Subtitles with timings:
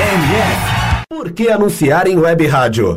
[0.00, 1.04] MF.
[1.08, 2.96] Por que anunciar em web rádio?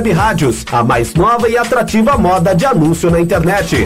[0.01, 3.85] Web Rádios, a mais nova e atrativa moda de anúncio na internet.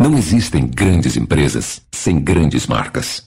[0.00, 3.24] Não existem grandes empresas sem grandes marcas.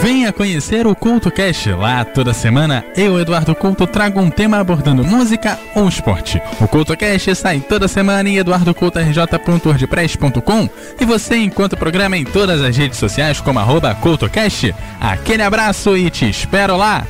[0.00, 1.72] Venha conhecer o Culto Cast.
[1.72, 6.40] Lá toda semana eu, Eduardo Couto, trago um tema abordando música ou esporte.
[6.58, 12.62] O Culto Cast sai toda semana em eduardocoutorj.wordpress.com e você encontra o programa em todas
[12.62, 14.74] as redes sociais como arroba CultoCast.
[14.98, 17.06] Aquele abraço e te espero lá!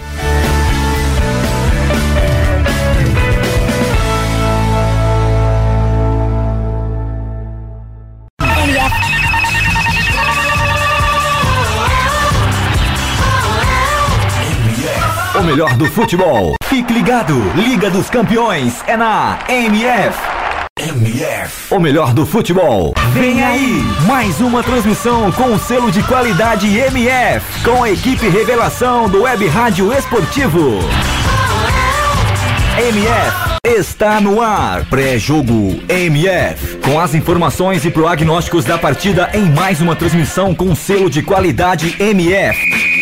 [15.50, 16.54] Melhor do futebol.
[16.66, 17.34] Fique ligado.
[17.56, 20.16] Liga dos Campeões é na MF.
[20.78, 21.74] MF.
[21.74, 22.94] O melhor do futebol.
[23.12, 23.82] Vem aí.
[24.06, 27.64] Mais uma transmissão com o selo de qualidade MF.
[27.64, 30.78] Com a equipe revelação do Web Rádio Esportivo.
[32.78, 34.84] MF está no ar.
[34.84, 36.76] Pré-jogo MF.
[36.76, 41.96] Com as informações e prognósticos da partida em mais uma transmissão com selo de qualidade
[42.00, 42.99] MF.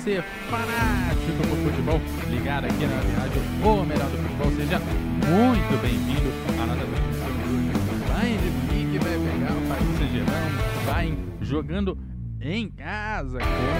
[0.00, 2.00] Você, fanático por futebol,
[2.30, 4.50] ligado aqui na rádio O Melhor do Futebol.
[4.56, 7.68] Seja muito bem-vindo à nossa transmissão de hoje.
[8.08, 10.52] Bayern de vai pegar o Paris Saint-Germain,
[10.86, 11.98] vai jogando
[12.40, 13.76] em casa contra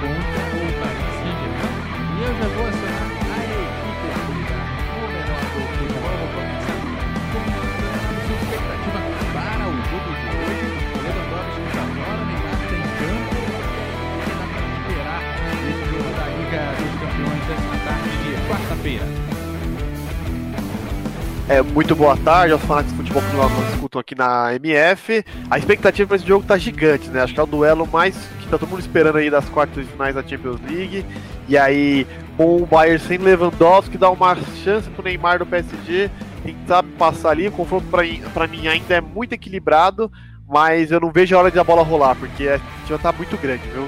[0.00, 1.76] o Paris Saint-Germain.
[2.08, 6.16] E eu já vou acionar a equipe ligada O Melhor do Futebol.
[6.16, 7.36] Vou começar com
[8.08, 9.00] a expectativa
[9.34, 10.33] para o jogo de
[18.44, 19.04] quarta-feira?
[21.46, 25.24] É, muito boa tarde aos fanáticos de futebol que nós escutam aqui na MF.
[25.50, 27.22] A expectativa para esse jogo tá gigante, né?
[27.22, 29.92] Acho que é o duelo mais que tá todo mundo esperando aí das quartas de
[29.92, 31.04] finais da Champions League.
[31.46, 32.06] E aí,
[32.36, 34.34] com o Bayern sem Lewandowski, dá uma
[34.64, 36.10] chance pro Neymar do PSG
[36.42, 37.48] tentar passar ali.
[37.48, 40.10] O confronto para mim ainda é muito equilibrado,
[40.48, 43.36] mas eu não vejo a hora de a bola rolar, porque a expectativa tá muito
[43.36, 43.86] grande, viu?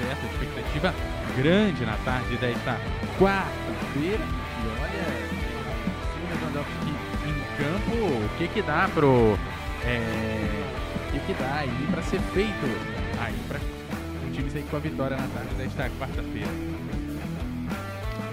[0.00, 0.24] Certo.
[0.26, 0.94] Expectativa
[1.36, 2.80] grande na tarde desta
[3.18, 4.24] quarta-feira.
[4.24, 5.04] E olha,
[6.08, 6.90] se o Lewandowski
[7.26, 9.38] em campo, o que que dá pro...
[9.84, 10.64] É,
[11.08, 12.66] o que que dá aí pra ser feito
[13.20, 16.50] aí pra o time sair com a vitória na tarde desta quarta-feira?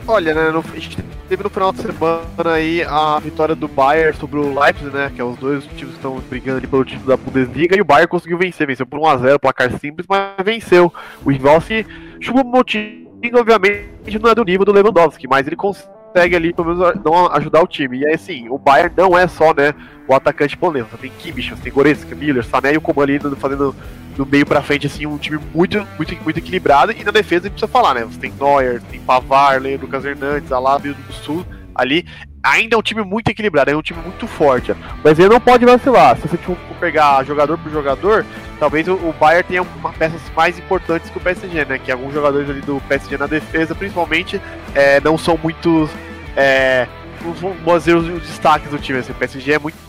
[0.09, 2.23] Olha, né, no, a gente teve no final de semana
[2.53, 5.97] aí a vitória do Bayern sobre o Leipzig, né, que é os dois times que
[5.97, 9.37] estão brigando ali pelo título da Bundesliga, e o Bayern conseguiu vencer, venceu por 1x0,
[9.37, 10.93] placar simples, mas venceu.
[11.25, 11.85] O rival se
[12.21, 13.05] chupou um motivo,
[13.35, 16.93] obviamente não é do nível do Lewandowski, mas ele consegue ali pelo menos
[17.33, 17.99] ajudar o time.
[17.99, 19.73] E aí assim, o Bayern não é só, né,
[20.07, 23.19] o atacante polêmico, você tem Kimmich, você tem Goretzka, Miller, Sané e o Coman ali
[23.35, 23.75] fazendo
[24.17, 26.91] do meio pra frente, assim, um time muito, muito, muito equilibrado.
[26.91, 28.03] E na defesa, gente precisa falar, né?
[28.03, 31.45] Você tem Neuer, tem Pavar, Lucas Hernandes, Alábio do Sul.
[31.75, 32.05] ali.
[32.43, 34.73] Ainda é um time muito equilibrado, é um time muito forte.
[35.03, 36.15] Mas ele não pode vacilar.
[36.15, 38.25] Se você for pegar jogador por jogador,
[38.59, 41.77] talvez o, Bayern tenha uma peças mais importantes que o PSG, né?
[41.77, 44.41] Que alguns jogadores ali do PSG na defesa, principalmente,
[44.73, 45.91] é, não são muitos.
[46.35, 46.87] É,
[47.21, 48.99] vamos dizer os, os destaques do time.
[48.99, 49.86] Assim, o PSG é muito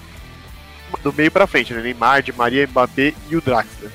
[1.03, 1.83] do meio pra frente, né?
[1.83, 3.91] Neymar, Di Maria, Mbappé e o Draxler.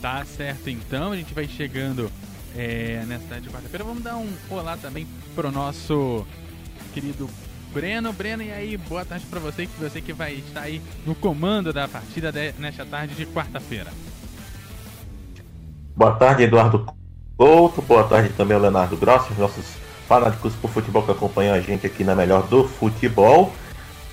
[0.00, 2.10] Tá certo, então a gente vai chegando
[2.56, 3.84] é, nessa tarde de quarta-feira.
[3.84, 6.26] Vamos dar um olá também pro nosso
[6.92, 7.30] querido
[7.72, 8.12] Breno.
[8.12, 11.72] Breno, e aí, boa tarde para você, que você que vai estar aí no comando
[11.72, 13.92] da partida de, nesta tarde de quarta-feira.
[15.94, 16.84] Boa tarde, Eduardo
[17.36, 17.80] Couto.
[17.82, 19.81] Boa tarde também ao Leonardo Grossi, os nossos
[20.12, 23.50] fanáticos por futebol que acompanham a gente aqui na melhor do futebol.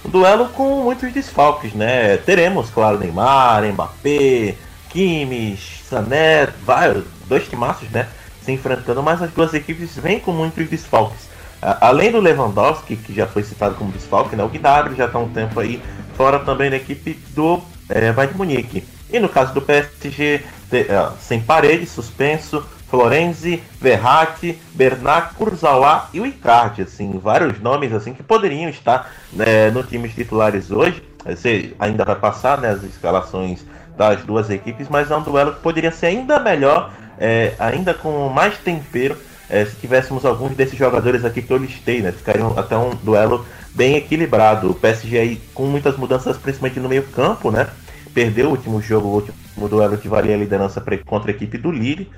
[0.05, 2.15] Um duelo com muitos desfalques, né?
[2.15, 4.55] Teremos, claro, Neymar, Mbappé,
[4.87, 8.07] Kimmich, Sané, vários, dois timaços, né?
[8.41, 11.27] Se enfrentando, mas as duas equipes vêm com muitos desfalques.
[11.61, 14.43] Além do Lewandowski, que já foi citado como desfalque, né?
[14.45, 15.81] O Gnabry já está um tempo aí
[16.15, 18.85] fora também da equipe do é, Bayern Munique.
[19.11, 26.25] E no caso do PSG, uh, sem parede, suspenso, Florenzi, Verratti, Bernat, Kurzawa e o
[26.25, 31.03] Icardi, assim, vários nomes assim que poderiam estar né, no time titulares hoje.
[31.25, 33.65] Você ainda vai passar né, as escalações
[33.97, 38.29] das duas equipes, mas é um duelo que poderia ser ainda melhor, é, ainda com
[38.29, 39.17] mais tempero,
[39.49, 42.11] é, se tivéssemos alguns desses jogadores aqui que eu listei, né?
[42.11, 44.69] Ficaria até um duelo bem equilibrado.
[44.69, 47.67] O PSG aí com muitas mudanças, principalmente no meio campo, né?
[48.13, 51.71] Perdeu o último jogo, o último duelo que valia a liderança contra a equipe do
[51.71, 52.09] Lille.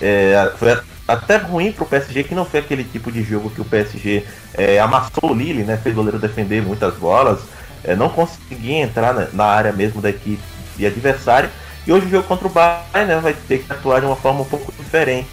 [0.00, 3.60] É, foi até ruim para o PSG, que não foi aquele tipo de jogo que
[3.60, 4.24] o PSG
[4.54, 5.76] é, amassou o Lille, né?
[5.76, 7.40] Fez o goleiro defender muitas bolas,
[7.84, 10.42] é, não conseguia entrar na, na área mesmo da equipe
[10.78, 11.50] e adversário.
[11.86, 14.42] E hoje o jogo contra o Bayern né, vai ter que atuar de uma forma
[14.42, 15.28] um pouco diferente.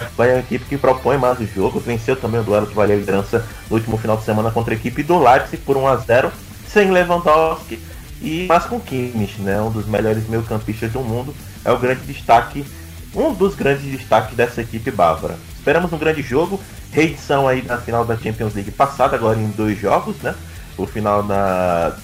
[0.00, 2.74] O Bayern é uma equipe que propõe mais o jogo, venceu também o duelo que
[2.74, 5.86] valia a liderança no último final de semana contra a equipe do Leipzig por 1
[5.86, 6.32] a 0
[6.66, 7.78] sem Lewandowski
[8.22, 11.34] e mas com Kimmich, né, um dos melhores meio-campistas do mundo,
[11.64, 12.64] é o grande destaque,
[13.14, 15.36] um dos grandes destaques dessa equipe bávara.
[15.56, 16.60] Esperamos um grande jogo,
[16.90, 20.34] reedição aí da final da Champions League passada, agora em dois jogos, né?
[20.76, 21.94] O final na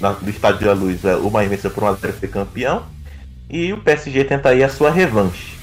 [0.00, 2.86] na, do Estádio da Luz, é, o Miami venceu por 1x0 foi campeão.
[3.48, 5.54] E o PSG tenta aí a sua revanche.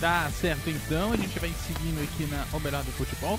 [0.00, 3.38] Tá certo, então a gente vai seguindo aqui na O Melhor do Futebol.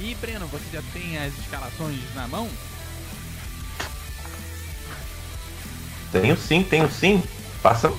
[0.00, 2.48] E Breno, você já tem as escalações na mão?
[6.10, 7.22] Tenho sim, tenho sim.
[7.62, 7.92] Passa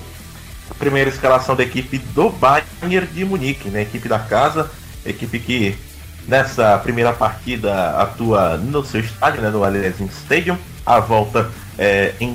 [0.84, 3.82] primeira escalação da equipe do Bayern de Munique, né?
[3.82, 4.70] Equipe da casa,
[5.06, 5.78] equipe que
[6.26, 10.56] Nessa primeira partida atua no seu estádio, né, no Allianz Stadium.
[10.86, 12.34] A volta é, em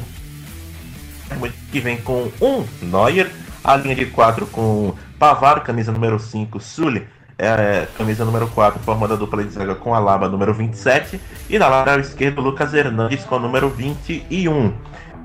[1.72, 3.32] que vem com um Neuer,
[3.64, 9.16] a linha de 4 com Pavar, camisa número 5, Sully, é, camisa número 4, formando
[9.16, 11.20] a dupla de zaga com a Laba, número 27,
[11.50, 14.72] e na lateral esquerda, Lucas Hernandes com o número 21.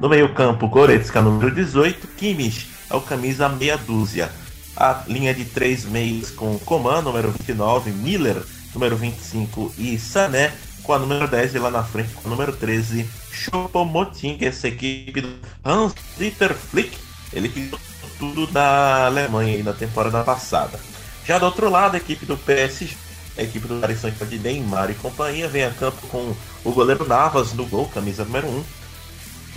[0.01, 4.31] No meio-campo, Goretzka, número 18, Kimmich, é o camisa meia dúzia.
[4.77, 8.43] A linha de três meios com Coman, número 29, Miller,
[8.75, 10.53] número 25 e Sané,
[10.83, 15.21] com a número 10 e lá na frente com a número 13, Choupo-Moting, essa equipe
[15.21, 15.35] do
[15.65, 16.97] Hans-Dieter Flick,
[17.33, 17.71] ele que
[18.19, 20.79] tudo da Alemanha aí na temporada passada.
[21.27, 22.97] Já do outro lado, a equipe do PSG,
[23.37, 27.53] a equipe do Paris de Neymar e companhia, vem a campo com o goleiro Navas
[27.53, 28.65] no gol, camisa número 1,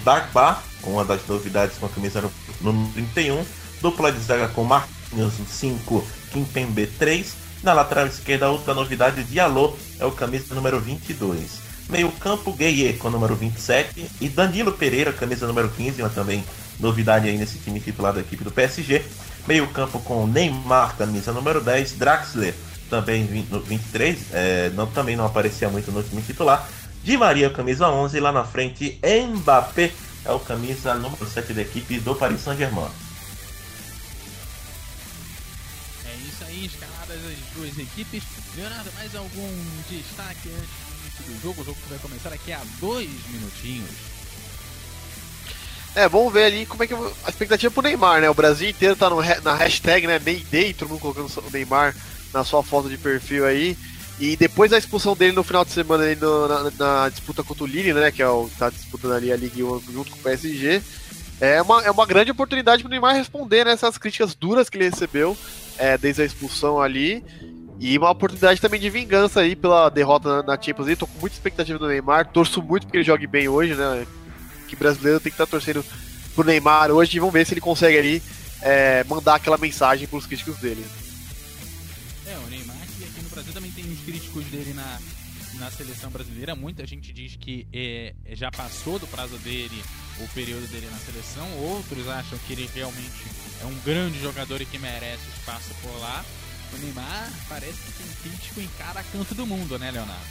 [0.04, 2.24] Dagba, com uma das novidades com a camisa
[2.62, 3.46] número 31,
[3.82, 7.48] dupla de zaga com Marquinhos 5, Kimpembe 3.
[7.64, 11.68] Na lateral esquerda, outra novidade, Diallo é o camisa número 22.
[11.90, 16.44] Meio campo, Gueye com o número 27 e Danilo Pereira, camisa número 15, mas também
[16.80, 19.04] novidade aí nesse time titular da equipe do PSG.
[19.48, 22.54] Meio campo com Neymar, camisa número 10, Draxler,
[22.90, 26.68] também 23, é, não, também não aparecia muito no time titular.
[27.04, 29.92] Di Maria, camisa 11, e lá na frente, Mbappé
[30.26, 32.92] é o camisa número 7 da equipe do Paris Saint-Germain.
[36.66, 38.24] escaladas as duas equipes.
[38.56, 39.50] Leonardo, mais algum
[39.90, 41.62] destaque antes do jogo?
[41.62, 43.90] O jogo que vai começar aqui a dois minutinhos.
[45.96, 48.30] É, vamos ver ali como é que a expectativa pro Neymar, né?
[48.30, 50.20] O Brasil inteiro tá no, na hashtag, né?
[50.20, 51.96] Mayday, todo mundo colocando o Neymar
[52.34, 53.78] na sua foto de perfil aí.
[54.20, 57.64] E depois da expulsão dele no final de semana ali no, na, na, disputa contra
[57.64, 58.12] o Lille, né?
[58.12, 60.82] Que é o tá disputando ali a Ligue 1 junto com o PSG.
[61.40, 65.38] É uma, é uma grande oportunidade pro Neymar responder né, críticas duras que ele recebeu
[65.78, 67.24] é, desde a expulsão ali.
[67.80, 71.00] E uma oportunidade também de vingança aí pela derrota na, Champions League.
[71.00, 72.32] Tô com muita expectativa do Neymar.
[72.32, 74.08] Torço muito porque ele jogue bem hoje, né?
[74.68, 75.86] Que brasileiro tem que estar tá torcendo
[76.34, 77.18] pro Neymar hoje.
[77.18, 78.24] E vamos ver se ele consegue ali
[78.64, 80.84] é, mandar aquela mensagem pros críticos dele.
[85.68, 86.56] Na seleção brasileira.
[86.56, 89.84] Muita gente diz que é, já passou do prazo dele,
[90.20, 91.46] o período dele na seleção.
[91.60, 93.26] Outros acham que ele realmente
[93.62, 96.24] é um grande jogador e que merece espaço por lá.
[96.74, 100.26] O Neymar parece que tem crítico em cada canto do mundo, né, Leonardo?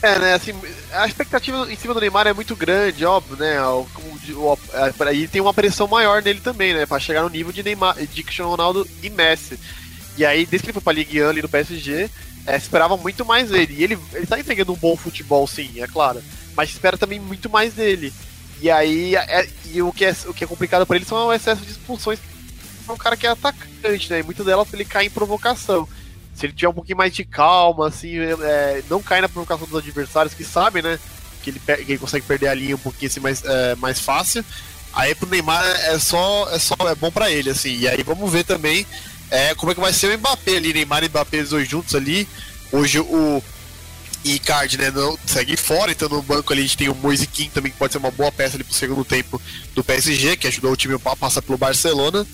[0.00, 0.52] É, né, assim,
[0.92, 3.60] a expectativa em cima do Neymar é muito grande, óbvio, né?
[3.62, 3.86] O,
[4.30, 4.58] o, o,
[5.02, 6.86] aí tem uma pressão maior nele também, né?
[6.86, 9.58] Pra chegar no nível de Neymar, de Cristiano Ronaldo e Messi.
[10.18, 12.10] E aí, desde que ele foi pra Ligue 1 ali no PSG,
[12.46, 13.74] é, esperava muito mais dele.
[13.78, 16.22] E ele, ele tá entregando um bom futebol, sim, é claro.
[16.56, 18.12] Mas espera também muito mais dele.
[18.60, 21.32] E aí, é, e o que é, o que é complicado para ele são o
[21.32, 22.18] excesso de expulsões.
[22.88, 24.20] É um cara que é atacante, né?
[24.20, 25.88] E muitas delas ele cai em provocação
[26.38, 29.76] se ele tiver um pouquinho mais de calma, assim, é, não cair na provocação dos
[29.76, 30.96] adversários, que sabem, né?
[31.42, 34.44] Que ele, que ele consegue perder a linha um pouquinho assim, mais, é, mais fácil.
[34.92, 37.76] Aí pro Neymar é só, é só é bom para ele, assim.
[37.78, 38.86] E aí vamos ver também
[39.30, 41.94] é, como é que vai ser o Mbappé ali, Neymar e Mbappé os dois juntos
[41.94, 42.28] ali.
[42.72, 43.42] Hoje o
[44.24, 47.48] Icardi, né, não segue fora, então no banco ali a gente tem o Moise Kim
[47.48, 49.40] também, que pode ser uma boa peça ali pro segundo tempo
[49.74, 52.26] do PSG, que ajudou o time a passar pelo Barcelona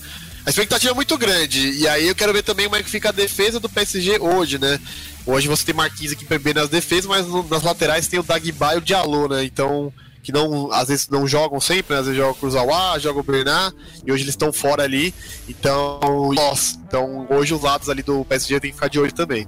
[0.45, 1.71] a expectativa é muito grande.
[1.71, 4.59] E aí eu quero ver também como é que fica a defesa do PSG hoje,
[4.59, 4.79] né?
[5.25, 8.77] Hoje você tem Marquinhos aqui bem nas defesas, mas nas laterais tem o Dagba e
[8.77, 9.43] o Diallo, né?
[9.43, 9.91] Então,
[10.25, 11.99] que não, às vezes não jogam sempre, né?
[11.99, 15.13] às vezes jogam o Cruzawa, jogam o Bernard, e hoje eles estão fora ali.
[15.47, 19.47] Então, nossa, então hoje os lados ali do PSG tem que ficar de olho também.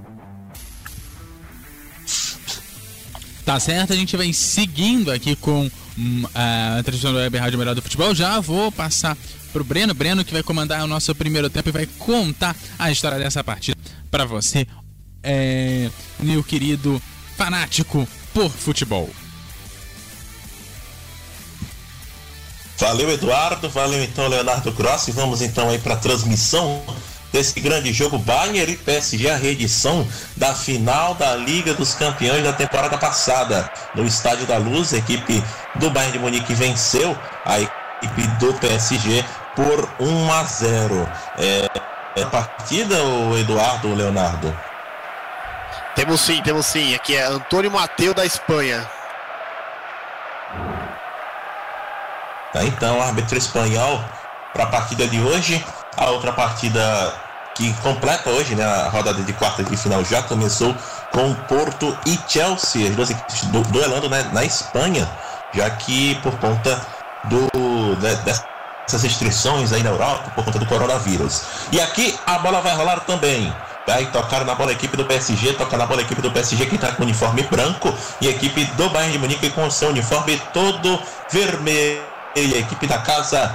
[3.44, 5.68] Tá certo, a gente vem seguindo aqui com
[5.98, 8.14] hum, a transmissão do Web Rádio Melhor do Futebol.
[8.14, 9.18] Já vou passar
[9.52, 9.96] pro Breno.
[9.96, 13.78] Breno que vai comandar o nosso primeiro tempo e vai contar a história dessa partida
[14.12, 14.68] para você,
[15.24, 17.02] é, meu querido
[17.36, 19.10] fanático por futebol.
[22.78, 23.70] Valeu, Eduardo.
[23.70, 25.12] Valeu, então, Leonardo Grossi.
[25.12, 26.84] Vamos então aí para a transmissão
[27.32, 32.54] desse grande jogo Bayern e PSG, a reedição da final da Liga dos Campeões da
[32.54, 33.70] temporada passada.
[33.94, 35.44] No Estádio da Luz, a equipe
[35.76, 41.10] do Bayern de Munique venceu a equipe do PSG por 1 a 0.
[41.38, 44.56] É, é partida, o Eduardo, o Leonardo?
[45.96, 46.94] Temos sim, temos sim.
[46.94, 48.88] Aqui é Antônio Mateu da Espanha.
[52.58, 54.04] Tá, então, árbitro espanhol
[54.52, 55.64] para a partida de hoje.
[55.96, 57.14] A outra partida
[57.54, 60.76] que completa hoje, né, a rodada de quarta de final já começou
[61.12, 65.08] com Porto e Chelsea, as duas equipes duelando né, na Espanha,
[65.54, 66.82] já que por conta
[67.26, 67.48] do,
[68.02, 71.44] né, dessas restrições aí na Europa, por conta do coronavírus.
[71.72, 73.54] E aqui a bola vai rolar também.
[73.86, 76.66] Vai tocar na bola a equipe do PSG, toca na bola a equipe do PSG
[76.66, 79.90] que está com o uniforme branco e a equipe do Bayern de Munique com seu
[79.90, 81.00] uniforme todo
[81.30, 82.17] vermelho.
[82.36, 83.54] E a equipe da casa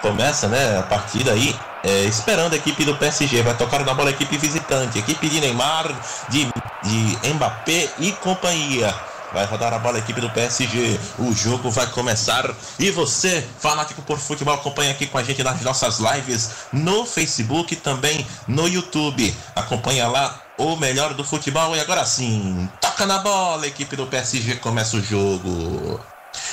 [0.00, 1.54] começa né, a partida aí
[1.84, 3.42] é, esperando a equipe do PSG.
[3.42, 5.88] Vai tocar na bola a equipe visitante, a equipe de Neymar,
[6.28, 6.48] de,
[6.82, 8.94] de Mbappé e companhia.
[9.32, 10.98] Vai rodar a bola a equipe do PSG.
[11.18, 12.48] O jogo vai começar.
[12.78, 17.74] E você, fanático por futebol, acompanha aqui com a gente nas nossas lives no Facebook
[17.74, 19.34] e também no YouTube.
[19.56, 21.74] Acompanha lá o melhor do futebol.
[21.74, 26.00] E agora sim, toca na bola, a equipe do PSG começa o jogo.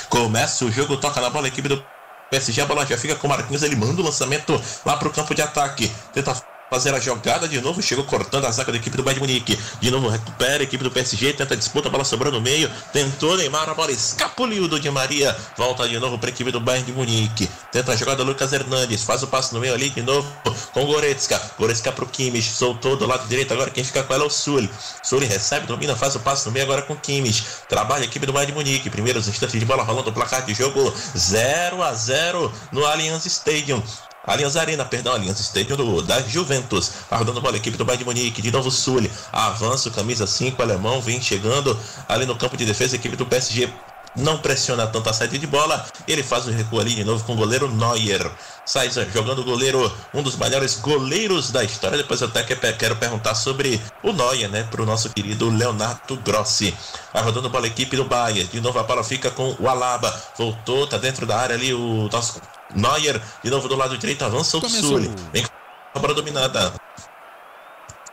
[0.08, 1.84] Começa o jogo, toca na bola, a equipe do
[2.30, 5.12] PSG, a bola já fica com o Marquinhos, ele manda o lançamento lá para o
[5.12, 5.92] campo de ataque.
[6.12, 6.34] Tenta
[6.72, 9.58] fazer a jogada de novo, chegou cortando a zaga da equipe do Bayern Munique.
[9.78, 12.70] De novo recupera a equipe do PSG, tenta a disputa, a bola sobrando no meio,
[12.90, 16.60] tentou Neymar, a bola escapuliu do Di Maria, volta de novo para a equipe do
[16.60, 17.46] Bayern de Munique.
[17.70, 20.26] Tenta a jogada Lucas Hernandes, faz o passe no meio ali de novo
[20.72, 21.38] com Goretzka.
[21.58, 24.70] Goretzka pro Kimmich, soltou do lado direito, agora quem fica com ela é o Sully.
[25.02, 27.44] Sully recebe, domina, faz o passe no meio agora com Kimmich.
[27.68, 30.54] Trabalha a equipe do Bayern de Munique, primeiros instantes de bola rolando o placar de
[30.54, 33.82] jogo 0 a 0 no Allianz Stadium.
[34.24, 36.92] Allianz Arena, perdão, Allianz Stadium do, da Juventus.
[37.10, 39.10] Tá bola, equipe do Bayern de Munique, de novo Sully.
[39.32, 43.68] Avança o camisa 5, alemão, vem chegando ali no campo de defesa, equipe do PSG
[44.16, 45.84] não pressiona tanto a saída de bola.
[46.06, 48.30] Ele faz o recuo ali de novo com o goleiro Neuer.
[48.64, 51.96] Sai jogando o goleiro, um dos melhores goleiros da história.
[51.96, 52.42] Depois eu até
[52.72, 54.62] quero perguntar sobre o Neuer, né?
[54.64, 56.76] Para o nosso querido Leonardo Grossi.
[57.12, 58.48] Vai rodando bola a equipe do Bayern.
[58.48, 60.14] De novo a bola fica com o Alaba.
[60.36, 62.40] Voltou, tá dentro da área ali o nosso
[62.74, 63.20] Neuer.
[63.42, 65.10] De novo do lado direito, avança o Sully.
[65.32, 66.72] Vem com a bola dominada.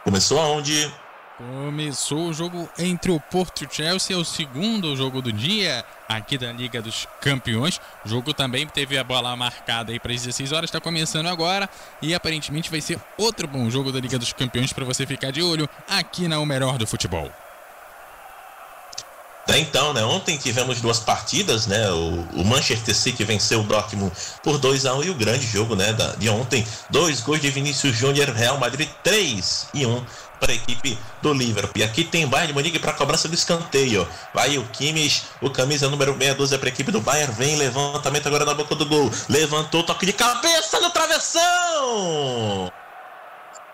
[0.04, 0.92] Começou aonde?
[1.40, 5.86] Começou o jogo entre o Porto e o Chelsea, é o segundo jogo do dia
[6.06, 7.80] aqui da Liga dos Campeões.
[8.06, 11.70] O jogo também teve a bola marcada aí para as 16 horas, está começando agora
[12.02, 15.42] e aparentemente vai ser outro bom jogo da Liga dos Campeões para você ficar de
[15.42, 17.32] olho aqui na O Melhor do Futebol.
[19.50, 20.04] Até então, né?
[20.04, 21.90] Ontem tivemos duas partidas, né?
[21.90, 24.12] O, o Manchester City venceu o Dortmund
[24.44, 25.92] por 2 a 1 um, e o grande jogo, né?
[25.92, 30.06] Da, de ontem, dois gols de Vinícius Júnior, Real Madrid 3 e 1 um
[30.40, 31.74] para a equipe do Liverpool.
[31.76, 34.08] E aqui tem Bayern de Munique para cobrança do escanteio.
[34.34, 37.34] Vai o Kimmich, o camisa número 62 para a equipe do Bayern.
[37.36, 39.12] Vem levantamento agora na boca do gol.
[39.28, 42.72] Levantou, toque de cabeça no travessão.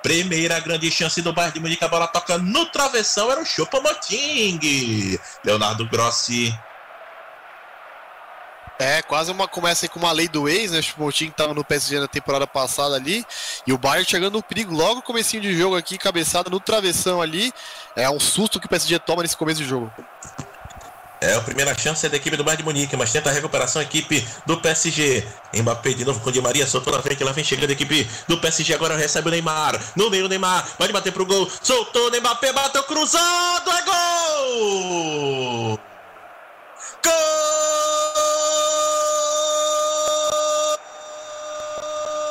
[0.02, 5.20] Primeira grande chance do Bayern de Munique, a bola toca no travessão, era o Choupo-Moting.
[5.44, 6.54] Leonardo Grossi.
[8.78, 10.82] É, quase uma começa com uma lei do ex, né?
[10.98, 13.26] O Moting estava no PSG na temporada passada ali,
[13.66, 17.22] e o Bayern chegando no perigo logo no comecinho de jogo aqui, cabeçada no travessão
[17.22, 17.54] ali.
[17.96, 19.92] É um susto que o PSG toma nesse começo de jogo.
[21.22, 23.80] É a primeira chance é da equipe do Bayern de Munique, mas tenta a recuperação
[23.80, 25.26] a equipe do PSG.
[25.56, 28.38] Mbappé de novo com Di Maria, soltou na frente, lá vem chegando a equipe do
[28.38, 29.80] PSG, agora recebe o Neymar.
[29.96, 35.80] No meio o Neymar, pode bater pro gol, soltou o Mbappé, bateu cruzado, é gol!
[37.04, 38.15] Gol!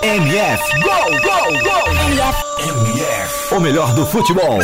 [0.05, 1.89] MF, gol, gol, gol!
[2.11, 4.59] MF, MF, o melhor do futebol.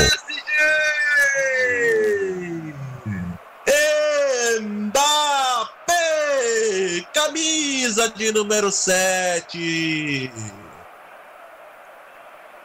[4.60, 5.96] Mbappé,
[7.14, 10.30] camisa de número 7.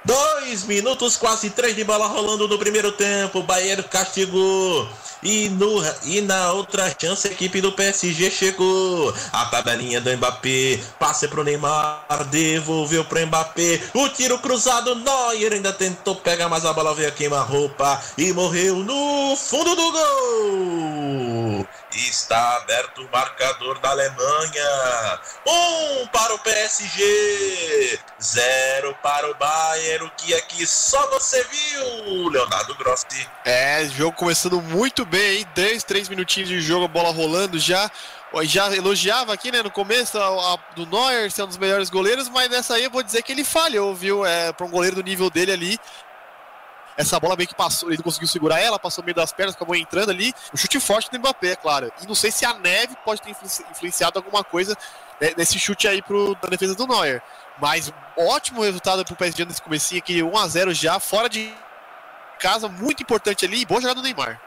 [0.03, 3.39] Dois minutos, quase três de bola rolando no primeiro tempo.
[3.39, 3.43] O
[3.85, 4.85] castigou.
[5.23, 9.13] E, no, e na outra chance, a equipe do PSG chegou.
[9.31, 10.79] A tabelinha do Mbappé.
[10.99, 12.05] Passe pro Neymar.
[12.29, 13.81] Devolveu pro Mbappé.
[13.93, 14.95] O tiro cruzado.
[14.95, 18.01] Neuer ainda tentou pegar, mas a bola veio queima-roupa.
[18.17, 21.67] E morreu no fundo do gol.
[21.95, 25.19] Está aberto o marcador da Alemanha.
[25.47, 27.99] Um para o PSG.
[28.21, 30.05] Zero para o Bayern.
[30.05, 33.27] O que aqui só você viu, Leonardo Grossi.
[33.45, 35.47] É, jogo começando muito bem, hein?
[35.55, 37.89] 10, 3 minutinhos de jogo, bola rolando já.
[38.43, 42.27] Já elogiava aqui, né, no começo a, a, do Neuer ser um dos melhores goleiros,
[42.27, 44.25] mas nessa aí eu vou dizer que ele falhou, viu?
[44.25, 45.79] É, para um goleiro do nível dele ali,
[46.97, 49.75] essa bola meio que passou, ele não conseguiu segurar ela, passou meio das pernas, acabou
[49.75, 50.33] entrando ali.
[50.53, 51.91] O chute forte do Mbappé, é claro.
[52.01, 53.35] E não sei se a neve pode ter
[53.71, 54.77] influenciado alguma coisa
[55.19, 57.21] né, nesse chute aí pro, da defesa do Neuer.
[57.59, 61.53] Mas ótimo resultado pro PSG nesse comecinho aqui, 1 a 0 já, fora de
[62.39, 64.41] casa, muito importante ali, boa jogada do Neymar.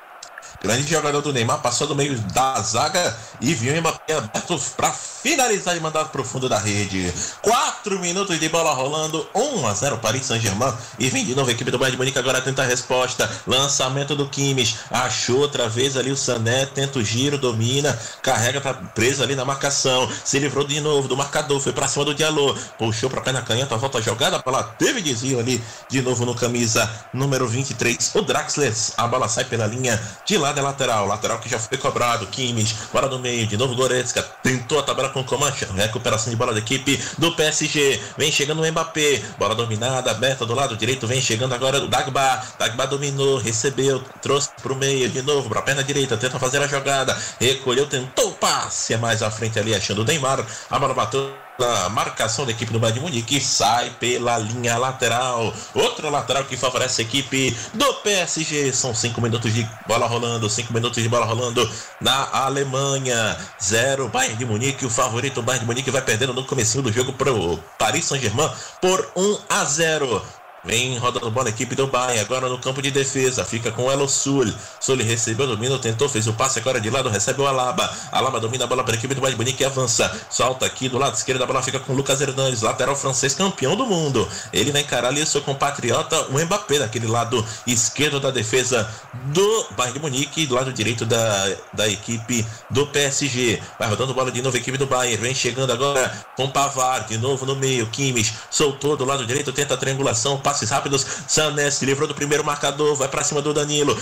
[0.63, 5.77] Grande jogador do Neymar, passou do meio da zaga e viu Mbappé aberto para finalizar
[5.77, 7.13] e mandar para o fundo da rede.
[7.43, 10.73] 4 minutos de bola rolando, 1 a 0 Paris Saint-Germain.
[10.99, 13.29] E vem de novo a equipe do Bayern de Munique agora tenta a resposta.
[13.47, 18.73] Lançamento do Kimmich, achou outra vez ali o Sané, tenta o giro, domina, carrega, tá
[18.75, 20.09] preso ali na marcação.
[20.25, 23.43] Se livrou de novo do marcador, foi para cima do Diallo, puxou para pé na
[23.43, 28.15] canhota, volta jogada, a teve desvio ali de novo no camisa número 23.
[28.15, 31.77] O Draxler, a bola sai pela linha de lado é lateral, lateral que já foi
[31.79, 36.37] cobrado, Kimmich, bola no meio, de novo Goretzka, tentou a tabela com Comanche, recuperação de
[36.37, 41.07] bola da equipe do PSG, vem chegando o Mbappé, bola dominada, aberta do lado direito,
[41.07, 45.83] vem chegando agora o Dagba, Dagba dominou, recebeu, trouxe pro meio, de novo, pra perna
[45.83, 50.03] direita, tenta fazer a jogada, recolheu, tentou o passe, é mais à frente ali, achando
[50.03, 54.39] o Neymar, a bola bateu na marcação da equipe do Bayern de Munique sai pela
[54.39, 55.53] linha lateral.
[55.75, 58.73] Outra lateral que favorece a equipe do PSG.
[58.73, 61.69] São cinco minutos de bola rolando, cinco minutos de bola rolando
[62.01, 63.37] na Alemanha.
[63.61, 64.87] Zero Bayern de Munique.
[64.87, 68.51] O favorito Bayern de Munique vai perdendo no comecinho do jogo para o Paris Saint-Germain
[68.81, 70.38] por 1 a 0.
[70.69, 73.91] Vem rodando bola a equipe do Bayern, agora no campo de defesa, fica com o
[73.91, 74.53] Elo Sul.
[74.79, 77.91] Sul recebeu, domina, tentou, fez o passe, agora de lado recebe o Alaba.
[78.13, 80.15] Alaba domina a bola para a equipe do Bayern Munique e avança.
[80.29, 83.77] Solta aqui do lado esquerdo, a bola fica com o Lucas Hernandes, lateral francês, campeão
[83.77, 84.29] do mundo.
[84.53, 88.87] Ele vai encarar ali seu compatriota, o Mbappé, daquele lado esquerdo da defesa
[89.33, 93.59] do Bayern Munique e do lado direito da, da equipe do PSG.
[93.79, 97.17] Vai rodando bola de novo, a equipe do Bayern, vem chegando agora com Pavar, de
[97.17, 101.07] novo no meio, Kimmich, soltou do lado direito, tenta a triangulação, passes rápidos.
[101.27, 103.97] Sané se livrou do primeiro marcador, vai para cima do Danilo.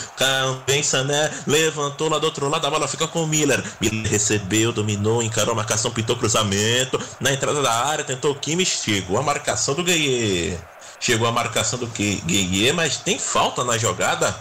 [0.67, 3.63] Vem Sané, levantou lá do outro lado, a bola fica com o Miller.
[3.81, 7.01] Miller recebeu, dominou, encarou a marcação, pintou cruzamento.
[7.21, 10.59] Na entrada da área, tentou o Kimmich, chegou a marcação do Gueye.
[10.99, 14.35] Chegou a marcação do Gueye, mas tem falta na jogada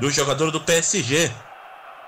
[0.00, 1.30] do jogador do PSG.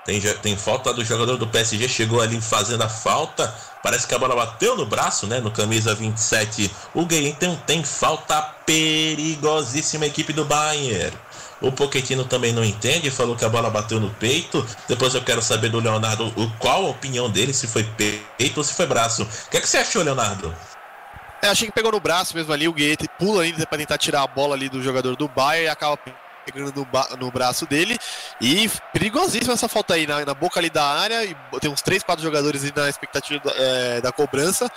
[0.05, 3.53] Tem, tem falta do jogador do PSG, chegou ali fazendo a falta.
[3.81, 5.39] Parece que a bola bateu no braço, né?
[5.39, 6.69] No camisa 27.
[6.93, 11.17] O Gay então tem falta perigosíssima equipe do Bayern.
[11.59, 14.63] O Pochettino também não entende, falou que a bola bateu no peito.
[14.87, 18.63] Depois eu quero saber do Leonardo o, qual a opinião dele, se foi peito ou
[18.63, 19.23] se foi braço.
[19.23, 20.53] O que, é que você achou, Leonardo?
[21.41, 24.21] É, achei que pegou no braço mesmo ali, o Guete pula ainda para tentar tirar
[24.23, 25.97] a bola ali do jogador do Bayern e acaba
[26.45, 27.97] pegando no, no braço dele.
[28.39, 31.25] E perigosíssima essa falta aí na, na boca ali da área.
[31.25, 34.69] E tem uns 3, 4 jogadores aí na expectativa da, é, da cobrança.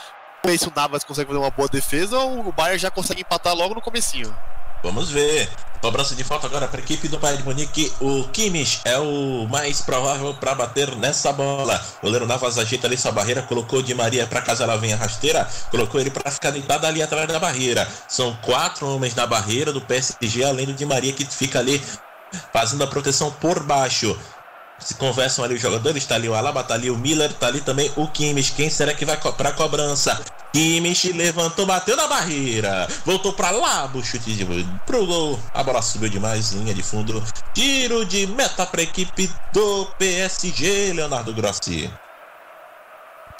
[0.43, 3.21] Vamos ver se o Navas consegue fazer uma boa defesa ou o Bayern já consegue
[3.21, 4.35] empatar logo no comecinho.
[4.83, 5.49] Vamos ver.
[5.81, 7.93] Cobrança de falta agora para a equipe do Bayern de Munique.
[8.01, 11.81] O Kimmich é o mais provável para bater nessa bola.
[11.99, 14.97] O goleiro Navas ajeita ali sua barreira, colocou de Maria para casa ela vem a
[14.97, 17.89] rasteira, colocou ele para ficar deitado ali atrás da barreira.
[18.09, 21.81] São quatro homens na barreira do PSG, além do de Maria que fica ali
[22.53, 24.19] fazendo a proteção por baixo.
[24.79, 27.61] Se conversam ali os jogadores, tá ali o Alaba, tá ali o Miller, tá ali
[27.61, 28.53] também o Kimmich.
[28.53, 30.21] Quem será que vai co pra cobrança?
[30.53, 32.89] Kimmich levantou, bateu na barreira.
[33.05, 34.47] Voltou pra lá, o chute de,
[34.87, 35.39] pro gol.
[35.53, 37.23] A bola subiu demais, linha de fundo.
[37.53, 41.91] Tiro de meta pra equipe do PSG, Leonardo Grossi.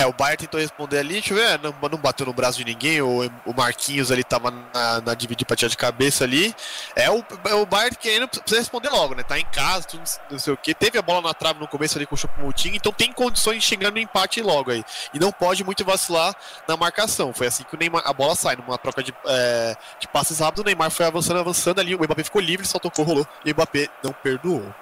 [0.01, 2.65] É, o Bayern tentou responder ali, deixa eu ver, não, não bateu no braço de
[2.65, 6.55] ninguém, o, o Marquinhos ali tava na, na dividir pra tirar de cabeça ali.
[6.95, 9.25] É o, é o Bayern querendo, precisa responder logo, né?
[9.25, 10.73] Tá em casa, tudo, não sei o que.
[10.73, 13.65] Teve a bola na trave no começo ali com o Choupo-Moting, então tem condições de
[13.65, 14.85] chegar no empate logo aí.
[15.13, 16.33] E não pode muito vacilar
[16.69, 17.33] na marcação.
[17.33, 20.63] Foi assim que o Neymar, a bola sai, numa troca de, é, de passes rápidos,
[20.63, 23.55] o Neymar foi avançando, avançando ali, o Mbappé ficou livre, só tocou, rolou, e o
[23.55, 24.73] Mbappé não perdoou.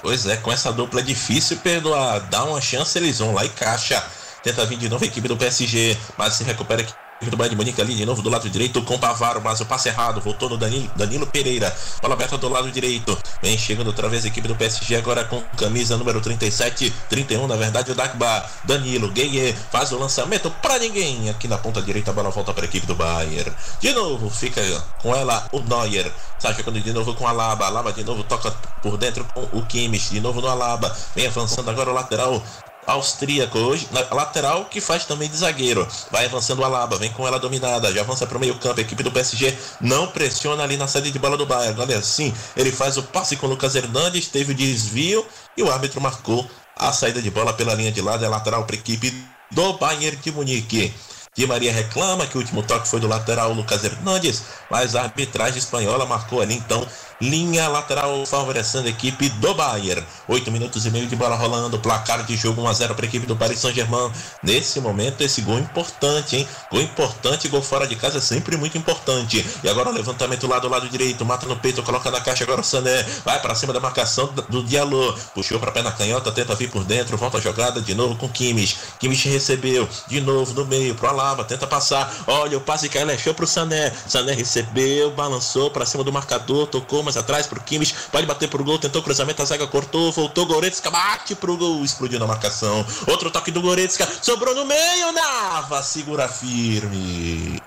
[0.00, 2.20] Pois é, com essa dupla é difícil perdoar.
[2.28, 4.02] Dá uma chance, eles vão lá e caixa.
[4.42, 7.07] Tenta vir de novo a equipe do PSG, mas se recupera aqui.
[7.26, 9.88] Do Bayern de Munique ali de novo do lado direito com Pavaro, mas o passe
[9.88, 14.24] errado, voltou no Danilo, Danilo Pereira, bola aberta do lado direito, vem chegando outra vez
[14.24, 19.10] a equipe do PSG agora com camisa número 37, 31 na verdade o Dagba, Danilo,
[19.10, 22.68] Gueye, faz o lançamento para ninguém, aqui na ponta direita a bola volta para a
[22.68, 24.62] equipe do Bayern, de novo fica
[25.02, 28.50] com ela o Neuer, está jogando de novo com a Alaba, Alaba de novo toca
[28.80, 32.40] por dentro com o Kimmich, de novo no Alaba, vem avançando agora o lateral
[32.88, 35.86] austríaco hoje, na lateral que faz também de zagueiro.
[36.10, 38.80] Vai avançando o Alaba, vem com ela dominada, já avança para o meio-campo.
[38.80, 41.80] A equipe do PSG não pressiona ali na saída de bola do Bayern.
[41.80, 45.24] Olha assim, ele faz o passe com o Lucas Hernandes, teve o desvio
[45.56, 48.24] e o árbitro marcou a saída de bola pela linha de lado.
[48.24, 49.12] É lateral para a equipe
[49.50, 50.94] do Bayern de Munique.
[51.38, 55.58] Di Maria reclama que o último toque foi do lateral Lucas Hernandes, mas a arbitragem
[55.58, 56.84] espanhola marcou ali então
[57.20, 60.04] linha lateral favorecendo a equipe do Bayern.
[60.28, 63.08] 8 minutos e meio de bola rolando, placar de jogo 1 a 0 para a
[63.08, 64.10] equipe do Paris Saint-Germain.
[64.42, 66.48] Nesse momento esse gol importante, hein?
[66.70, 69.44] Gol importante, gol fora de casa é sempre muito importante.
[69.62, 72.60] E agora o levantamento lá do lado direito, mata no peito, coloca na caixa agora
[72.60, 76.54] o Sané, vai para cima da marcação do Diallo, puxou para pé na canhota, tenta
[76.54, 78.76] vir por dentro, volta a jogada de novo com Kimmich.
[79.00, 82.10] Kimmich recebeu de novo no meio pro Alaba, tenta passar.
[82.26, 83.92] Olha o passe que ele achou pro Sané.
[84.06, 88.64] Sané recebeu, balançou para cima do marcador, tocou mais atrás pro Kimmich, pode bater pro
[88.64, 92.84] gol, tentou cruzamento, a zaga cortou, voltou Goretzka, bate pro gol, explodiu na marcação.
[93.06, 97.60] Outro toque do Goretzka, sobrou no meio, Nava, segura firme.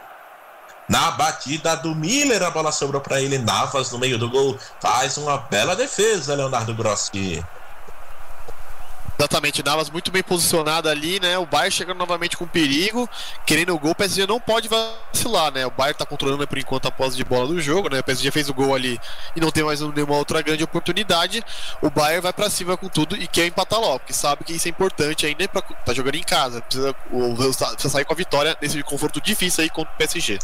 [0.89, 5.17] Na batida do Miller, a bola sobrou para ele, Navas no meio do gol, faz
[5.17, 7.43] uma bela defesa, Leonardo Grossi.
[9.21, 11.38] Exatamente, Navas muito bem posicionado ali, né?
[11.38, 13.07] O Bayern chegando novamente com perigo,
[13.45, 13.91] querendo o gol.
[13.91, 15.63] O PSG não pode vacilar, né?
[15.63, 17.99] O Bayern tá controlando por enquanto a posse de bola do jogo, né?
[17.99, 18.99] O PSG fez o gol ali
[19.36, 21.43] e não tem mais nenhuma outra grande oportunidade.
[21.84, 24.67] O Bayern vai para cima com tudo e quer empatar logo, porque sabe que isso
[24.67, 26.60] é importante ainda para tá jogando em casa.
[26.63, 30.39] Precisa, precisa sair com a vitória nesse conforto difícil aí contra o PSG.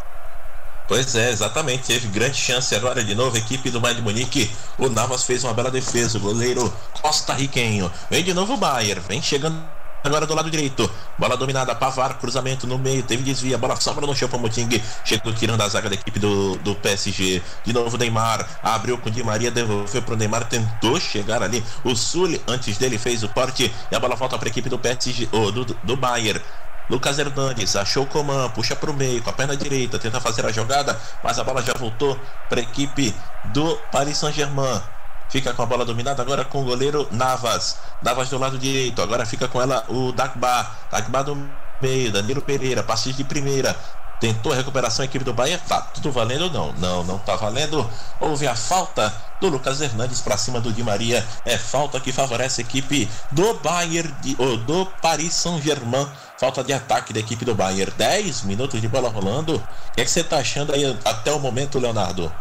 [0.88, 1.84] Pois é, exatamente.
[1.84, 3.36] Teve grande chance agora de novo.
[3.36, 4.50] Equipe do Bayern de Munique.
[4.78, 6.18] O Navas fez uma bela defesa.
[6.18, 7.92] O goleiro costarriquenho.
[8.10, 9.02] Vem de novo o Bayern.
[9.06, 9.62] Vem chegando
[10.02, 10.90] agora do lado direito.
[11.18, 11.76] Bola dominada.
[11.76, 12.18] Pavar.
[12.18, 13.04] Cruzamento no meio.
[13.04, 13.58] Teve desvia.
[13.58, 14.82] Bola sobra no chão para Moting.
[15.04, 17.42] Chegou tirando a zaga da equipe do, do PSG.
[17.66, 18.48] De novo Neymar.
[18.64, 19.52] Abriu com Di Maria.
[19.52, 20.48] Devolveu para o Neymar.
[20.48, 21.62] Tentou chegar ali.
[21.84, 23.70] O Sully antes dele fez o porte.
[23.92, 25.28] E a bola volta para a equipe do PSG.
[25.34, 26.42] Oh, do, do Bayern.
[26.90, 30.46] Lucas Hernandes achou o Coman, puxa para o meio com a perna direita, tenta fazer
[30.46, 33.14] a jogada, mas a bola já voltou para a equipe
[33.46, 34.82] do Paris Saint-Germain.
[35.30, 37.78] Fica com a bola dominada agora com o goleiro Navas.
[38.02, 40.72] Navas do lado direito, agora fica com ela o Dagba.
[40.90, 41.50] Dagba do
[41.82, 43.76] meio, Danilo Pereira, passe de primeira.
[44.20, 45.60] Tentou a recuperação a equipe do Bahia.
[45.60, 46.74] Tá tudo valendo não?
[46.74, 47.88] Não, não tá valendo.
[48.20, 51.24] Houve a falta do Lucas Hernandes para cima do Di Maria.
[51.46, 56.08] É falta que favorece a equipe do Bayern de, ou do Paris Saint-Germain.
[56.38, 57.92] Falta de ataque da equipe do Bayern.
[57.98, 59.56] 10 minutos de bola rolando.
[59.56, 62.32] O que, é que você tá achando aí até o momento, Leonardo?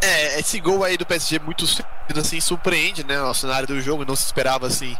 [0.00, 3.20] É, esse gol aí do PSG muito cedo, assim, surpreende, né?
[3.22, 4.96] O cenário do jogo, não se esperava assim.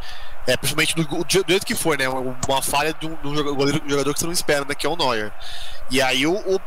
[0.46, 2.09] É, principalmente do, do, jeito que foi, né?
[2.09, 4.74] Uma, falha de um, de jogador, um jogador que você não espera, né?
[4.74, 5.33] Que é o Neuer.
[5.90, 6.61] E aí o, o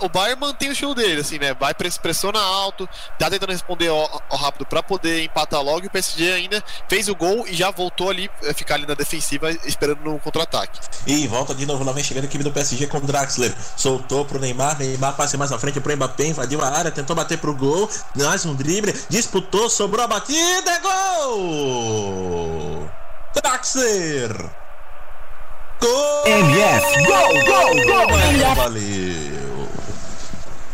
[0.00, 1.54] o Bayern mantém o estilo dele, assim, né?
[1.54, 3.90] Vai pressiona alto, tá tentando responder
[4.30, 5.84] rápido para poder empatar logo.
[5.84, 8.94] E o PSG ainda fez o gol e já voltou ali, eh, ficar ali na
[8.94, 10.78] defensiva, esperando no contra-ataque.
[11.06, 13.54] E volta de novo, lá vem chegando a equipe do PSG com o Draxler.
[13.76, 17.38] Soltou pro Neymar, Neymar passa mais na frente pro Mbappé, invadiu a área, tentou bater
[17.38, 17.88] pro gol.
[18.14, 22.88] Mais um drible, disputou, sobrou a batida, é gol!
[23.34, 24.50] Draxler!
[25.80, 26.26] Gol!
[26.26, 28.06] MF, gol, gol, gol!
[28.54, 29.51] Valeu!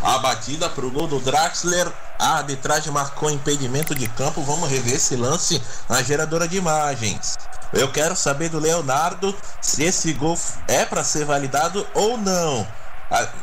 [0.02, 1.90] A batida pro gol do Draxler.
[2.18, 4.42] A arbitragem marcou impedimento de campo.
[4.42, 7.36] Vamos rever esse lance na geradora de imagens.
[7.72, 12.66] Eu quero saber do Leonardo se esse gol é para ser validado ou não.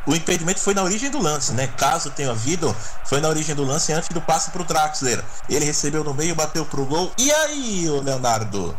[0.06, 1.68] O impedimento foi na origem do lance, né?
[1.78, 5.24] Caso tenha havido, foi na origem do lance antes do passe pro Draxler.
[5.50, 7.12] Ele recebeu no meio, bateu pro gol.
[7.18, 8.78] E aí, Leonardo?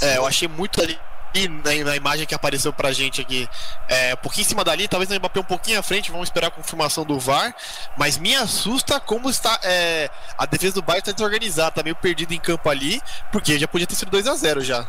[0.00, 0.98] É, eu achei muito ali
[1.48, 3.48] na, na, imagem que apareceu pra gente aqui,
[3.88, 6.48] é, um pouquinho em cima dali, talvez o Mbappé um pouquinho à frente, vamos esperar
[6.48, 7.54] a confirmação do VAR,
[7.96, 12.32] mas me assusta como está é, a defesa do Bayern está desorganizada, tá meio perdido
[12.32, 14.88] em campo ali, porque já podia ter sido 2 a 0 já.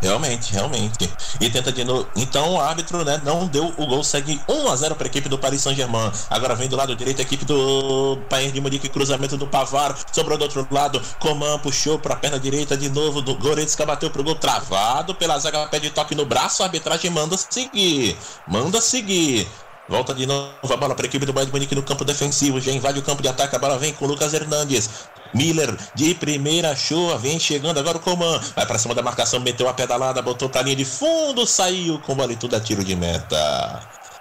[0.00, 1.12] Realmente, realmente.
[1.40, 2.08] E tenta de novo.
[2.16, 5.28] Então o árbitro né, não deu o gol, segue 1 a 0 para a equipe
[5.28, 6.10] do Paris Saint-Germain.
[6.30, 10.38] Agora vem do lado direito a equipe do Bayern de Munique, cruzamento do Pavar, sobrou
[10.38, 11.00] do outro lado.
[11.18, 13.20] Coman puxou para a perna direita de novo.
[13.20, 16.62] Do Goretzka bateu pro gol travado pela zaga, pede toque no braço.
[16.62, 19.46] A arbitragem manda seguir, manda seguir.
[19.90, 22.60] Volta de novo a bola para a equipe do Bayern de Munique no campo defensivo.
[22.60, 23.56] Já invade o campo de ataque.
[23.56, 24.88] A bola vem com o Lucas Hernandes.
[25.34, 27.18] Miller de primeira chuva.
[27.18, 28.40] Vem chegando agora o Coman.
[28.54, 29.40] Vai para cima da marcação.
[29.40, 30.22] Meteu a pedalada.
[30.22, 31.44] Botou para linha de fundo.
[31.44, 33.80] Saiu com bola e tudo a tiro de meta.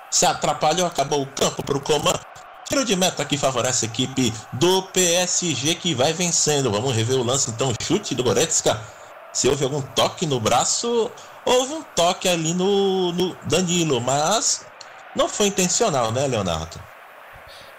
[0.10, 0.88] Se atrapalhou.
[0.88, 2.14] Acabou o campo para o Coman.
[2.68, 6.72] Tiro de meta que favorece a equipe do PSG que vai vencendo.
[6.72, 7.72] Vamos rever o lance então.
[7.80, 8.82] Chute do Goretzka.
[9.32, 11.12] Se houve algum toque no braço,
[11.46, 14.66] houve um toque ali no, no Danilo, mas
[15.16, 16.80] não foi intencional, né, Leonardo?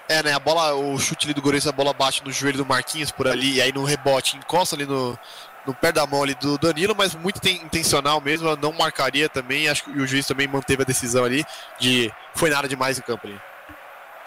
[0.08, 0.32] É, né?
[0.32, 3.28] A bola, o chute ali do Goretzka, a bola bate no joelho do Marquinhos por
[3.28, 5.16] ali, e aí no rebote encosta ali no,
[5.64, 9.68] no pé da mão ali do Danilo, mas muito intencional mesmo, ela não marcaria também,
[9.68, 11.44] acho que o juiz também manteve a decisão ali
[11.78, 13.40] de foi nada demais em campo ali.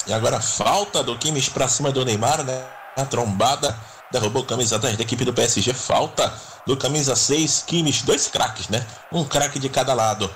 [0.07, 2.65] E agora falta do Kimmich pra cima do Neymar, né?
[2.95, 3.77] A trombada
[4.11, 6.31] derrubou o camisa 10 da equipe do PSG, falta
[6.65, 8.85] do camisa 6, Kimmich, dois craques, né?
[9.11, 10.29] Um craque de cada lado.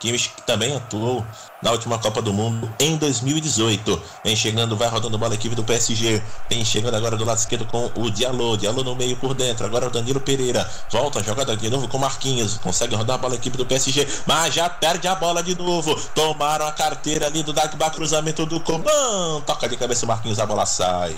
[0.00, 1.24] Kimmich que também atuou
[1.62, 4.02] na última Copa do Mundo em 2018.
[4.24, 6.22] Vem chegando, vai rodando bola a equipe do PSG.
[6.48, 8.56] Vem chegando agora do lado esquerdo com o Diallo.
[8.56, 9.66] Diallo no meio por dentro.
[9.66, 10.68] Agora o Danilo Pereira.
[10.90, 12.56] Volta a jogada de novo com Marquinhos.
[12.58, 14.08] Consegue rodar a bola a equipe do PSG.
[14.26, 15.94] Mas já perde a bola de novo.
[16.14, 17.90] Tomaram a carteira ali do Dagba.
[17.90, 19.42] Cruzamento do Coman.
[19.44, 20.38] Toca de cabeça o Marquinhos.
[20.38, 21.14] A bola sai.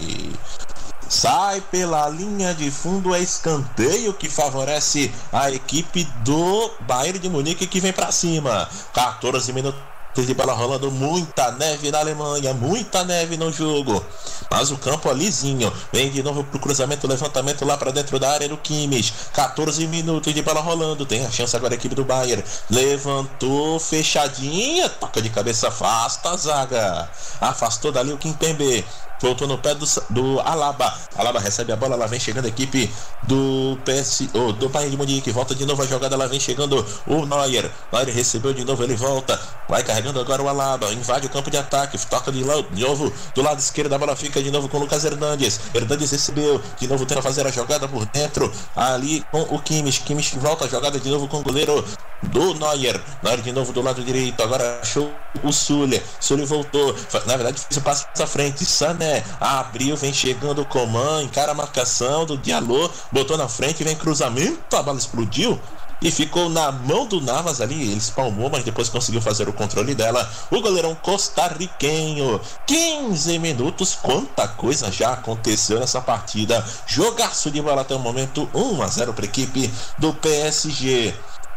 [1.12, 7.66] Sai pela linha de fundo, é escanteio que favorece a equipe do Bayern de Munique
[7.66, 8.66] que vem para cima.
[8.94, 9.76] 14 minutos
[10.16, 14.02] de bola rolando, muita neve na Alemanha, muita neve no jogo.
[14.50, 15.70] Mas o campo é lisinho.
[15.92, 19.12] Vem de novo pro cruzamento, levantamento lá para dentro da área do Kimmich.
[19.34, 21.04] 14 minutos de bola rolando.
[21.04, 22.42] Tem a chance agora a equipe do Bayern.
[22.70, 24.88] Levantou, fechadinha.
[24.88, 27.10] Toca de cabeça, afasta a zaga.
[27.38, 28.82] Afastou dali o Kimpembe.
[29.22, 30.92] Voltou no pé do, do Alaba.
[31.16, 32.90] Alaba recebe a bola, lá vem chegando a equipe
[33.22, 35.30] do PS, oh, do Bayern de Munique.
[35.30, 37.70] Volta de novo a jogada, lá vem chegando o Neuer.
[37.92, 39.40] Neuer recebeu de novo, ele volta.
[39.68, 40.92] Vai carregando agora o Alaba.
[40.92, 41.96] Invade o campo de ataque.
[42.06, 43.92] Toca de, de novo do lado esquerdo.
[43.92, 45.60] A bola fica de novo com o Lucas Hernandes.
[45.72, 46.60] Hernandes recebeu.
[46.80, 48.52] De novo tenta fazer a jogada por dentro.
[48.74, 50.00] Ali com o Kimmich.
[50.00, 51.84] Kimmich volta a jogada de novo com o goleiro
[52.24, 53.00] do Neuer.
[53.22, 54.42] Neuer de novo do lado direito.
[54.42, 55.12] Agora achou
[55.44, 56.02] o Sully.
[56.18, 56.94] Sully voltou.
[57.24, 58.64] Na verdade, fez o passo à frente.
[58.64, 63.96] Sané abriu, vem chegando o Coman, encara a marcação do Diallo, botou na frente, vem
[63.96, 65.60] cruzamento, a bola explodiu
[66.02, 67.80] e ficou na mão do Navas ali.
[67.80, 70.28] Ele espalmou, mas depois conseguiu fazer o controle dela.
[70.50, 72.40] O goleirão costarriquenho.
[72.66, 76.64] 15 minutos, quanta coisa já aconteceu nessa partida.
[76.86, 81.14] Jogaço de bola até o momento, 1 a 0 para a equipe do PSG.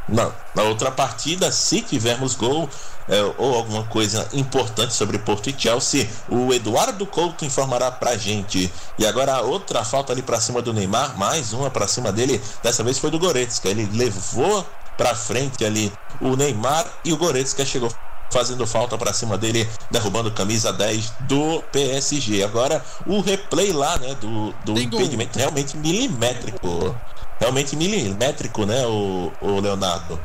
[0.08, 2.70] Na, na outra partida, se tivermos gol
[3.08, 8.72] é, ou alguma coisa importante sobre Porto e Chelsea, o Eduardo Couto informará pra gente.
[8.98, 12.42] E agora a outra falta ali para cima do Neymar, mais uma para cima dele,
[12.64, 13.70] dessa vez foi do Goretzka.
[13.70, 14.66] Ele levou
[14.98, 15.92] para frente ali
[16.22, 17.92] o Neymar e o Goretzka chegou
[18.32, 22.44] fazendo falta para cima dele, derrubando camisa 10 do PSG.
[22.44, 26.96] Agora o replay lá, né, do, do impedimento realmente milimétrico
[27.40, 30.20] realmente milimétrico, né, o, o Leonardo?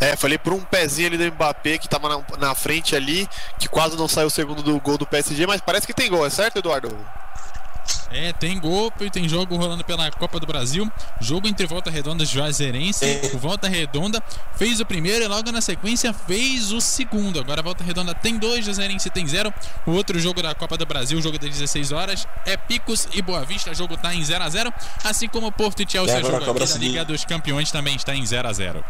[0.00, 3.68] É, falei por um pezinho ali do Mbappé que tava na, na, frente ali, que
[3.68, 6.30] quase não saiu o segundo do gol do PSG, mas parece que tem gol, é
[6.30, 6.88] certo, Eduardo?
[8.10, 10.90] É, tem gol e tem jogo rolando pela Copa do Brasil.
[11.20, 13.04] Jogo entre Volta Redonda e Juazeirense.
[13.34, 14.22] O Volta Redonda
[14.56, 17.38] fez o primeiro e logo na sequência fez o segundo.
[17.38, 19.52] Agora a Volta Redonda tem dois, Juazeirense tem zero.
[19.86, 23.44] O outro jogo da Copa do Brasil, jogo das 16 horas, é Picos e Boa
[23.44, 23.70] Vista.
[23.70, 24.74] O jogo está em 0 a 0
[25.04, 28.24] Assim como Porto e Chelsea, o jogo aqui da Liga dos Campeões também está em
[28.24, 28.84] 0 a 0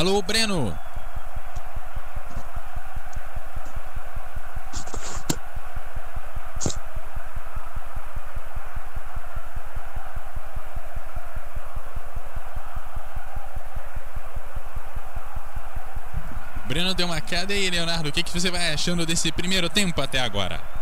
[0.00, 0.74] Alô, Breno.
[16.64, 20.00] Breno deu uma queda e Leonardo, o que, que você vai achando desse primeiro tempo
[20.00, 20.79] até agora?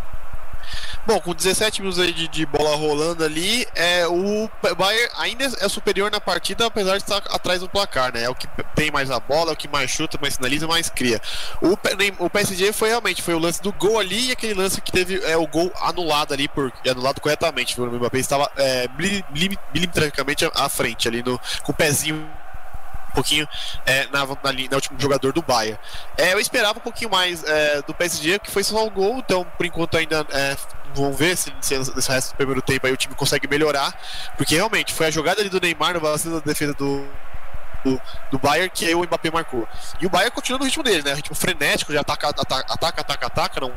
[1.06, 5.68] Bom, com 17 minutos aí de, de, bola rolando ali, é, o Bayern ainda é
[5.68, 8.24] superior na partida, apesar de estar atrás do placar, né?
[8.24, 10.90] É o que tem mais a bola, é o que mais chuta, mais sinaliza, mais
[10.90, 11.20] cria.
[11.62, 11.78] O,
[12.24, 15.22] o PSG foi realmente foi o lance do gol ali e aquele lance que teve
[15.24, 17.80] é, o gol anulado ali, por, anulado corretamente.
[17.80, 18.88] O Mbappé estava é,
[19.72, 22.28] milimetricamente à frente ali, no, com o pezinho
[23.08, 23.48] um pouquinho
[23.86, 25.78] é, na, na, na, último jogador do Bayern.
[26.16, 29.44] É, eu esperava um pouquinho mais é, do PSG, que foi só um gol, então
[29.56, 30.56] por enquanto ainda é,
[30.94, 33.94] vamos ver se, se nesse resto do primeiro tempo aí o time consegue melhorar,
[34.36, 37.06] porque realmente foi a jogada ali do Neymar no vacilo da defesa do,
[37.84, 39.66] do, do Bayern que aí o Mbappé marcou.
[40.00, 41.14] E o Bayern continua no ritmo dele, né?
[41.14, 43.72] Ritmo frenético, já ataca, ataca, ataca, ataca, ataca não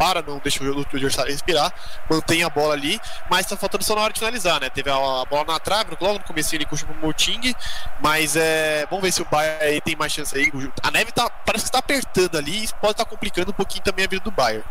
[0.00, 1.70] para, não deixa o adversário respirar,
[2.08, 4.70] mantém a bola ali, mas tá faltando só na hora de finalizar, né?
[4.70, 7.54] Teve a, a bola na trave, logo no começo ele com o Moting,
[8.00, 8.86] mas é.
[8.88, 10.50] Vamos ver se o Bayern tem mais chance aí.
[10.82, 13.84] A neve tá, parece que está apertando ali e pode estar tá complicando um pouquinho
[13.84, 14.64] também a vida do Bayern.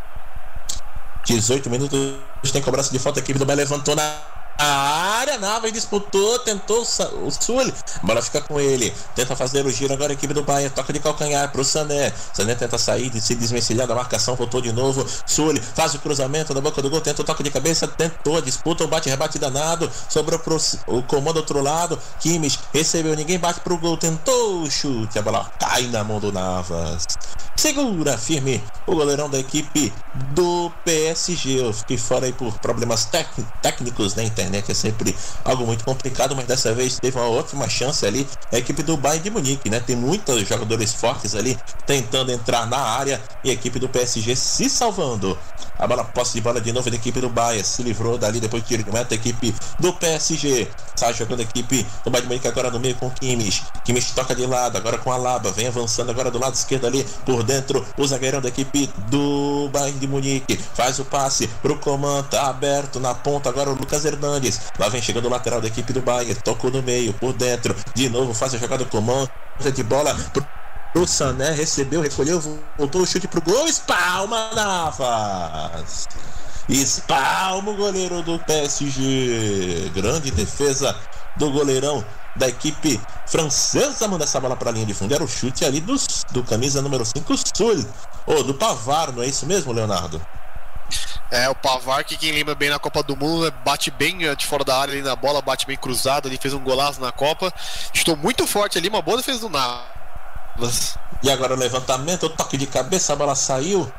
[1.24, 2.18] 18 minutos
[2.52, 6.82] tem cobrança de falta, a equipe do Bayern levantou na a área, Navas disputou, tentou
[6.82, 10.68] o Sully, bola fica com ele, tenta fazer o giro agora a equipe do Bahia,
[10.68, 15.06] toca de calcanhar pro Sané, Sané tenta sair se desvencilhar da marcação, voltou de novo,
[15.24, 18.42] Sully faz o cruzamento na boca do gol, tenta o toque de cabeça, tentou a
[18.42, 23.60] disputa, o bate-rebate danado, sobrou pro o comando do outro lado, Kimes recebeu, ninguém bate
[23.60, 27.06] pro gol, tentou o chute, a bola cai na mão do Navas,
[27.56, 29.90] segura firme o goleirão da equipe
[30.34, 33.08] do PSG, eu fiquei fora aí por problemas
[33.62, 34.62] técnicos na internet né?
[34.62, 38.26] Que é sempre algo muito complicado, mas dessa vez teve uma ótima chance ali.
[38.52, 39.80] A equipe do Bayern de Munique, né?
[39.80, 44.68] Tem muitos jogadores fortes ali tentando entrar na área e a equipe do PSG se
[44.68, 45.38] salvando.
[45.78, 48.62] A bola posse de bola de novo da equipe do Bayern se livrou dali depois
[48.62, 49.14] de tiro de meta.
[49.14, 52.94] A equipe do PSG sai jogando a equipe do Bayern de Munique agora no meio
[52.96, 53.62] com Kimmich.
[53.84, 57.02] Kimmich toca de lado agora com a Laba, vem avançando agora do lado esquerdo ali
[57.24, 57.86] por dentro.
[57.96, 63.00] O zagueirão da equipe do Bayern de Munique faz o passe pro comando, tá aberto
[63.00, 64.60] na ponta agora o Lucas Hernandes Fernandes.
[64.78, 66.34] Lá vem chegando o lateral da equipe do Bayern.
[66.42, 67.76] Tocou no meio, por dentro.
[67.94, 69.28] De novo faz a jogada com mão.
[69.74, 70.46] De bola pro
[70.92, 72.40] o Sané recebeu, recolheu,
[72.76, 76.08] voltou o chute pro gol, espalma Navas.
[76.68, 79.92] Espalma o goleiro do PSG.
[79.94, 80.96] Grande defesa
[81.36, 84.08] do goleirão da equipe francesa.
[84.08, 85.14] Manda essa bola para a linha de fundo.
[85.14, 85.94] Era o chute ali do,
[86.32, 87.86] do camisa número 5, Sul.
[88.26, 90.20] Ou do Pavar, não é isso mesmo, Leonardo?
[91.30, 94.34] É, o Pavar, que quem lembra bem na Copa do Mundo, né, bate bem eh,
[94.34, 97.12] de fora da área ali na bola, bate bem cruzado, ele fez um golaço na
[97.12, 97.52] Copa.
[97.94, 100.96] Estou muito forte ali, uma boa defesa do Navas.
[101.22, 103.90] E agora o levantamento, o toque de cabeça, a bola saiu.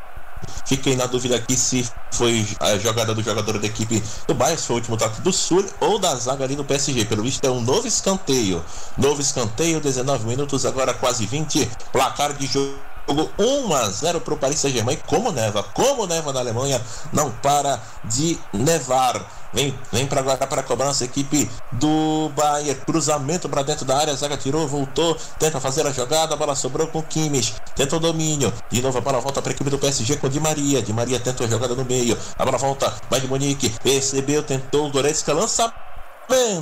[0.66, 4.76] Fiquei na dúvida aqui se foi a jogada do jogador da equipe do Bayern, foi
[4.76, 7.06] o último toque do Sul ou da zaga ali no PSG.
[7.06, 8.64] Pelo visto é um novo escanteio.
[8.98, 11.70] Novo escanteio, 19 minutos, agora quase 20.
[11.92, 14.98] Placar de Jogo 1 a 0 para o Paris Saint-Germain.
[15.08, 19.22] Como neva, como neva na Alemanha, não para de nevar.
[19.54, 22.80] Vem, vem para agora para a cobrança, equipe do Bayern.
[22.86, 26.88] Cruzamento para dentro da área, zaga tirou, voltou, tenta fazer a jogada, a bola sobrou
[26.88, 28.54] com Kimmich, tenta o domínio.
[28.70, 30.82] De novo a bola volta para a equipe do PSG com Di Maria.
[30.82, 34.88] Di Maria tenta a jogada no meio, a bola volta, vai de Monique, recebeu, tentou
[34.88, 35.74] o Goretzka, lançamento,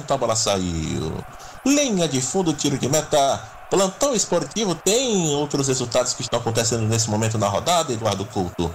[0.10, 1.24] a bola saiu.
[1.66, 7.10] Linha de fundo, tiro de meta Plantão esportivo tem outros resultados que estão acontecendo nesse
[7.10, 8.74] momento na rodada, Eduardo Couto?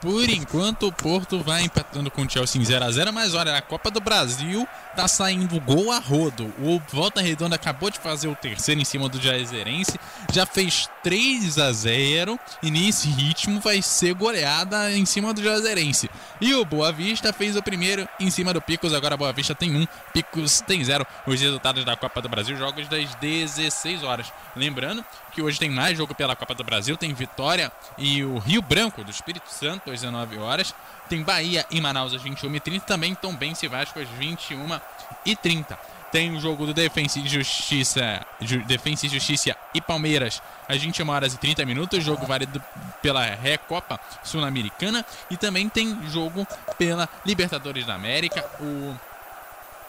[0.00, 3.90] Por enquanto, o Porto vai empatando com o Chelsea em 0x0, mas olha, a Copa
[3.90, 6.52] do Brasil tá saindo gol a rodo.
[6.60, 9.98] O Volta Redonda acabou de fazer o terceiro em cima do Jaizerense,
[10.32, 16.08] já fez 3 a 0 e nesse ritmo vai ser goleada em cima do Jaizerense.
[16.40, 19.74] E o Boa Vista fez o primeiro em cima do Picos, agora Boa Vista tem
[19.74, 21.04] um, Picos tem zero.
[21.26, 24.32] Os resultados da Copa do Brasil, jogos das 16 horas.
[24.54, 25.04] Lembrando
[25.38, 29.04] que hoje tem mais jogo pela Copa do Brasil, tem Vitória e o Rio Branco
[29.04, 30.74] do Espírito Santo às 19 horas,
[31.08, 35.78] tem Bahia e Manaus às 21h30, também Tom Bense e Vasco às 21h30.
[36.10, 41.08] Tem o jogo do Defensa e Justiça, Ju, Defensa e Justiça e Palmeiras às 21
[41.08, 42.60] horas e 30 minutos, jogo válido
[43.00, 46.44] pela Recopa Sul-Americana e também tem jogo
[46.76, 48.44] pela Libertadores da América.
[48.58, 48.96] O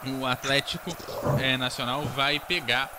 [0.07, 0.95] o Atlético
[1.41, 2.89] é, Nacional vai pegar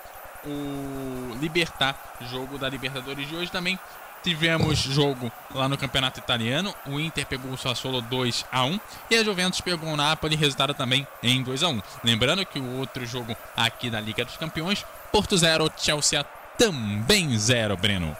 [0.45, 1.95] o Libertar,
[2.29, 3.79] jogo da Libertadores de hoje também.
[4.23, 6.73] Tivemos jogo lá no Campeonato Italiano.
[6.85, 8.79] O Inter pegou o Sassuolo 2 a 1
[9.09, 11.81] e a Juventus pegou o Napoli, resultado também em 2 a 1.
[12.03, 16.23] Lembrando que o outro jogo aqui da Liga dos Campeões, Porto 0, Chelsea
[16.57, 18.15] também 0, Breno.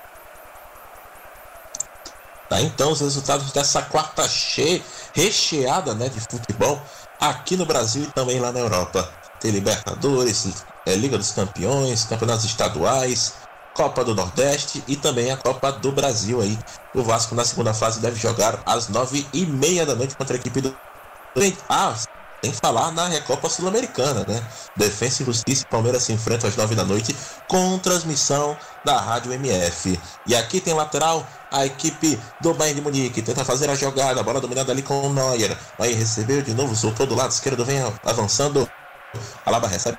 [2.49, 4.81] Tá, então os resultados dessa quarta cheia,
[5.13, 6.81] recheada, né, de futebol
[7.19, 9.09] aqui no Brasil e também lá na Europa.
[9.39, 13.33] Tem Libertadores, é, Liga dos Campeões, Campeonatos Estaduais,
[13.73, 16.57] Copa do Nordeste e também a Copa do Brasil aí.
[16.93, 20.39] O Vasco na segunda fase deve jogar às nove e meia da noite contra a
[20.39, 20.75] equipe do.
[21.69, 21.95] Ah,
[22.41, 24.43] que falar na Recopa Sul-Americana, né?
[24.75, 27.15] Defensa e Justiça e Palmeiras se enfrentam às nove da noite
[27.47, 29.99] com transmissão da Rádio MF.
[30.25, 33.21] E aqui tem lateral a equipe do Bayern de Munique.
[33.21, 35.55] Tenta fazer a jogada, a bola dominada ali com o Neuer.
[35.77, 38.67] Aí recebeu de novo, soltou do lado esquerdo, vem avançando.
[39.45, 39.97] Alaba recebe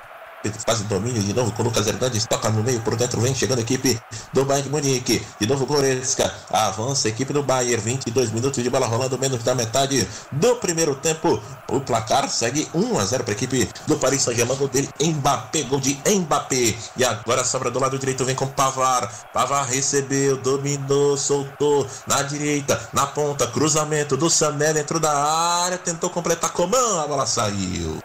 [0.51, 3.33] faz o domínio de novo com o Lucas Hernandes, toca no meio, por dentro vem
[3.33, 3.99] chegando a equipe
[4.33, 8.69] do Bayern de Munique, de novo Goretzka, avança a equipe do Bayern, 22 minutos de
[8.69, 13.33] bola rolando, menos da metade do primeiro tempo, o placar segue 1 a 0 para
[13.33, 17.79] a equipe do Paris Saint-Germain, gol dele, Mbappé, gol de Mbappé, e agora sobra do
[17.79, 24.29] lado direito, vem com Pavar, Pavar recebeu, dominou, soltou, na direita, na ponta, cruzamento do
[24.29, 28.01] Sané dentro da área, tentou completar Coman, a bola saiu.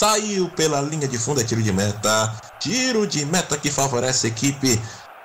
[0.00, 2.34] Saiu pela linha de fundo, é tiro de meta.
[2.58, 4.80] Tiro de meta que favorece a equipe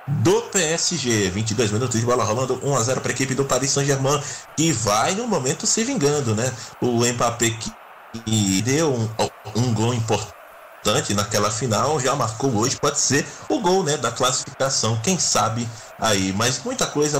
[0.05, 1.29] do PSG.
[1.29, 4.21] 22 minutos de bola rolando, 1 a 0 para a equipe do Paris Saint-Germain,
[4.57, 6.51] que vai no momento se vingando, né?
[6.81, 9.09] O Mbappé que deu um,
[9.55, 14.99] um gol importante naquela final, já marcou hoje, pode ser o gol, né, da classificação,
[15.01, 15.67] quem sabe
[15.99, 17.19] aí, mas muita coisa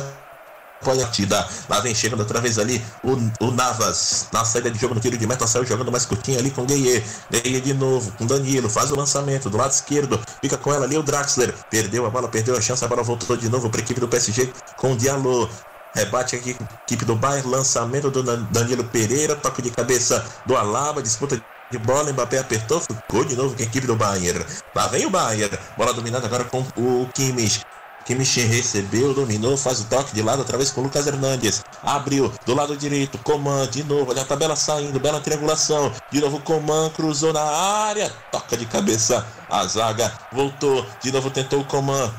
[0.83, 1.47] pode partida.
[1.69, 3.13] Lá vem chegando outra vez ali o,
[3.45, 4.27] o Navas.
[4.31, 6.65] Na saída de jogo no tiro de meta, saiu jogando mais curtinho ali com o
[6.65, 7.03] Gueye.
[7.31, 8.69] Gueye de novo com Danilo.
[8.69, 10.19] Faz o lançamento do lado esquerdo.
[10.41, 11.53] Fica com ela ali o Draxler.
[11.69, 12.83] Perdeu a bola, perdeu a chance.
[12.83, 15.49] A bola voltou de novo para a equipe do PSG com o Diallo.
[15.93, 21.41] Rebate aqui, equipe do Bayern, lançamento do Danilo Pereira, toque de cabeça do Alaba, disputa
[21.71, 24.45] de bola, Mbappé apertou, ficou de novo com a equipe do Bayern.
[24.75, 27.61] Lá vem o Bayern, bola dominada agora com o Kimmich.
[28.05, 31.63] Kimmich recebeu, dominou, faz o toque de lado outra vez com o Lucas Hernandes.
[31.81, 35.91] Abriu do lado direito, Coman de novo, olha a tabela saindo, bela triangulação.
[36.11, 41.61] De novo Coman cruzou na área, toca de cabeça a zaga, voltou, de novo tentou
[41.61, 42.13] o Coman.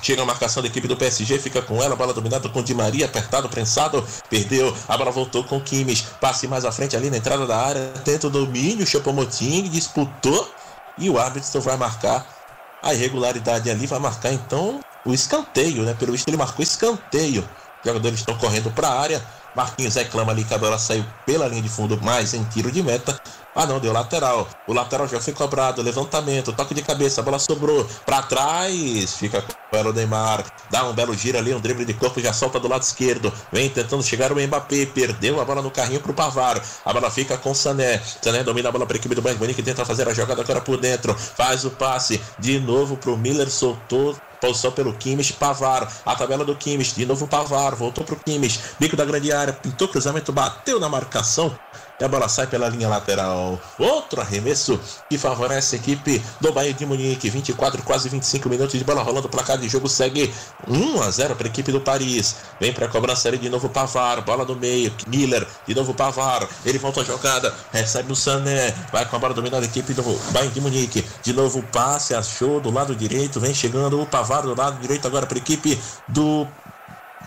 [0.00, 3.06] Chega a marcação da equipe do PSG, fica com ela, bola dominada com Di Maria,
[3.06, 7.44] apertado, prensado, perdeu, a bola voltou com Kimmich, passe mais à frente ali na entrada
[7.44, 10.48] da área, tenta o domínio, Chopomoting disputou
[10.96, 12.35] e o árbitro vai marcar
[12.82, 15.94] a irregularidade ali vai marcar então o escanteio, né?
[15.94, 17.42] Pelo visto ele marcou escanteio.
[17.42, 19.22] Os jogadores estão correndo para a área.
[19.54, 22.82] Marquinhos reclama ali que a bola saiu pela linha de fundo, mas em tiro de
[22.82, 23.18] meta.
[23.58, 24.46] Ah não, deu lateral.
[24.66, 29.14] O lateral já foi cobrado, levantamento, toque de cabeça, a bola sobrou para trás.
[29.14, 32.60] Fica com o Neymar, dá um belo giro ali, um drible de corpo, já solta
[32.60, 33.32] do lado esquerdo.
[33.50, 36.62] Vem tentando chegar o Mbappé, perdeu a bola no carrinho pro Pavar.
[36.84, 37.98] A bola fica com o Sané.
[38.20, 40.76] Sané domina a bola para equipe do Bayern que tenta fazer a jogada agora por
[40.76, 41.14] dentro.
[41.14, 46.54] Faz o passe de novo pro Miller, soltou Posição pelo Kimmich, Pavar, a tabela do
[46.54, 50.88] Kimmich, de novo Pavar, voltou pro Kimmich, bico da grande área, pintou cruzamento, bateu na
[50.88, 51.56] marcação,
[51.98, 53.58] e a bola sai pela linha lateral.
[53.78, 54.78] Outro arremesso
[55.08, 57.30] que favorece a equipe do Bayern de Munique.
[57.30, 59.26] 24, quase 25 minutos de bola rolando.
[59.26, 60.32] O placar de jogo segue
[60.68, 62.36] 1 a 0 para a equipe do Paris.
[62.60, 64.20] Vem para a cobrança ali de novo Pavar.
[64.20, 64.92] Bola no meio.
[65.06, 65.46] Miller.
[65.66, 66.46] De novo Pavar.
[66.64, 67.54] Ele volta a jogada.
[67.72, 68.74] Recebe o Sané.
[68.92, 71.04] Vai com a bola dominada a equipe do Bayern de Munique.
[71.22, 72.14] De novo passe.
[72.14, 73.40] Achou do lado direito.
[73.40, 75.78] Vem chegando o Pavar do lado direito agora para a equipe
[76.08, 76.46] do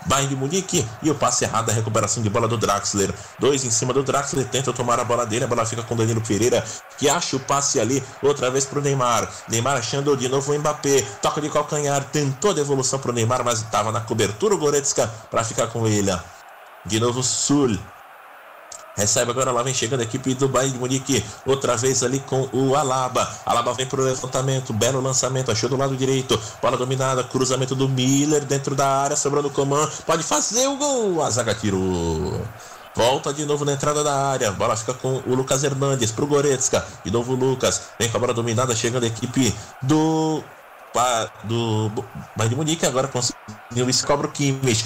[0.06, 3.12] Bayern de Munique e o passe errado, a recuperação de bola do Draxler.
[3.38, 6.20] Dois em cima do Draxler, tenta tomar a bola dele, a bola fica com Danilo
[6.20, 6.64] Pereira,
[6.98, 9.30] que acha o passe ali, outra vez pro Neymar.
[9.48, 13.92] Neymar achando de novo o Mbappé, toca de calcanhar, tentou devolução pro Neymar, mas estava
[13.92, 16.16] na cobertura o Goretzka para ficar com ele.
[16.84, 17.78] De novo, Sul.
[18.96, 21.24] Recebe agora, lá vem chegando a equipe do Bayern de Munique.
[21.46, 23.28] Outra vez ali com o Alaba.
[23.46, 24.72] Alaba vem pro levantamento.
[24.72, 25.50] Belo lançamento.
[25.50, 26.38] Achou do lado direito.
[26.60, 27.24] Bola dominada.
[27.24, 29.16] Cruzamento do Miller dentro da área.
[29.16, 29.90] Sobrando o comando.
[30.04, 31.22] Pode fazer o gol.
[31.22, 32.40] A zaga tirou.
[32.94, 34.52] Volta de novo na entrada da área.
[34.52, 36.84] Bola fica com o Lucas Hernandes pro Goretzka.
[37.04, 37.82] De novo o Lucas.
[37.98, 38.74] Vem com a bola dominada.
[38.74, 40.42] Chegando a equipe do
[41.44, 41.88] do
[42.36, 44.84] Bayern de Munique agora conseguiu isso cobra o Kimmich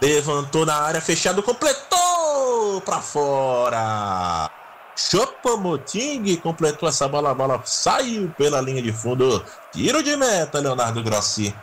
[0.00, 2.01] levantou na área fechado completou
[2.80, 4.50] para fora
[4.96, 11.02] Chopomoting completou essa bola a bola saiu pela linha de fundo tiro de meta Leonardo
[11.02, 11.54] Grossi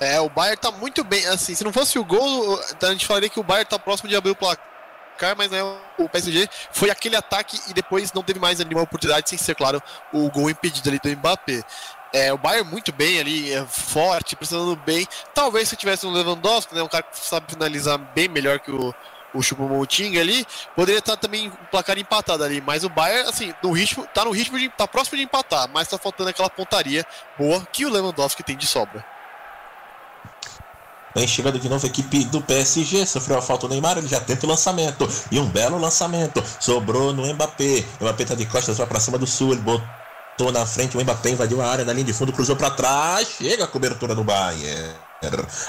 [0.00, 1.26] é, o Bayern tá muito bem.
[1.26, 4.16] Assim, se não fosse o gol, a gente falaria que o Bayern tá próximo de
[4.16, 5.60] abrir o placar, mas né,
[5.98, 9.82] o PSG foi aquele ataque e depois não teve mais nenhuma oportunidade, sem ser, claro,
[10.12, 11.62] o gol impedido ali do Mbappé.
[12.12, 15.06] É, o Bayern muito bem ali, é forte, pressionando bem.
[15.34, 18.94] Talvez se tivesse um Lewandowski, né, um cara que sabe finalizar bem melhor que o,
[19.38, 22.60] o Choupo-Moting ali, poderia estar também o placar empatado ali.
[22.60, 25.88] Mas o Bayern, assim, no ritmo, tá no ritmo de, tá próximo de empatar, mas
[25.88, 27.06] tá faltando aquela pontaria
[27.38, 29.04] boa que o Lewandowski tem de sobra.
[31.14, 33.06] Vem chegando de novo a equipe do PSG.
[33.06, 35.08] Sofreu a falta o Neymar, ele já tenta o lançamento.
[35.30, 36.42] E um belo lançamento.
[36.60, 37.84] Sobrou no Mbappé.
[38.00, 39.52] O Mbappé tá de costas, vai pra cima do Sul.
[39.52, 40.96] Ele botou na frente.
[40.96, 43.28] O Mbappé invadiu a área na linha de fundo, cruzou para trás.
[43.38, 45.07] Chega a cobertura do Bayern.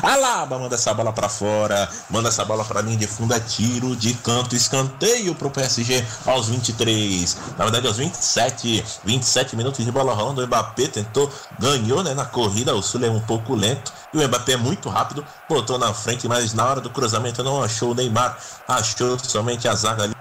[0.03, 3.95] Alaba manda essa bola para fora, manda essa bola para linha de fundo, é tiro
[3.95, 10.13] de canto, escanteio pro PSG aos 23, na verdade aos 27, 27 minutos de bola
[10.13, 14.19] rolando, o Mbappé tentou, ganhou né, na corrida, o Sul é um pouco lento, e
[14.19, 17.91] o Mbappé é muito rápido, botou na frente, mas na hora do cruzamento não achou
[17.91, 18.37] o Neymar,
[18.67, 20.15] achou somente a zaga ali,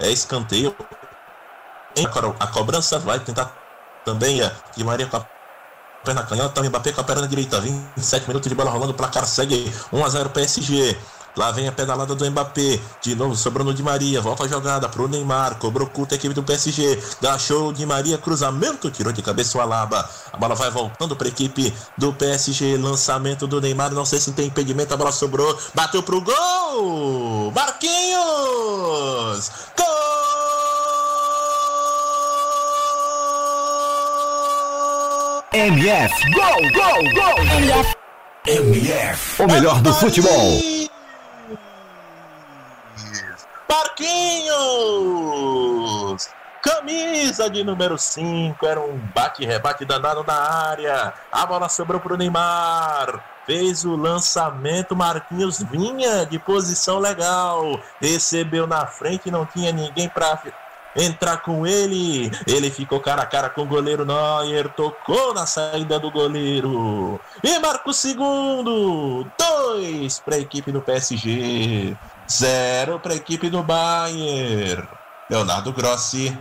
[0.00, 0.74] é escanteio,
[2.40, 3.54] a cobrança vai tentar
[4.04, 5.08] também, a de Maria
[6.04, 9.26] perna canhota, o Mbappé com a perna direita, 27 minutos de bola rolando, o placar
[9.26, 10.96] segue 1 a 0 PSG.
[11.34, 12.78] Lá vem a pedalada do Mbappé.
[13.00, 14.20] De novo, sobrando de Maria.
[14.20, 15.56] Volta a jogada pro Neymar.
[15.56, 17.00] Cobrou curta a equipe do PSG.
[17.22, 18.18] Dá show de Maria.
[18.18, 18.90] Cruzamento.
[18.90, 20.06] Tirou de cabeça o Alaba.
[20.30, 22.76] A bola vai voltando para a equipe do PSG.
[22.76, 23.92] Lançamento do Neymar.
[23.92, 24.92] Não sei se tem impedimento.
[24.92, 25.58] A bola sobrou.
[25.74, 27.50] Bateu pro gol.
[27.52, 29.50] Marquinhos.
[29.74, 30.11] Gol!
[35.54, 37.36] MF, gol, gol, gol!
[37.60, 37.94] MF,
[38.46, 40.58] MF, o melhor do futebol.
[43.68, 45.12] Marquinhos!
[46.62, 51.12] Camisa de número 5, era um bate-rebate danado na área.
[51.30, 53.22] A bola sobrou para o Neymar.
[53.44, 57.78] Fez o lançamento, Marquinhos vinha de posição legal.
[58.00, 60.34] Recebeu na frente, não tinha ninguém para
[60.96, 62.30] entrar com ele.
[62.46, 67.58] Ele ficou cara a cara com o goleiro Neuer, tocou na saída do goleiro e
[67.58, 69.26] marca o segundo.
[69.38, 71.96] Dois para a equipe do PSG,
[72.30, 74.86] zero para a equipe do Bayern.
[75.30, 76.36] Leonardo Grossi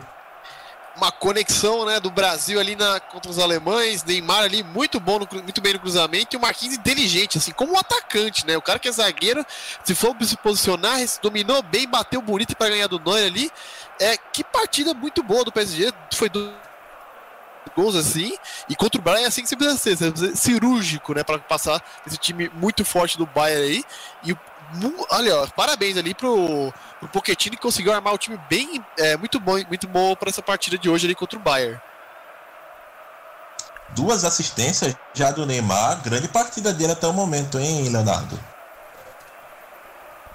[0.96, 5.28] uma conexão né, do Brasil ali na, contra os alemães, Neymar ali muito bom, no,
[5.42, 8.58] muito bem no cruzamento e o Marquinhos inteligente, assim, como um atacante, né?
[8.58, 9.46] O cara que é zagueiro,
[9.84, 13.52] se for se posicionar, dominou bem, bateu bonito para ganhar do Neuer ali.
[14.02, 16.52] É, que partida muito boa do PSG, foi do
[17.76, 18.36] gols assim,
[18.68, 21.24] e contra o Bayern é assim que você precisa ser, você precisa ser cirúrgico, né,
[21.24, 23.86] para passar esse time muito forte do Bayern aí,
[24.24, 24.36] e
[25.12, 29.40] olha, ó, parabéns ali pro, pro Pochettino que conseguiu armar o time bem, é, muito
[29.40, 31.80] bom, muito bom para essa partida de hoje ali contra o Bayern.
[33.90, 38.40] Duas assistências já do Neymar, grande partida dele até o momento, hein, Leonardo?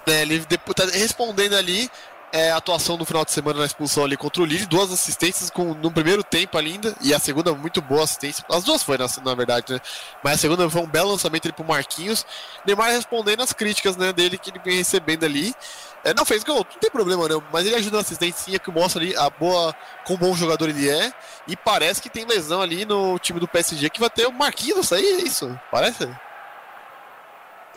[0.05, 1.91] É, ele tá respondendo ali
[2.31, 5.49] é, a atuação do final de semana na expulsão ali contra o Lille, duas assistências
[5.49, 8.43] com, no primeiro tempo ainda, e a segunda muito boa assistência.
[8.51, 9.79] As duas foi, na, na verdade, né?
[10.23, 12.25] Mas a segunda foi um belo lançamento ali pro Marquinhos.
[12.65, 15.55] Neymar respondendo as críticas né, dele que ele vem recebendo ali.
[16.03, 19.01] É, não fez gol, não tem problema não, mas ele ajuda na assistência que mostra
[19.01, 19.75] ali a boa,
[20.05, 21.11] quão bom jogador ele é.
[21.47, 24.91] E parece que tem lesão ali no time do PSG que vai ter o Marquinhos
[24.91, 25.59] aí, é isso?
[25.71, 26.03] Parece?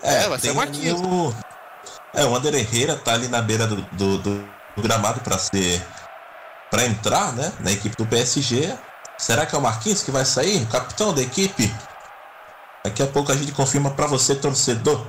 [0.03, 1.01] É, é vai ser o Marquinhos.
[2.15, 4.49] É, o Ander Herrera tá ali na beira do, do, do
[4.79, 5.85] gramado para ser.
[6.71, 7.53] para entrar, né?
[7.61, 8.77] Na equipe do PSG.
[9.19, 10.67] Será que é o Marquinhos que vai sair?
[10.67, 11.73] Capitão da equipe?
[12.85, 15.07] Daqui a pouco a gente confirma para você, torcedor.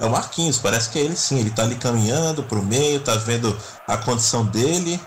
[0.00, 1.38] É o Marquinhos, parece que é ele sim.
[1.38, 5.00] Ele tá ali caminhando pro meio, tá vendo a condição dele.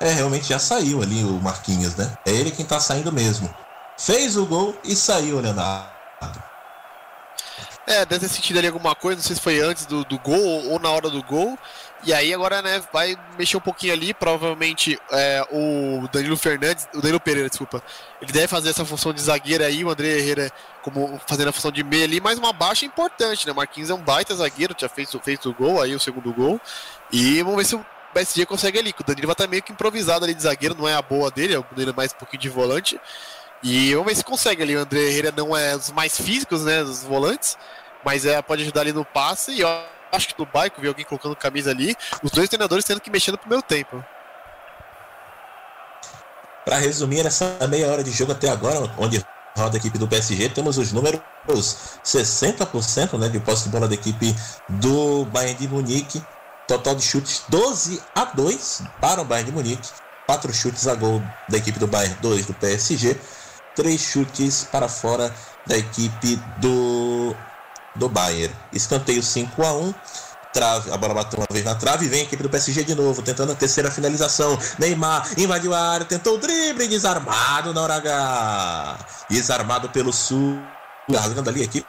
[0.00, 2.16] É, realmente já saiu ali o Marquinhos, né?
[2.24, 3.52] É ele quem tá saindo mesmo.
[3.98, 6.47] Fez o gol e saiu, Leonardo.
[7.88, 10.68] É, deve ter sentido ali alguma coisa, não sei se foi antes do, do gol
[10.70, 11.58] ou na hora do gol.
[12.04, 17.00] E aí agora, né, vai mexer um pouquinho ali, provavelmente é, o Danilo Fernandes, o
[17.00, 17.82] Danilo Pereira, desculpa,
[18.20, 21.72] ele deve fazer essa função de zagueiro aí, o André Herrera como fazendo a função
[21.72, 25.10] de meia ali, mas uma baixa importante, né, Marquinhos é um baita zagueiro, já fez,
[25.24, 26.60] fez o gol aí, o segundo gol,
[27.10, 27.84] e vamos ver se o
[28.14, 30.94] PSG consegue ali, o Danilo vai estar meio que improvisado ali de zagueiro, não é
[30.94, 33.00] a boa dele, é o Danilo mais um pouquinho de volante,
[33.60, 36.84] e vamos ver se consegue ali, o André Herrera não é dos mais físicos, né,
[36.84, 37.58] dos volantes,
[38.04, 39.82] mas é, pode ajudar ali no passe, e ó,
[40.12, 43.32] acho que do Baico, vi alguém colocando camisa ali, os dois treinadores tendo que mexer
[43.32, 44.02] no primeiro tempo.
[46.64, 49.24] Para resumir essa meia hora de jogo até agora, onde
[49.56, 51.20] roda a equipe do PSG, temos os números
[52.04, 54.34] 60% né, de posse de bola da equipe
[54.68, 56.22] do Bayern de Munique,
[56.66, 59.88] total de chutes 12 a 2 para o Bayern de Munique,
[60.26, 63.18] 4 chutes a gol da equipe do Bayern, 2 do PSG,
[63.74, 65.34] 3 chutes para fora
[65.66, 67.34] da equipe do
[67.98, 68.54] do Bayern.
[68.72, 69.94] Escanteio 5 a 1
[70.52, 73.22] trave, a bola bateu uma vez na trave, vem a equipe do PSG de novo,
[73.22, 74.58] tentando a terceira finalização.
[74.78, 78.98] Neymar invadiu a área, tentou o drible, desarmado na hora H.
[79.30, 80.58] Desarmado pelo Sul,
[81.08, 81.86] largando ali a equipe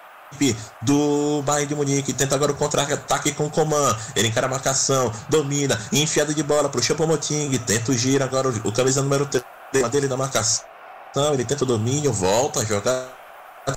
[0.82, 5.12] do Bayern de Munique, tenta agora o contra-ataque com o Coman, ele encara a marcação,
[5.28, 9.90] domina, enfiada de bola pro Choupo-Moting, tenta o giro agora o, o camisa número 3
[9.90, 10.64] dele na marcação,
[11.34, 13.08] ele tenta o domínio, volta a jogar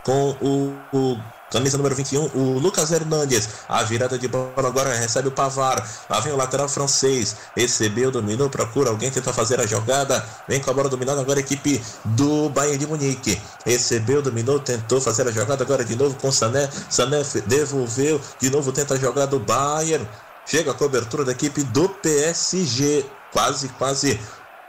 [0.05, 1.19] com o, o
[1.53, 3.47] Camisa número 21, o Lucas Hernandes.
[3.69, 5.87] A virada de bola agora recebe o Pavar.
[6.09, 7.37] Lá vem o lateral francês.
[7.55, 10.25] Recebeu, dominou, procura alguém, tenta fazer a jogada.
[10.49, 13.39] Vem com a bola dominada agora a equipe do Bayern de Munique.
[13.67, 16.71] Recebeu, dominou, tentou fazer a jogada agora de novo com Sané.
[16.89, 20.09] Sané devolveu, de novo tenta a jogada do Bayern.
[20.47, 23.05] Chega a cobertura da equipe do PSG.
[23.31, 24.19] Quase, quase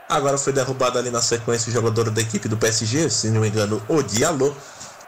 [0.10, 3.48] Agora foi derrubado ali na sequência o jogador da equipe do PSG, se não me
[3.48, 4.56] engano, o Diallo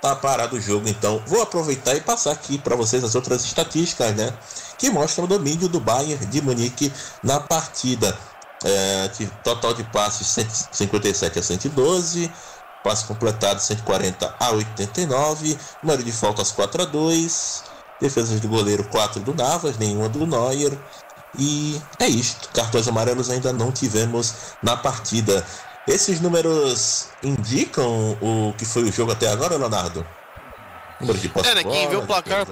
[0.06, 0.88] tá parado o jogo.
[0.88, 4.32] Então, vou aproveitar e passar aqui para vocês as outras estatísticas, né?
[4.78, 6.93] Que mostram o domínio do Bayern de Munique
[7.24, 8.16] na partida.
[8.64, 9.10] É,
[9.43, 12.32] total de passes 157 a 112,
[12.84, 17.64] passes completados 140 a 89, número de faltas 4 a 2,
[17.99, 20.78] defesas de goleiro 4 do Navas, nenhuma do Neuer.
[21.38, 22.49] E é isto.
[22.53, 24.34] Cartões amarelos ainda não tivemos
[24.64, 25.45] na partida.
[25.88, 30.06] Esses números indicam o que foi o jogo até agora, Leonardo?
[31.00, 31.64] Número de É, né?
[31.64, 32.46] Quem vê o placar.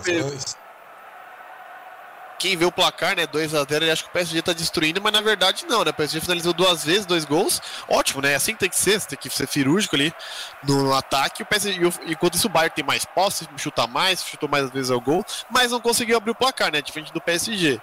[2.38, 3.26] Quem vê o placar, né?
[3.26, 5.92] 2x0, ele acha que o PSG tá destruindo, mas na verdade não, né?
[5.92, 7.62] O PSG finalizou duas vezes, dois gols.
[7.88, 8.36] Ótimo, né?
[8.36, 10.14] Assim que tem que ser, você tem que ser cirúrgico ali
[10.62, 11.42] no, no ataque.
[11.42, 15.00] O PSG, enquanto isso, o Bayern tem mais posse, chuta mais, chutou mais vezes ao
[15.00, 16.82] gol, mas não conseguiu abrir o placar, né?
[16.82, 17.82] Diferente do PSG.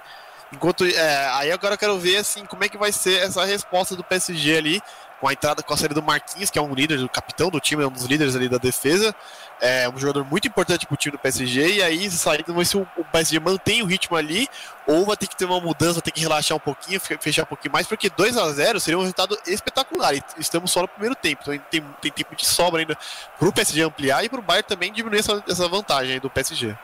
[0.52, 0.84] Enquanto.
[0.84, 4.04] É, aí agora eu quero ver assim como é que vai ser essa resposta do
[4.04, 4.82] PSG ali
[5.20, 7.60] com a entrada com a série do Marquinhos, que é um líder, o capitão do
[7.60, 9.14] time, é um dos líderes ali da defesa.
[9.60, 11.74] É um jogador muito importante pro time do PSG.
[11.74, 14.48] E aí, sair, vamos ver se o, o PSG mantém o ritmo ali,
[14.86, 17.72] ou vai ter que ter uma mudança, ter que relaxar um pouquinho, fechar um pouquinho
[17.72, 20.14] mais, porque 2 a 0 seria um resultado espetacular.
[20.14, 22.96] E estamos só no primeiro tempo, então tem, tem tempo de sobra ainda
[23.38, 26.74] pro PSG ampliar e pro Bayern também diminuir essa, essa vantagem do PSG.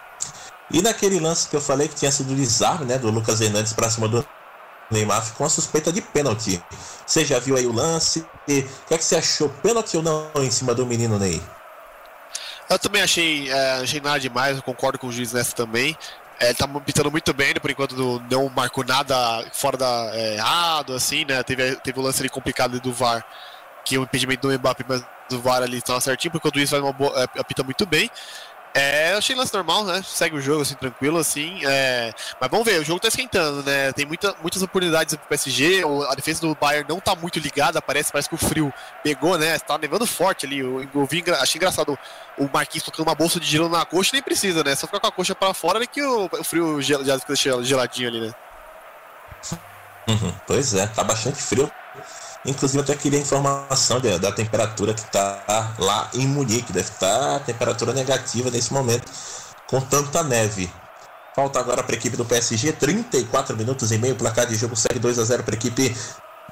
[0.70, 3.89] E naquele lance que eu falei que tinha sido desarme, né, do Lucas Hernandes para
[3.89, 4.26] cima do
[4.91, 6.62] Neymar ficou uma suspeita de pênalti.
[7.07, 8.20] Você já viu aí o lance?
[8.20, 9.49] O que é que você achou?
[9.49, 11.43] Pênalti ou não em cima do menino Ney?
[12.68, 15.97] Eu também achei, é, achei nada demais, eu concordo com o juiz nessa também.
[16.39, 19.16] É, ele tá pitando muito bem, por enquanto não marcou nada
[19.53, 21.43] fora da é, errado, assim, né?
[21.43, 23.24] Teve, teve o lance ali complicado do VAR,
[23.84, 26.68] que é o impedimento do Mbappé, mas o VAR ali estava certinho, porque o juiz
[26.68, 28.11] faz uma boa, é, apita muito bem.
[28.75, 30.03] É, eu achei lance normal, né?
[30.05, 31.61] Segue o jogo assim, tranquilo, assim.
[31.64, 32.12] É...
[32.39, 33.91] Mas vamos ver, o jogo tá esquentando, né?
[33.93, 35.83] Tem muita, muitas oportunidades pro PSG.
[36.11, 39.59] A defesa do Bayern não tá muito ligada, parece, parece que o frio pegou, né?
[39.59, 40.59] Tá nevando forte ali.
[40.59, 41.99] Eu, eu vi, achei engraçado
[42.37, 44.75] o Marquinhos tocando uma bolsa de gelo na coxa, nem precisa, né?
[44.75, 48.09] Só ficar com a coxa para fora né, que o, o frio já fica geladinho
[48.09, 48.35] ali, né?
[50.09, 51.71] Uhum, pois é, tá bastante frio.
[52.47, 56.72] Inclusive, até queria informação de, da temperatura que está lá em Munique.
[56.72, 59.11] Deve estar tá temperatura negativa nesse momento,
[59.66, 60.70] com tanta neve.
[61.34, 64.14] Falta agora para a equipe do PSG, 34 minutos e meio.
[64.14, 65.94] Placar de jogo segue 2 a 0 para a equipe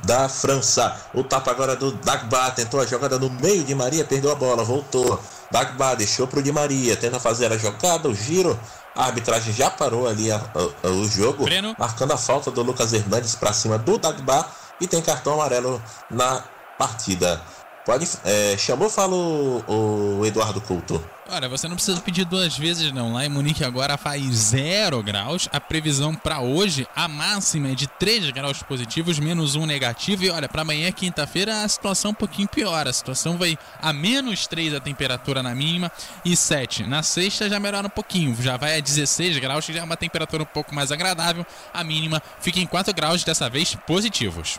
[0.05, 0.95] da França.
[1.15, 2.51] O tapa agora do Dagba.
[2.51, 5.19] Tentou a jogada no meio de Maria, perdeu a bola, voltou.
[5.51, 6.97] Dagba deixou para o Di Maria.
[6.97, 8.59] Tenta fazer a jogada, o giro.
[8.95, 11.75] A arbitragem já parou ali a, a, a, o jogo, Breno.
[11.79, 14.47] marcando a falta do Lucas Hernandes para cima do Dagba
[14.81, 16.43] e tem cartão amarelo na
[16.79, 17.41] partida.
[17.85, 18.09] Pode.
[18.25, 21.05] É, chamou, fala o, Eduardo Couto.
[21.29, 23.13] Olha, você não precisa pedir duas vezes não.
[23.13, 25.49] Lá em Munique agora faz zero graus.
[25.53, 30.25] A previsão para hoje, a máxima é de 3 graus positivos, menos um negativo.
[30.25, 32.87] E olha, para amanhã, quinta-feira, a situação um pouquinho pior.
[32.87, 35.91] A situação vai a menos 3 a temperatura na mínima
[36.25, 36.85] e 7.
[36.85, 39.97] Na sexta já melhora um pouquinho, já vai a 16 graus, que já é uma
[39.97, 41.45] temperatura um pouco mais agradável.
[41.73, 44.59] A mínima fica em 4 graus, dessa vez positivos.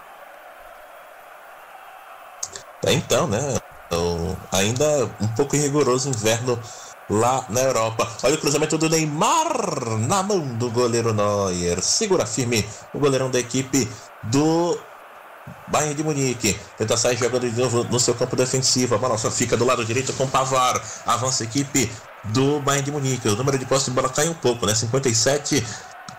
[2.92, 3.58] Então, né?
[3.88, 6.60] Então, ainda um pouco rigoroso inverno
[7.10, 8.08] lá na Europa.
[8.24, 11.82] Olha o cruzamento do Neymar na mão do goleiro Neuer.
[11.82, 13.88] Segura firme o goleirão da equipe
[14.24, 14.78] do
[15.68, 16.58] Bayern de Munique.
[16.78, 18.96] Tenta sair jogando de novo no seu campo defensivo.
[18.96, 20.82] A bola só fica do lado direito com Pavar.
[21.06, 21.92] Avança a equipe
[22.26, 23.28] do Bayern de Munique.
[23.28, 24.74] O número de posse de bola cai um pouco, né?
[24.74, 25.64] 57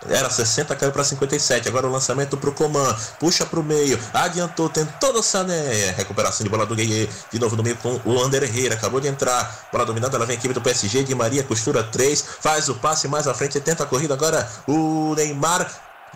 [0.09, 1.67] era 60, caiu para 57.
[1.67, 2.95] Agora o lançamento para o Coman.
[3.19, 3.99] Puxa para o meio.
[4.13, 5.91] Adiantou, tentou no Sané.
[5.91, 7.09] Recuperação de bola do Gueye.
[7.31, 8.75] De novo no meio com o Ander Herrera.
[8.75, 9.67] Acabou de entrar.
[9.71, 10.15] Bola dominada.
[10.15, 11.03] Ela vem a equipe do PSG.
[11.03, 12.23] De Maria costura 3.
[12.39, 13.59] Faz o passe mais à frente.
[13.59, 14.13] Tenta a corrida.
[14.13, 15.69] Agora o Neymar.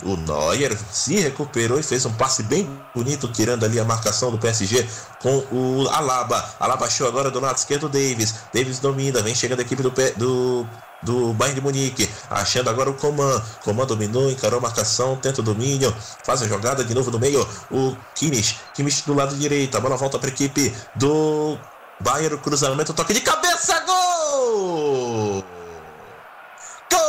[0.04, 4.38] O Neuer se recuperou e fez um passe bem bonito, tirando ali a marcação do
[4.38, 4.88] PSG
[5.22, 6.44] com o Alaba.
[6.60, 8.36] Alaba achou agora do lado esquerdo o Davis.
[8.54, 10.68] Davis domina, vem chegando a equipe do, do
[11.02, 13.42] do Bayern de Munique, achando agora o Coman.
[13.64, 15.94] Coman dominou, encarou a marcação, tenta o domínio,
[16.24, 17.48] faz a jogada de novo no meio.
[17.72, 21.58] O Kimmich, Kimmich do lado direito, a bola volta para a equipe do
[22.00, 25.44] Bayern, cruzamento, toque de cabeça, gol!
[26.92, 27.02] Gol!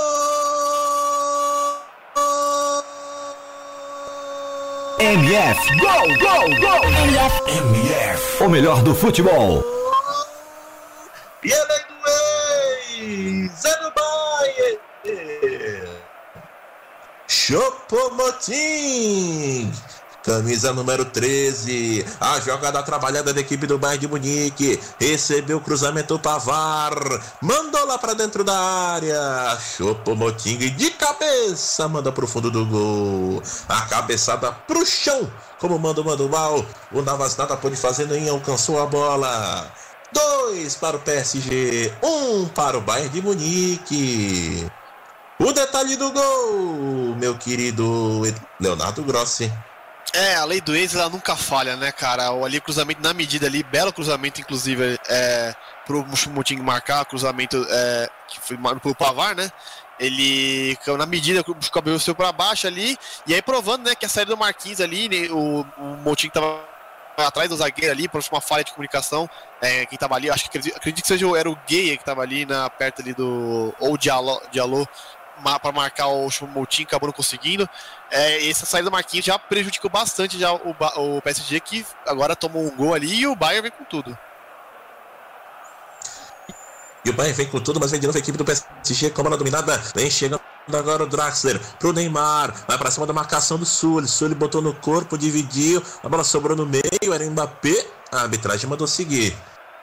[4.99, 6.84] MF, gol, gol, gol!
[6.84, 9.64] MF, MF, o melhor do futebol.
[11.45, 11.93] E ele é
[13.03, 14.78] ex, é Bayern!
[17.26, 18.53] Chopomotim!
[20.22, 26.16] Camisa número 13, a jogada trabalhada da equipe do Bayern de Munique, recebeu o cruzamento
[26.16, 26.94] Pavar,
[27.40, 33.80] mandou lá para dentro da área, Chopomoting de cabeça, manda pro fundo do gol, a
[33.86, 35.28] cabeçada pro chão,
[35.59, 39.72] como manda o manual, o Navas nada pôde fazer, nem alcançou a bola.
[40.13, 44.67] Dois para o PSG, um para o Bayern de Munique.
[45.39, 48.23] O detalhe do gol, meu querido
[48.61, 49.53] Leonardo Grossi.
[50.13, 52.33] É, a lei do ex ela nunca falha, né, cara?
[52.33, 55.55] O ali cruzamento na medida ali, belo cruzamento, inclusive, é,
[55.87, 59.51] pro Muting marcar, cruzamento é, que foi pro Pavar, né?
[59.99, 64.09] Ele na medida o cabelo seu para baixo ali, e aí provando, né, que a
[64.09, 66.72] saída do Marquinhos ali, né, o, o Moutinho tava
[67.17, 69.29] atrás do zagueiro ali, por uma falha de comunicação.
[69.61, 72.45] É, quem tava ali, acho que acredito, que seja era o Gay que tava ali
[72.47, 74.89] na perto ali do ou Diallo, Diallo
[75.61, 77.69] para marcar o Moutinho, acabou não conseguindo.
[78.11, 82.65] É, essa saída do Marquinhos já prejudicou bastante já o, o PSG, que agora tomou
[82.65, 84.17] um gol ali e o Bayern vem com tudo.
[87.05, 89.20] E o Bayern vem com tudo, mas vem de novo a equipe do PSG com
[89.20, 89.80] a bola dominada.
[89.94, 90.40] Vem chegando
[90.72, 92.55] agora o Draxler pro Neymar.
[92.68, 94.07] Vai pra cima da marcação do Sully.
[94.07, 95.82] Sully botou no corpo, dividiu.
[96.03, 97.12] A bola sobrou no meio.
[97.12, 97.86] Era Mbappé.
[98.12, 99.36] A arbitragem mandou seguir.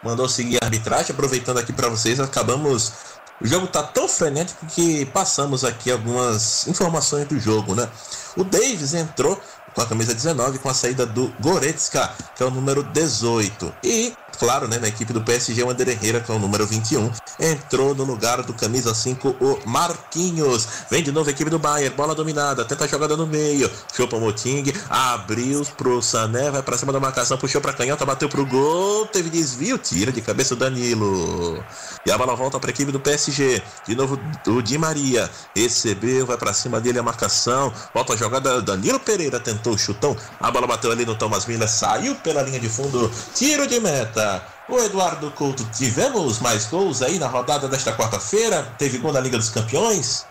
[0.03, 1.11] Mandou seguir a arbitragem.
[1.11, 2.93] Aproveitando aqui para vocês, acabamos
[3.41, 7.87] o jogo tá tão frenético que passamos aqui algumas informações do jogo, né?
[8.35, 9.39] O Davis entrou
[9.73, 13.73] com a camisa 19 com a saída do Goretzka, que é o número 18.
[13.81, 17.11] E, claro, né, na equipe do PSG, o Ander Herrera, que é o número 21,
[17.37, 20.67] entrou no lugar do camisa 5, o Marquinhos.
[20.89, 23.69] Vem de novo a equipe do Bayern, bola dominada, tenta a jogada no meio.
[23.93, 28.29] Chupa o Moting, abriu pro Sané, vai para cima da marcação, puxou pra canhota, bateu
[28.29, 31.61] pro gol, teve desvio, tira de cabeça o Danilo.
[32.05, 33.61] E a bola volta para a equipe do PSG.
[33.85, 34.17] De novo
[34.47, 39.39] o Di Maria recebeu, vai para cima dele a marcação, volta a jogada Danilo Pereira
[39.39, 43.11] tentou o chutão, a bola bateu ali no Thomas Miller, saiu pela linha de fundo,
[43.33, 44.28] tiro de meta.
[44.67, 48.63] O Eduardo Couto, tivemos mais gols aí na rodada desta quarta-feira?
[48.77, 50.25] Teve gol na Liga dos Campeões?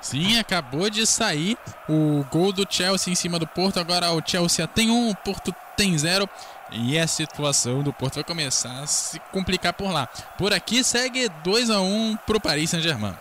[0.00, 1.56] Sim, acabou de sair
[1.88, 3.78] o gol do Chelsea em cima do Porto.
[3.78, 6.28] Agora o Chelsea tem um, o Porto tem zero.
[6.72, 10.06] E a situação do Porto vai começar a se complicar por lá.
[10.36, 13.14] Por aqui segue 2 a 1 para o Paris Saint-Germain.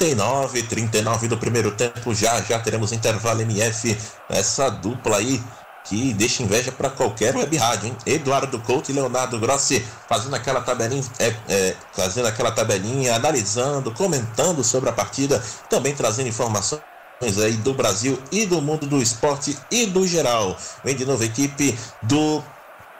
[0.00, 2.14] 39, 39 do primeiro tempo.
[2.14, 3.96] Já já teremos intervalo MF.
[4.30, 5.42] Essa dupla aí
[5.84, 7.96] que deixa inveja para qualquer web rádio, hein?
[8.06, 14.64] Eduardo Couto e Leonardo Grossi fazendo aquela tabelinha, é, é, fazendo aquela tabelinha, analisando, comentando
[14.64, 16.80] sobre a partida, também trazendo informações
[17.42, 20.56] aí do Brasil e do mundo do esporte e do geral.
[20.82, 22.42] Vem de novo equipe do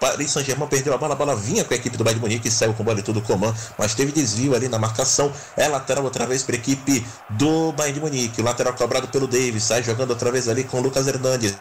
[0.01, 2.49] Paris Saint-Germain perdeu a bola, a bola vinha com a equipe do Bayern de Munique
[2.49, 5.31] e saiu com bola e tudo comando, mas teve desvio ali na marcação.
[5.57, 8.41] É lateral outra vez para a equipe do Bayern de Munique.
[8.41, 11.59] O lateral cobrado pelo Davis, sai jogando outra vez ali com o Lucas Hernandes.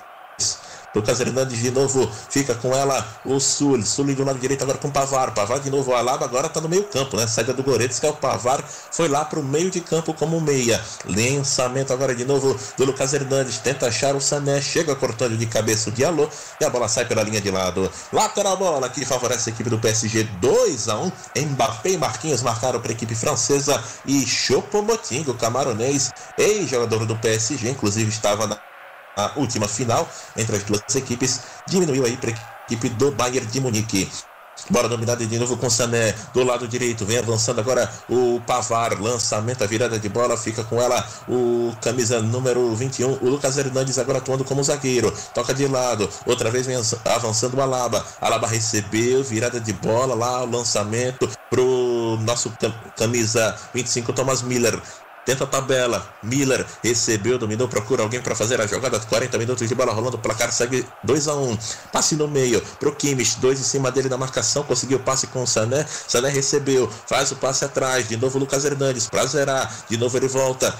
[0.96, 3.82] Lucas Hernandes de novo fica com ela o Sul.
[3.84, 5.34] Sul do lado direito agora com o Pavar.
[5.34, 5.92] Pavar de novo.
[5.92, 7.28] O Alaba agora tá no meio campo, né?
[7.28, 8.10] Saída do Goretzka.
[8.10, 10.82] O Pavar foi lá pro meio de campo como meia.
[11.06, 13.60] Lançamento agora de novo do Lucas Hernandes.
[13.60, 14.62] Tenta achar o Sané.
[14.62, 16.30] Chega cortando de cabeça o Diallo.
[16.60, 17.90] E a bola sai pela linha de lado.
[18.12, 22.80] Lateral bola que favorece a equipe do PSG 2 a 1 Mbappé e Marquinhos marcaram
[22.80, 23.82] para a equipe francesa.
[24.06, 28.69] E Chopomoting, o camaronês, ex-jogador do PSG, inclusive estava na
[29.26, 33.60] a última final entre as duas equipes, diminuiu aí para a equipe do Bayern de
[33.60, 34.10] Munique.
[34.70, 37.06] Bora dominada de novo com Sané do lado direito.
[37.06, 39.00] Vem avançando agora o Pavar.
[39.00, 40.38] Lançamento, a virada de bola.
[40.38, 43.14] Fica com ela o camisa número 21.
[43.22, 45.14] O Lucas Hernandes agora atuando como zagueiro.
[45.34, 46.10] Toca de lado.
[46.26, 48.06] Outra vez vem avançando o Alaba.
[48.20, 49.24] Alaba recebeu.
[49.24, 50.44] Virada de bola lá.
[50.44, 52.52] O lançamento pro nosso
[52.96, 54.80] camisa 25, Thomas Miller.
[55.26, 56.08] Tenta a tabela.
[56.24, 59.00] Miller recebeu, dominou, procura alguém para fazer a jogada.
[59.00, 60.18] 40 minutos de bola rolando.
[60.18, 61.58] O placar segue 2 a 1
[61.92, 63.40] Passe no meio pro Kimmich.
[63.40, 64.64] Dois em cima dele na marcação.
[64.64, 65.86] Conseguiu passe com o Sané.
[66.08, 66.90] Sané recebeu.
[67.08, 68.08] Faz o passe atrás.
[68.08, 69.72] De novo Lucas Hernandes para zerar.
[69.90, 70.74] De novo ele volta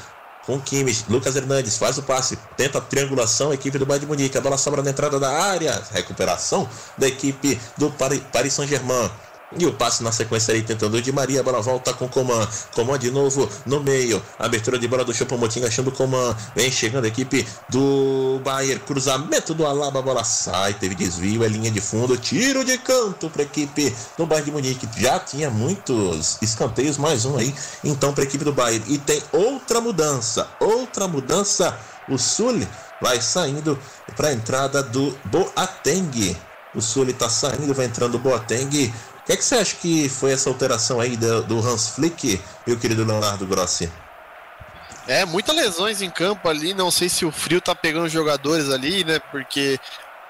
[0.50, 4.36] com Kimmich, Lucas Hernandes faz o passe, tenta a triangulação, equipe do Bayern de Munique,
[4.36, 6.68] a bola sobra na entrada da área, recuperação
[6.98, 9.12] da equipe do Paris Saint-Germain.
[9.58, 12.48] E o passe na sequência aí tentando de Maria, a bola volta com Coman.
[12.76, 14.22] Coman de novo no meio.
[14.38, 16.36] Abertura de bola do Chopomoting achando Coman.
[16.56, 18.80] Vem chegando a equipe do Bayern.
[18.82, 20.76] Cruzamento do Alaba, a bola sai.
[20.76, 22.16] Teve desvio, é linha de fundo.
[22.16, 24.88] Tiro de canto para a equipe do Bayern de Munique.
[24.98, 27.54] Já tinha muitos escanteios, mais um aí.
[27.84, 28.86] Então para a equipe do Bayern.
[28.88, 30.48] E tem outra mudança.
[30.60, 31.76] Outra mudança.
[32.08, 32.60] O Sul
[33.02, 33.80] vai saindo
[34.16, 36.38] para a entrada do Boateng.
[36.76, 38.94] O Sul está saindo, vai entrando o Boateng
[39.30, 42.80] que, é que você acha que foi essa alteração aí do, do Hans Flick, meu
[42.80, 43.92] querido Leonardo Grossi?
[45.08, 48.72] É, muitas lesões em campo ali, não sei se o frio tá pegando os jogadores
[48.72, 49.20] ali, né?
[49.20, 49.80] Porque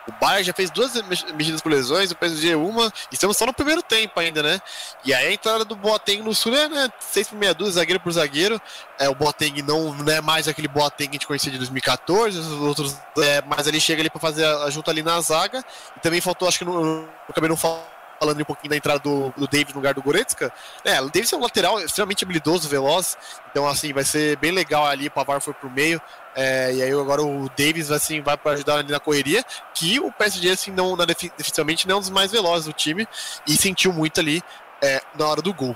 [0.06, 0.94] o Bayern já fez duas
[1.34, 4.60] mexidas por lesões, o PSG uma, estamos só no primeiro tempo ainda, né?
[5.06, 8.02] E aí a entrada do Boateng no Sul é né, 6 por meia dúzia, zagueiro
[8.02, 8.62] por zagueiro.
[9.00, 12.38] É, o Boateng não, não é mais aquele Boateng que a gente conhecia de 2014,
[12.38, 15.64] os outros, é, mas ele chega ali para fazer a, a junta ali na zaga.
[15.96, 19.34] E também faltou, acho que no, acabei não falando falando um pouquinho da entrada do,
[19.36, 20.52] do David no lugar do Goretzka,
[20.84, 23.18] é, o David é um lateral extremamente habilidoso, veloz,
[23.50, 26.02] então assim, vai ser bem legal ali, o Pavar foi pro meio,
[26.36, 29.44] é, e aí agora o Davis assim, vai para ajudar ali na correria,
[29.74, 33.08] que o PSG assim, não, na, definitivamente não é um dos mais velozes do time,
[33.48, 34.44] e sentiu muito ali
[34.82, 35.76] é, na hora do gol.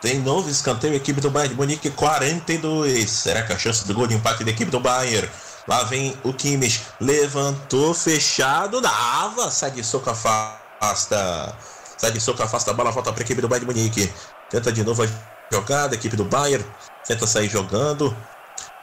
[0.00, 3.10] Tem novo escanteio, equipe do Bayern de Munique 42.
[3.10, 5.28] Será que a chance do gol de empate da equipe do Bayern?
[5.70, 6.84] Lá vem o Kimmich.
[7.00, 8.80] Levantou, fechado.
[8.80, 9.52] Dava.
[9.52, 11.56] Sai de soco, afasta.
[11.96, 12.72] Sai de soco, afasta.
[12.72, 14.12] A bola volta para a equipe do Bayern Munique.
[14.50, 15.08] Tenta de novo a
[15.48, 15.94] jogada.
[15.94, 16.66] Equipe do Bayern.
[17.06, 18.16] Tenta sair jogando.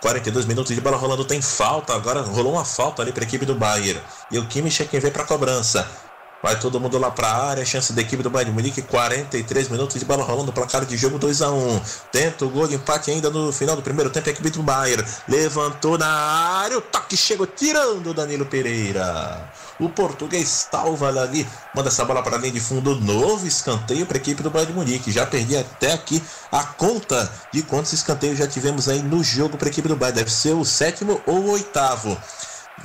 [0.02, 1.26] 42 minutos de bola rolando.
[1.26, 1.94] Tem falta.
[1.94, 4.02] Agora rolou uma falta ali para a equipe do Bayern.
[4.32, 5.86] E o Kimmich é quem vem para a cobrança.
[6.42, 7.66] Vai todo mundo lá para a área.
[7.66, 8.82] Chance da equipe do Bayern de Munique.
[8.82, 10.54] 43 minutos de bola rolando.
[10.54, 11.82] Placar de jogo 2 a 1
[12.12, 14.30] Tenta o gol de empate ainda no final do primeiro tempo.
[14.30, 16.78] A equipe do Bayern levantou na área.
[16.78, 19.52] O toque chegou tirando Danilo Pereira.
[19.80, 21.48] O português salva ali.
[21.76, 22.96] Manda essa bola para a linha de fundo.
[22.96, 25.12] Novo escanteio para a equipe do Bayern de Munique.
[25.12, 26.22] Já perdi até aqui
[26.52, 30.20] a conta de quantos escanteios já tivemos aí no jogo para a equipe do Bayern.
[30.20, 32.16] Deve ser o sétimo ou o oitavo.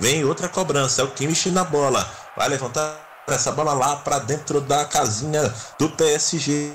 [0.00, 1.02] Vem outra cobrança.
[1.02, 2.10] É o Kimmich na bola.
[2.34, 6.72] Vai levantar essa bola lá para dentro da casinha do PSG.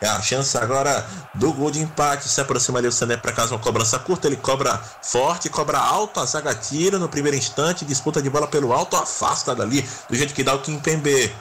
[0.00, 2.28] É a chance agora do gol de empate.
[2.28, 4.26] Se aproxima ali o Sané para casa uma cobrança curta.
[4.26, 6.20] Ele cobra forte, cobra alto.
[6.20, 7.84] A zaga tira no primeiro instante.
[7.84, 8.96] Disputa de bola pelo alto.
[8.96, 11.32] Afasta dali do jeito que dá o Kim Pembe.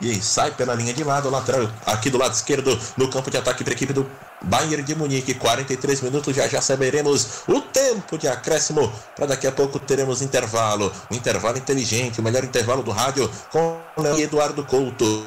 [0.00, 3.62] E sai pela linha de lado, lateral aqui do lado esquerdo, no campo de ataque
[3.62, 4.08] para a equipe do
[4.42, 5.34] Bayern de Munique.
[5.34, 8.92] 43 minutos, já já saberemos o tempo de acréscimo.
[9.14, 10.92] Para daqui a pouco teremos intervalo.
[11.10, 13.78] Um intervalo inteligente, o melhor intervalo do rádio com
[14.18, 15.26] Eduardo Couto.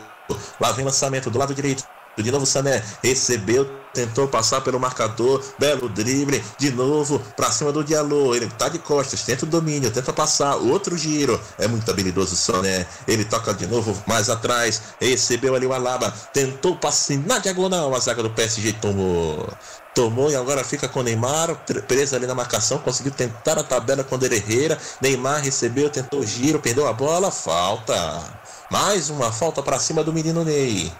[0.59, 1.84] Lá vem lançamento do lado direito
[2.24, 7.83] de novo Sané recebeu, tentou passar pelo marcador, belo drible, de novo para cima do
[7.83, 8.35] Diallo.
[8.35, 11.39] Ele tá de costas, tenta o domínio, tenta passar, outro giro.
[11.57, 12.85] É muito habilidoso o Sané.
[13.07, 17.99] Ele toca de novo mais atrás, recebeu ali o Alaba, tentou passar na diagonal, a
[17.99, 19.47] zaga do PSG tomou.
[19.93, 21.55] Tomou e agora fica com o Neymar
[21.87, 22.79] preso ali na marcação.
[22.79, 24.77] Conseguiu tentar a tabela com o Herrera.
[24.99, 27.31] Neymar recebeu, tentou o giro, perdeu a bola.
[27.31, 28.21] Falta.
[28.69, 30.91] Mais uma falta para cima do menino Ney.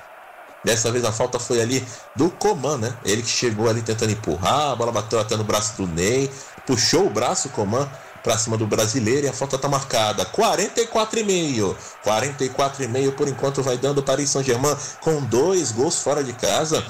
[0.66, 1.86] Dessa vez a falta foi ali
[2.16, 2.98] do Coman, né?
[3.06, 6.30] Ele que chegou ali tentando empurrar, a bola bateu até no braço do Ney,
[6.66, 7.88] puxou o braço, Coman,
[8.24, 10.26] pra cima do brasileiro e a falta tá marcada.
[10.26, 11.76] 44,5.
[12.04, 16.84] 44,5 por enquanto vai dando Paris Saint-Germain com dois gols fora de casa,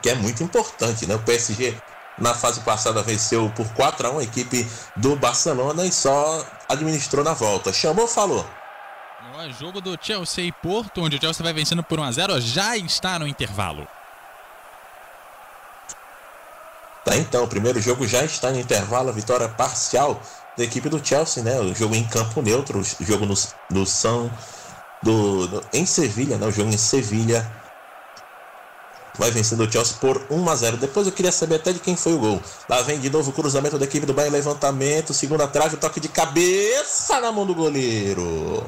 [0.00, 1.16] que é muito importante, né?
[1.16, 1.76] O PSG
[2.16, 7.24] na fase passada venceu por 4 a 1 a equipe do Barcelona e só administrou
[7.24, 7.72] na volta.
[7.72, 8.46] Chamou, falou.
[9.50, 12.76] Jogo do Chelsea e Porto, onde o Chelsea vai vencendo por 1 a 0 já
[12.76, 13.86] está no intervalo.
[17.04, 20.20] Tá, então, o primeiro jogo já está no intervalo, a vitória parcial
[20.56, 21.58] da equipe do Chelsea, né?
[21.58, 23.34] O jogo em campo neutro, o jogo no,
[23.70, 24.30] no São
[25.02, 26.46] do, do, em Sevilha, né?
[26.46, 27.50] O jogo em Sevilha
[29.18, 30.76] vai vencendo o Chelsea por 1 a 0.
[30.76, 32.42] Depois eu queria saber até de quem foi o gol.
[32.68, 36.08] Lá vem de novo o cruzamento da equipe do Bayern, levantamento, segunda trave, toque de
[36.08, 38.64] cabeça na mão do goleiro.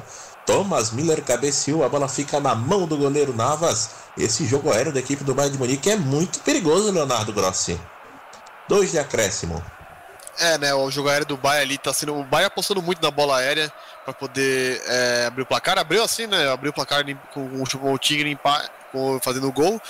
[0.47, 3.91] Thomas Miller cabeceou, a bola fica na mão do goleiro Navas.
[4.17, 7.81] Esse jogo aéreo da equipe do Bayern de Munique é muito perigoso, Leonardo Grossi.
[8.69, 9.63] Dois de acréscimo.
[10.39, 10.75] É, né?
[10.75, 12.17] O jogo aéreo do Bayern ali tá sendo.
[12.17, 13.73] O Bayern apostando muito na bola aérea
[14.05, 15.79] para poder é, abrir o placar.
[15.79, 16.49] Abriu assim, né?
[16.51, 18.31] Abriu o placar com, o Tigre
[19.21, 19.81] fazendo o gol.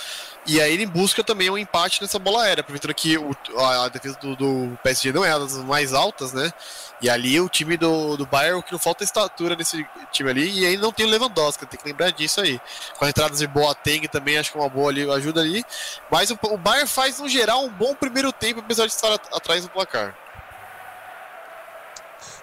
[0.47, 3.89] E aí ele busca também um empate nessa bola aérea, aproveitando que o, a, a,
[3.89, 6.53] defesa do, do, PSG não é das mais altas, né?
[7.01, 10.29] E ali o time do, do Bayern, o que não falta é estatura nesse time
[10.29, 12.61] ali, e aí não tem o Lewandowski, tem que lembrar disso aí.
[12.97, 15.65] Com a entrada de Boateng também, acho que é uma boa ali, ajuda ali.
[16.11, 19.63] Mas o, o Bayern faz, no geral, um bom primeiro tempo, apesar de estar atrás
[19.63, 20.15] do placar.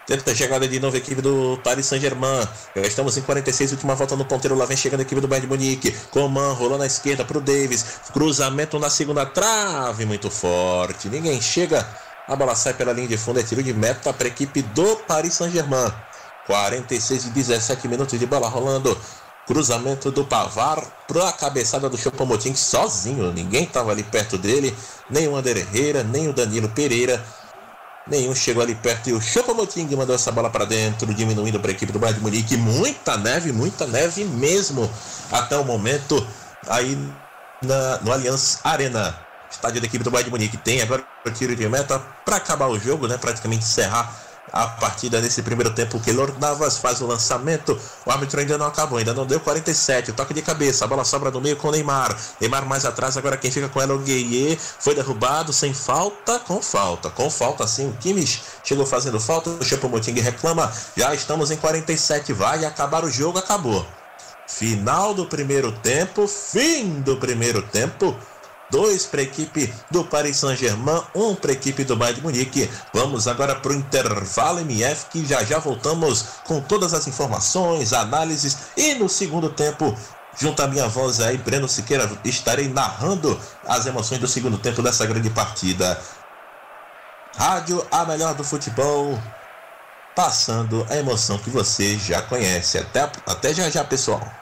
[0.05, 2.49] Tenta a chegada de novo equipe do Paris Saint-Germain.
[2.75, 4.57] Já estamos em 46, última volta no ponteiro.
[4.57, 5.93] Lá vem chegando a equipe do Bayern de Munique.
[6.11, 8.01] Coman rolou na esquerda para o Davis.
[8.13, 11.09] Cruzamento na segunda trave, muito forte.
[11.09, 11.87] Ninguém chega.
[12.27, 13.39] A bola sai pela linha de fundo.
[13.39, 15.93] É tiro de meta para a equipe do Paris Saint-Germain.
[16.49, 18.99] 46 e 17 minutos de bola rolando.
[19.47, 23.33] Cruzamento do Pavar para a cabeçada do Chopomoting sozinho.
[23.33, 24.75] Ninguém estava ali perto dele.
[25.09, 27.25] Nem o Ander Herrera, nem o Danilo Pereira
[28.07, 31.75] Nenhum chegou ali perto e o Chopomoting mandou essa bola para dentro, diminuindo para a
[31.75, 32.57] equipe do Bayern de Munique.
[32.57, 34.91] Muita neve, muita neve mesmo
[35.31, 36.27] até o momento
[36.69, 36.99] aí
[37.63, 39.17] na, no Allianz Arena.
[39.49, 42.67] Estádio da equipe do Bayern de Munique tem agora o tiro de meta para acabar
[42.69, 43.17] o jogo, né?
[43.17, 44.13] Praticamente encerrar
[44.53, 45.97] a partida nesse primeiro tempo.
[45.97, 47.79] O Keylor Navas faz o lançamento.
[48.05, 50.13] O árbitro ainda não acabou, ainda não deu 47.
[50.13, 52.17] Toque de cabeça, a bola sobra no meio com o Neymar.
[52.41, 54.59] Neymar mais atrás, agora quem fica com ela é o Gueye.
[54.79, 57.09] Foi derrubado sem falta, com falta.
[57.11, 59.51] Com falta sim, o Kimmich chegou fazendo falta.
[59.51, 60.71] O Chapomoting reclama.
[60.97, 63.87] Já estamos em 47, vai acabar o jogo, acabou.
[64.47, 68.15] Final do primeiro tempo, fim do primeiro tempo
[68.73, 72.70] dois para a equipe do Paris Saint-Germain, um para a equipe do Bayern de Munique.
[72.93, 78.57] Vamos agora para o intervalo MF, que já já voltamos com todas as informações, análises
[78.75, 79.95] e no segundo tempo
[80.41, 85.05] junto à minha voz aí, Breno Siqueira, estarei narrando as emoções do segundo tempo dessa
[85.05, 86.01] grande partida.
[87.37, 89.23] Rádio, a melhor do futebol,
[90.16, 92.79] passando a emoção que você já conhece.
[92.79, 94.41] Até, até já já, pessoal.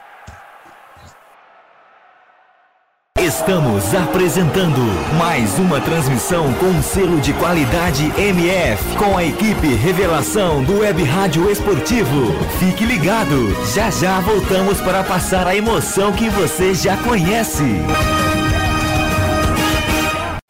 [3.20, 4.80] Estamos apresentando
[5.18, 11.50] mais uma transmissão com selo de qualidade MF, com a equipe Revelação do Web Rádio
[11.50, 12.32] Esportivo.
[12.58, 17.62] Fique ligado, já já voltamos para passar a emoção que você já conhece.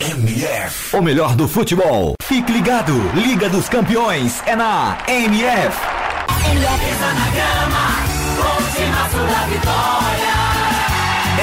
[0.01, 2.15] MF, o melhor do futebol.
[2.23, 5.77] Fique ligado, Liga dos Campeões é na MF.
[6.53, 7.91] MF na grama,
[9.29, 10.31] da vitória.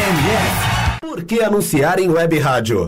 [0.09, 0.66] MF
[1.17, 2.87] por que anunciar em web rádio?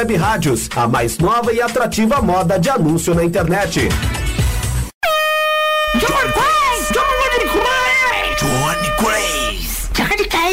[0.00, 3.86] Web Rádios, a mais nova e atrativa moda de anúncio na internet.
[5.94, 6.94] Johnny Craze!
[9.92, 10.24] Johnny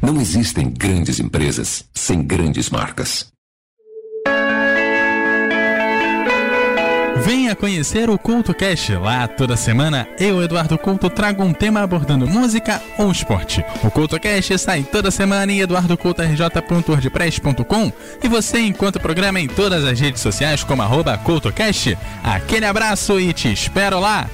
[0.00, 3.32] Não existem grandes empresas sem grandes marcas.
[7.28, 8.94] Venha conhecer o Culto Cast.
[8.94, 13.64] Lá toda semana eu, Eduardo Couto, trago um tema abordando música ou esporte.
[13.82, 17.92] O Culto Cast sai toda semana em eduardocoutorj.wordpress.com
[18.22, 21.98] e você encontra o programa em todas as redes sociais como arroba CultoCast.
[22.22, 24.30] Aquele abraço e te espero lá!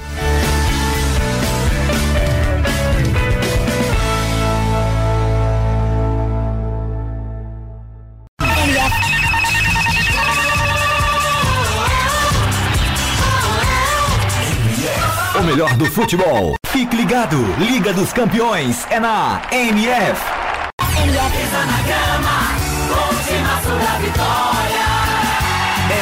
[15.54, 16.56] Melhor do futebol.
[16.66, 17.36] Fique ligado.
[17.58, 20.20] Liga dos Campeões é na MF.
[21.00, 22.36] MF está na grama,
[22.90, 24.84] última sua vitória.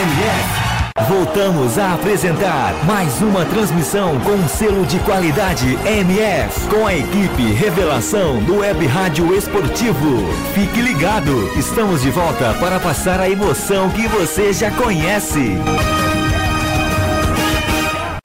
[0.04, 0.62] MF.
[1.06, 7.52] Voltamos a apresentar mais uma transmissão com um selo de qualidade MF, com a equipe
[7.52, 10.32] Revelação do Web Rádio Esportivo.
[10.54, 15.58] Fique ligado, estamos de volta para passar a emoção que você já conhece.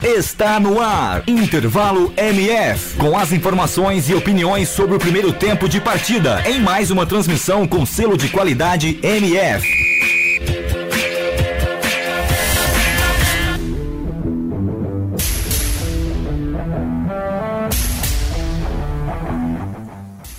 [0.04, 5.82] Está no ar, Intervalo MF, com as informações e opiniões sobre o primeiro tempo de
[5.82, 9.68] partida, em mais uma transmissão com selo de qualidade MF.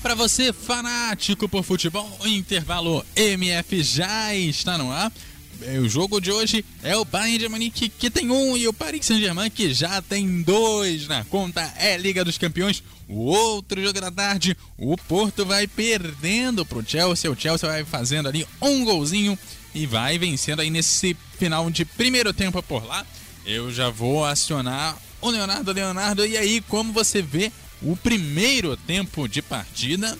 [0.01, 5.13] Para você, fanático por futebol, o intervalo MF já está no ar.
[5.61, 9.05] O jogo de hoje é o Bayern de Munique que tem um e o Paris
[9.07, 11.73] Saint-Germain que já tem dois na conta.
[11.77, 12.83] É Liga dos Campeões.
[13.09, 17.31] O outro jogo da tarde, o Porto vai perdendo pro Chelsea.
[17.31, 19.37] O Chelsea vai fazendo ali um golzinho
[19.75, 23.05] e vai vencendo aí nesse final de primeiro tempo por lá.
[23.45, 26.25] Eu já vou acionar o Leonardo Leonardo.
[26.27, 27.51] E aí, como você vê
[27.83, 30.17] o primeiro tempo de partida?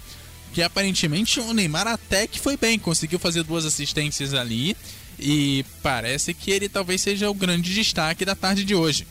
[0.53, 4.77] Que aparentemente o Neymar até que foi bem, conseguiu fazer duas assistências ali.
[5.19, 9.07] E parece que ele talvez seja o grande destaque da tarde de hoje.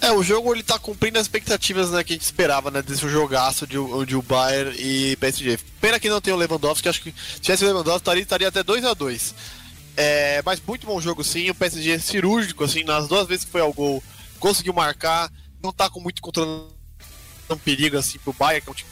[0.00, 2.82] É, o jogo ele tá cumprindo as expectativas né, que a gente esperava, né?
[2.82, 3.76] Desse jogaço de,
[4.06, 5.58] de o Bayern e PSG.
[5.80, 8.62] Pena que não tem o Lewandowski, acho que se tivesse o Lewandowski estaria, estaria até
[8.62, 9.34] 2 a 2
[9.96, 13.50] é, Mas muito bom jogo sim, o PSG é cirúrgico, assim, nas duas vezes que
[13.50, 14.02] foi ao gol,
[14.38, 15.32] conseguiu marcar,
[15.62, 16.66] não tá com muito controle
[17.48, 18.90] um perigo assim pro Bayern, que é um time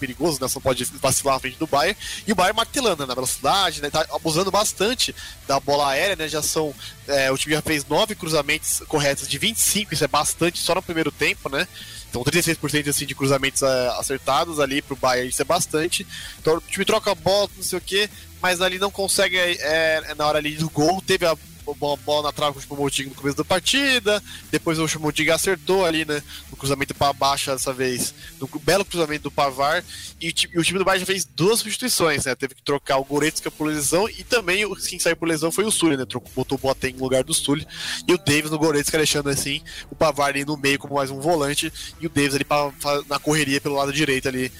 [0.00, 0.48] perigoso, né?
[0.48, 1.96] Só pode vacilar na frente do Bayern.
[2.26, 3.06] E o Bayern martelando né?
[3.06, 3.90] na velocidade, né?
[3.90, 5.14] Tá abusando bastante
[5.46, 6.26] da bola aérea, né?
[6.26, 6.74] Já são.
[7.06, 10.82] É, o time já fez nove cruzamentos corretos de 25, isso é bastante só no
[10.82, 11.68] primeiro tempo, né?
[12.08, 16.06] Então 36% assim, de cruzamentos é, acertados ali pro Bayern, isso é bastante.
[16.40, 18.10] Então o time troca a bola, não sei o que,
[18.42, 21.36] mas ali não consegue, é, na hora ali do gol, teve a
[21.74, 24.22] bola, na trave com o Chupomoting no começo da partida.
[24.50, 26.22] Depois o Chupomoting acertou ali, né?
[26.50, 28.14] No cruzamento para baixo dessa vez.
[28.40, 29.84] No belo cruzamento do Pavar.
[30.20, 32.34] E, e o time do Bayern já fez duas substituições, né?
[32.34, 34.08] Teve que trocar o Goretzka por lesão.
[34.08, 36.04] E também quem saiu por lesão foi o Sully, né?
[36.04, 37.66] Trocou, botou o Boateng no lugar do Sully.
[38.06, 41.20] E o Davis no Goretzka deixando assim o Pavar ali no meio como mais um
[41.20, 41.72] volante.
[42.00, 44.52] E o Davis ali pra, pra, na correria pelo lado direito ali.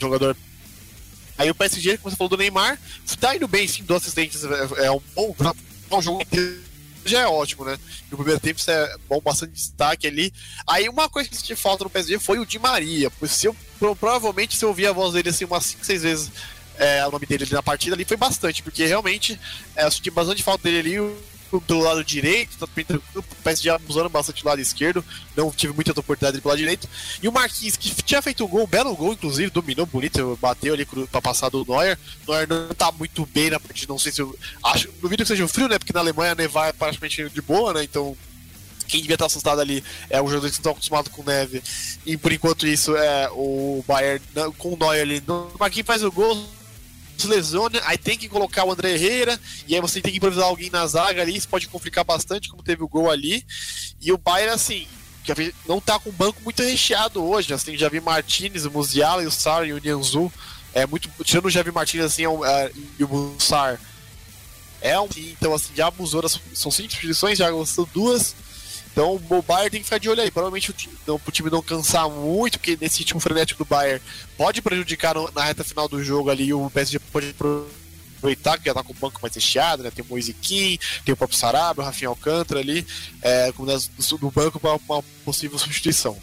[0.00, 0.36] Jogador
[1.38, 2.78] Aí o PSG, como você falou do Neymar,
[3.18, 5.32] tá indo bem, sim, duas assistentes, é, é um bom
[5.96, 6.24] um jogo
[7.04, 7.78] já é ótimo, né?
[8.10, 10.32] No primeiro tempo isso é bom, bastante destaque ali.
[10.66, 13.56] Aí uma coisa que sentiu falta no PSG foi o Di Maria, se eu,
[13.96, 16.30] provavelmente se eu ouvir a voz dele assim umas 5, 6 vezes
[16.78, 19.38] é, o nome dele na partida ali foi bastante, porque realmente
[19.76, 21.16] é, eu senti bastante falta dele ali
[21.60, 22.84] pelo lado direito, tá bem
[23.14, 25.04] o PSG abusando bastante do lado esquerdo,
[25.36, 26.88] não tive muita oportunidade pelo lado direito.
[27.22, 30.74] E o Marquinhos, que tinha feito um gol, um belo gol, inclusive, dominou bonito, bateu
[30.74, 31.98] ali pra passar do Neuer.
[32.26, 34.36] O Neuer não tá muito bem na partida, não sei se eu.
[34.62, 35.78] Acho, duvido que seja frio, né?
[35.78, 37.84] Porque na Alemanha nevar é praticamente de boa, né?
[37.84, 38.16] Então
[38.92, 41.62] quem devia estar assustado ali é o jogador que estão acostumado com neve.
[42.04, 44.22] E por enquanto isso é o Bayern
[44.58, 45.22] com o Neuer ali.
[45.26, 46.46] O Marquinhos faz o gol,
[47.22, 50.44] se lesiona, aí tem que colocar o André Herrera, e aí você tem que improvisar
[50.44, 53.44] alguém na zaga ali, isso pode complicar bastante, como teve o gol ali.
[54.00, 54.86] E o Bayern, assim,
[55.68, 59.30] não tá com o banco muito recheado hoje, assim, já vi Martinez, o e o
[59.30, 60.32] Sar e o Nianzu,
[60.74, 63.78] é muito, tirando o Javi Martinez, assim, é um, é, e o Mussar,
[64.80, 68.34] é um, então, assim, já abusou, das, são cinco substituições, já gostou duas,
[68.92, 70.30] então o Bayern tem que ficar de olho aí.
[70.30, 74.02] Provavelmente o time, não, o time não cansar muito, porque nesse ritmo frenético do Bayern
[74.36, 76.52] pode prejudicar no, na reta final do jogo ali.
[76.52, 79.90] O PSG pode aproveitar que já tá com o banco mais recheado, né?
[79.90, 82.86] Tem o Moise Kim, tem o próprio Sarabia, o Rafinha Alcântara ali,
[83.22, 86.18] é, como das- do, banco para uma possível substituição.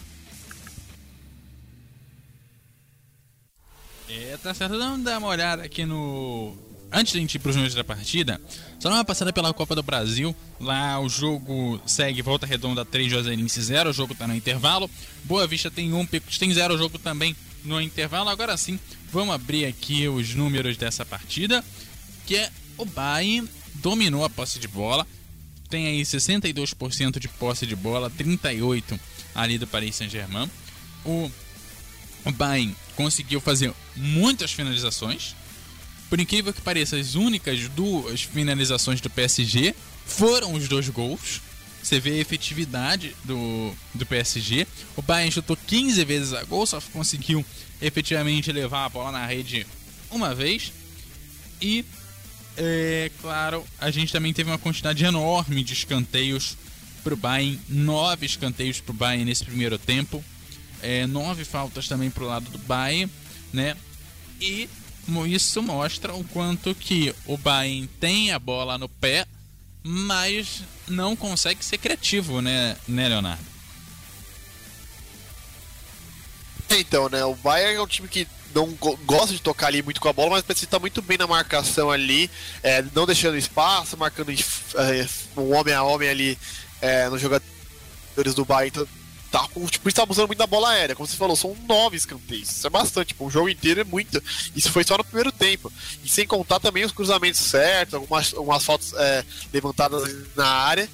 [4.07, 4.78] É, tá certo.
[4.78, 6.55] Vamos dar uma olhada aqui no.
[6.91, 8.41] Antes da gente ir pros números da partida,
[8.79, 10.36] só uma passada pela Copa do Brasil.
[10.59, 13.91] Lá o jogo segue Volta Redonda 3, Juazeirense 0.
[13.91, 14.89] O jogo tá no intervalo.
[15.24, 16.74] Boa Vista tem 1, um, Picos tem 0.
[16.74, 18.29] O jogo também no intervalo.
[18.29, 18.79] Agora sim,
[19.11, 21.63] vamos abrir aqui os números dessa partida.
[22.25, 25.05] Que é o Bayern dominou a posse de bola.
[25.70, 28.99] Tem aí 62% de posse de bola, 38%
[29.36, 30.49] ali do Paris Saint-Germain.
[31.05, 31.29] O
[32.25, 35.36] o Bayern conseguiu fazer muitas finalizações.
[36.09, 39.75] Por incrível que pareça, as únicas duas finalizações do PSG
[40.05, 41.41] foram os dois gols.
[41.81, 44.67] Você vê a efetividade do, do PSG.
[44.95, 47.45] O Bayern chutou 15 vezes a gol, só conseguiu
[47.81, 49.65] efetivamente levar a bola na rede
[50.11, 50.73] uma vez.
[51.61, 51.86] E,
[52.57, 56.57] é claro, a gente também teve uma quantidade enorme de escanteios
[57.03, 57.59] para o Bayern.
[57.69, 60.23] Nove escanteios para o Bayern nesse primeiro tempo
[60.81, 63.11] é, nove faltas também pro lado do Bayern,
[63.51, 63.75] né?
[64.39, 64.69] E
[65.25, 69.25] isso mostra o quanto que o Bayern tem a bola no pé,
[69.83, 73.43] mas não consegue ser criativo, né, né Leonardo?
[76.69, 77.23] Então, né?
[77.25, 80.13] O Bayern é um time que não go- gosta de tocar ali muito com a
[80.13, 82.29] bola, mas precisa estar muito bem na marcação ali,
[82.61, 85.07] é, não deixando espaço, marcando é,
[85.37, 86.37] um homem a homem ali
[86.81, 88.69] é, nos jogadores do Bayern.
[88.69, 88.99] Então,
[89.32, 90.96] tá, tipo, está abusando muito da bola aérea.
[90.96, 92.50] Como você falou, são nove escanteios.
[92.51, 93.10] Isso é bastante.
[93.10, 94.22] Tipo, um jogo inteiro é muito.
[94.56, 95.72] Isso foi só no primeiro tempo.
[96.04, 99.24] E sem contar também os cruzamentos certos, algumas, algumas faltas é,
[99.54, 100.04] levantadas
[100.36, 100.89] na área.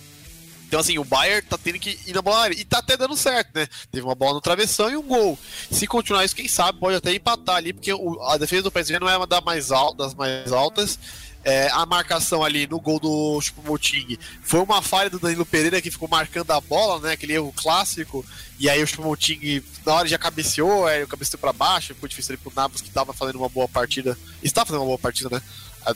[0.68, 2.60] Então, assim, o Bayern tá tendo que ir na bola aérea.
[2.60, 3.68] E tá até dando certo, né?
[3.91, 5.38] Teve uma bola no travessão e um gol.
[5.72, 8.99] Se continuar isso, quem sabe pode até empatar ali, porque o- a defesa do PSG
[8.99, 10.98] não é uma das mais, al- das mais altas.
[11.45, 15.91] É, a marcação ali no gol do Choupo-Moting foi uma falha do Danilo Pereira que
[15.91, 17.13] ficou marcando a bola, né?
[17.13, 18.26] Aquele erro clássico.
[18.57, 22.34] E aí o Choupo-Moting na hora já cabeceou, aí o cabeceou pra baixo, ficou difícil
[22.34, 24.17] ali pro Navas que tava fazendo uma boa partida.
[24.41, 25.39] Está fazendo uma boa partida, né?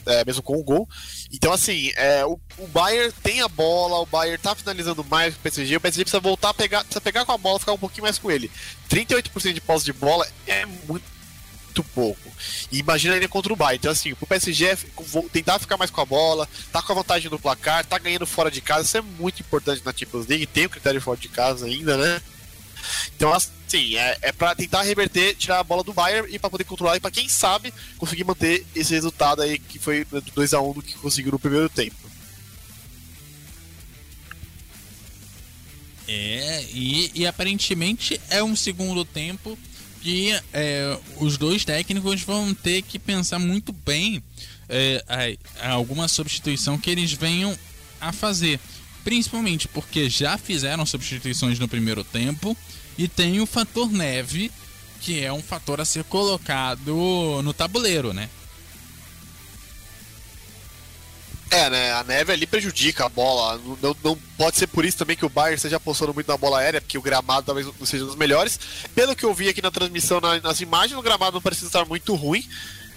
[0.06, 0.88] É, mesmo com o gol.
[1.34, 5.40] Então, assim, é, o, o Bayern tem a bola, o Bayern tá finalizando mais o
[5.40, 8.04] PSG, o PSG precisa voltar a pegar, precisa pegar com a bola ficar um pouquinho
[8.04, 8.52] mais com ele.
[8.88, 11.19] 38% de posse de bola é muito
[11.84, 12.30] pouco.
[12.72, 13.78] E imagina ainda contra o Bayern.
[13.78, 14.78] Então, assim, pro PSG é
[15.32, 18.52] tentar ficar mais com a bola, tá com a vantagem no placar, tá ganhando fora
[18.52, 21.66] de casa, isso é muito importante na Champions League, tem o critério fora de casa
[21.66, 22.22] ainda, né?
[23.16, 26.64] Então, assim, é, é para tentar reverter, tirar a bola do Bayern e para poder
[26.64, 30.62] controlar e para quem sabe conseguir manter esse resultado aí que foi do 2 a
[30.62, 32.10] 1 do que conseguiu no primeiro tempo.
[36.08, 39.58] É, e, e aparentemente é um segundo tempo
[40.02, 44.24] que é, os dois técnicos vão ter que pensar muito bem
[44.68, 45.04] é,
[45.62, 47.58] alguma substituição que eles venham
[48.00, 48.60] a fazer.
[49.04, 52.56] Principalmente porque já fizeram substituições no primeiro tempo
[52.98, 54.52] e tem o fator neve,
[55.02, 58.30] que é um fator a ser colocado no tabuleiro, né?
[61.52, 61.94] É, né?
[61.94, 63.60] A neve ali prejudica a bola.
[63.82, 66.60] Não, não- pode ser por isso também que o Bayern esteja apostando muito na bola
[66.60, 68.60] aérea, porque o gramado talvez não seja dos melhores.
[68.94, 71.86] Pelo que eu vi aqui na transmissão, na- nas imagens, o gramado não parece estar
[71.86, 72.48] muito ruim.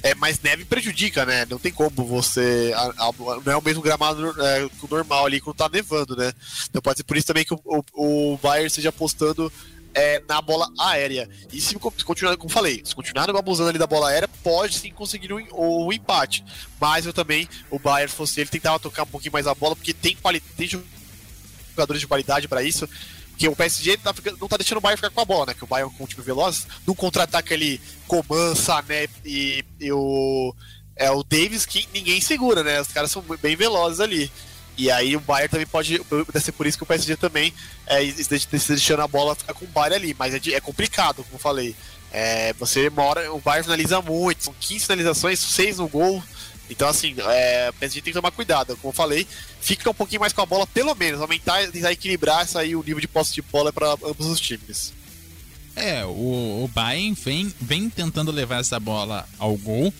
[0.04, 1.46] É, mas neve prejudica, né?
[1.48, 2.72] Não tem como você.
[2.76, 3.12] a- a-
[3.44, 6.32] não é o mesmo gramado é, normal ali quando tá nevando, né?
[6.68, 9.50] Então pode ser por isso também que o, o, o Bayern esteja apostando
[9.94, 11.28] é, na bola aérea.
[11.52, 14.90] E se co- continuar, como falei, se continuar abusando ali da bola aérea, pode sim
[14.92, 16.44] conseguir em- o empate.
[16.80, 19.92] Mas eu também, o Bayern fosse ele, tentava tocar um pouquinho mais a bola, porque
[19.92, 20.16] tem,
[20.56, 20.68] tem
[21.70, 22.88] jogadores de qualidade pra isso.
[23.30, 25.54] Porque o PSG tá não tá deixando o Bayern ficar com a bola, né?
[25.54, 30.54] Que o Bayern com um time veloz, no contra-ataque ali, Coman, Sané e, e o,
[30.94, 32.80] é, o Davis, que ninguém segura, né?
[32.80, 34.30] Os caras são bem velozes ali.
[34.76, 35.98] E aí o Bayern também pode.
[35.98, 37.52] Deve ser por isso que o PSG também
[37.86, 38.36] é, está
[38.68, 40.16] deixando a bola ficar com o Bayern ali.
[40.18, 41.76] Mas é, de- é complicado, como eu falei.
[42.10, 43.32] É, você mora.
[43.32, 46.22] O Bayern finaliza muito, são 15 finalizações, 6 no gol.
[46.70, 48.76] Então, assim, é, o PSG tem que tomar cuidado.
[48.78, 49.26] Como eu falei,
[49.60, 53.00] fica um pouquinho mais com a bola, pelo menos, aumentar, tentar equilibrar aí, o nível
[53.00, 54.92] de posse de bola para ambos os times.
[55.76, 59.92] É, o, o Bayern vem, vem tentando levar essa bola ao gol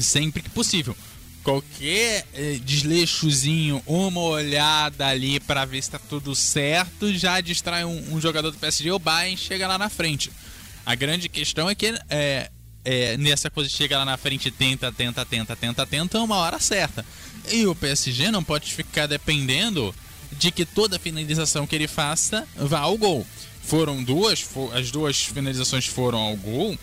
[0.00, 0.96] sempre que possível.
[1.44, 8.14] Qualquer eh, desleixozinho, uma olhada ali pra ver se tá tudo certo, já distrai um,
[8.14, 10.32] um jogador do PSG, o Bayern chega lá na frente.
[10.86, 12.50] A grande questão é que é,
[12.82, 17.04] é, nessa coisa chega lá na frente, tenta, tenta, tenta, tenta, tenta, uma hora certa.
[17.52, 19.94] E o PSG não pode ficar dependendo
[20.32, 23.26] de que toda finalização que ele faça vá ao gol.
[23.62, 26.76] Foram duas, fo- as duas finalizações foram ao gol,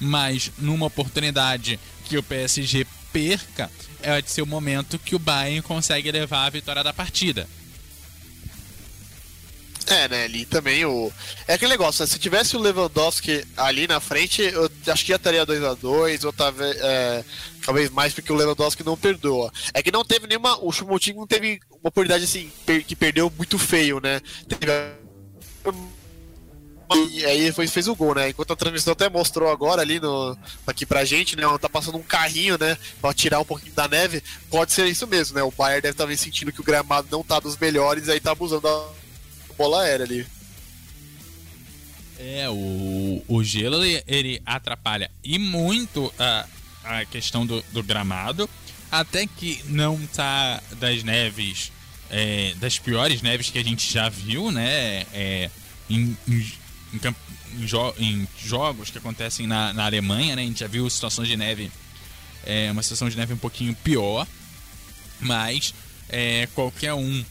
[0.00, 3.70] mas numa oportunidade que o PSG perca,
[4.02, 7.48] é de ser o momento que o Bayern consegue levar a vitória da partida.
[9.86, 11.12] É, né, ali também o.
[11.48, 12.06] É aquele negócio, né?
[12.06, 16.76] Se tivesse o Lewandowski ali na frente, eu acho que já estaria 2x2, ou talvez,
[16.80, 17.24] é,
[17.64, 19.52] talvez mais porque o Lewandowski não perdoa.
[19.74, 20.56] É que não teve nenhuma.
[20.64, 22.52] O Chumotinho não teve uma oportunidade assim,
[22.86, 24.20] que perdeu muito feio, né?
[24.48, 25.00] Teve.
[26.92, 28.30] E aí foi- fez o gol, né?
[28.30, 30.36] Enquanto a transmissão até mostrou agora ali no,
[30.66, 31.42] aqui pra gente, né?
[31.60, 32.76] Tá passando um carrinho, né?
[33.00, 34.22] Pra tirar um pouquinho da neve.
[34.50, 35.42] Pode ser isso mesmo, né?
[35.42, 38.62] O Bayern deve estar sentindo que o gramado não tá dos melhores, aí tá abusando
[38.62, 38.88] da
[39.56, 40.26] bola aérea ali.
[42.18, 46.46] É, o, o gelo ele, atrapalha e muito a,
[46.84, 48.50] a questão do, do gramado,
[48.90, 51.72] até que não tá das neves,
[52.10, 55.06] é, das piores neves que a gente já viu, né?
[55.14, 55.50] É,
[55.88, 56.16] em,
[56.92, 56.98] em
[57.58, 60.42] em jo- em jogos que acontecem na, na Alemanha, né?
[60.42, 61.70] A gente já viu situações de neve,
[62.46, 64.26] é, uma situação de neve um pouquinho pior,
[65.20, 65.74] mas
[66.08, 67.24] é, qualquer um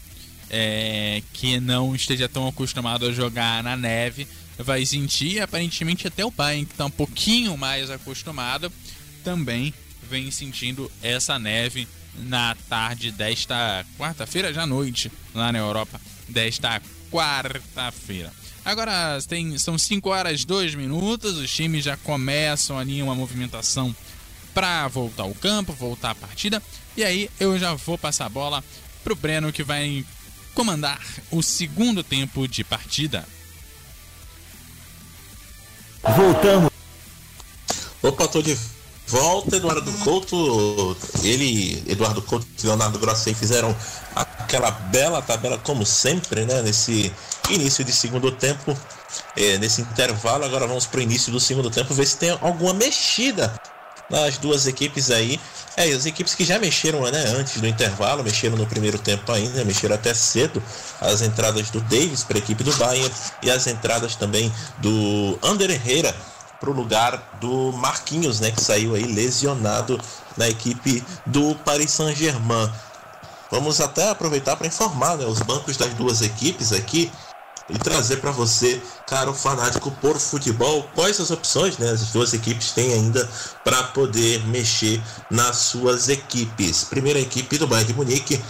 [0.50, 4.26] é, que não esteja tão acostumado a jogar na neve
[4.58, 5.40] vai sentir.
[5.40, 8.70] Aparentemente, até o Bayern, que está um pouquinho mais acostumado,
[9.24, 9.72] também
[10.08, 11.88] vem sentindo essa neve
[12.18, 18.32] na tarde desta quarta-feira, já à noite, lá na Europa, desta quarta-feira.
[18.64, 23.94] Agora tem, são 5 horas 2 minutos, os times já começam ali uma movimentação
[24.52, 26.62] para voltar ao campo, voltar à partida.
[26.96, 28.62] E aí eu já vou passar a bola
[29.02, 30.04] pro Breno que vai
[30.54, 31.00] comandar
[31.30, 33.26] o segundo tempo de partida.
[36.02, 36.70] Voltamos.
[38.02, 38.56] Opa, tô de
[39.06, 40.96] volta, Eduardo Couto.
[41.22, 43.76] Ele, Eduardo Couto e Leonardo Grossi fizeram
[44.14, 46.62] aquela bela tabela, como sempre, né?
[46.62, 47.12] Nesse
[47.54, 48.76] início de segundo tempo,
[49.36, 50.44] é, nesse intervalo.
[50.44, 53.52] Agora vamos pro início do segundo tempo, ver se tem alguma mexida
[54.10, 55.40] nas duas equipes aí.
[55.76, 59.64] É, as equipes que já mexeram né, antes do intervalo, mexeram no primeiro tempo ainda,
[59.64, 60.62] mexeram até cedo.
[61.00, 63.10] As entradas do Davis para a equipe do Bayern
[63.42, 66.14] e as entradas também do Ander Herrera
[66.58, 69.98] para o lugar do Marquinhos, né, que saiu aí lesionado
[70.36, 72.70] na equipe do Paris Saint-Germain.
[73.50, 77.10] Vamos até aproveitar para informar né, os bancos das duas equipes aqui
[77.72, 82.72] e trazer para você, caro fanático por futebol, quais as opções né, as duas equipes
[82.72, 83.28] têm ainda
[83.64, 86.84] para poder mexer nas suas equipes.
[86.84, 88.42] Primeira equipe do Bayern de Munique,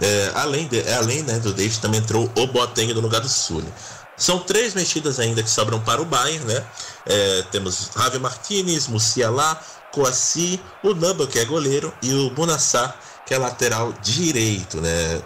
[0.00, 3.28] é, além, de, é, além né, do Davis, também entrou o Boateng no lugar do
[3.28, 3.72] Sully.
[4.16, 6.62] São três mexidas ainda que sobram para o Bayern, né?
[7.06, 9.58] É, temos Javi Martinez, Musiala,
[9.92, 12.94] Coassi, o Namba, que é goleiro, e o Bunassar,
[13.26, 15.22] que é lateral direito, né?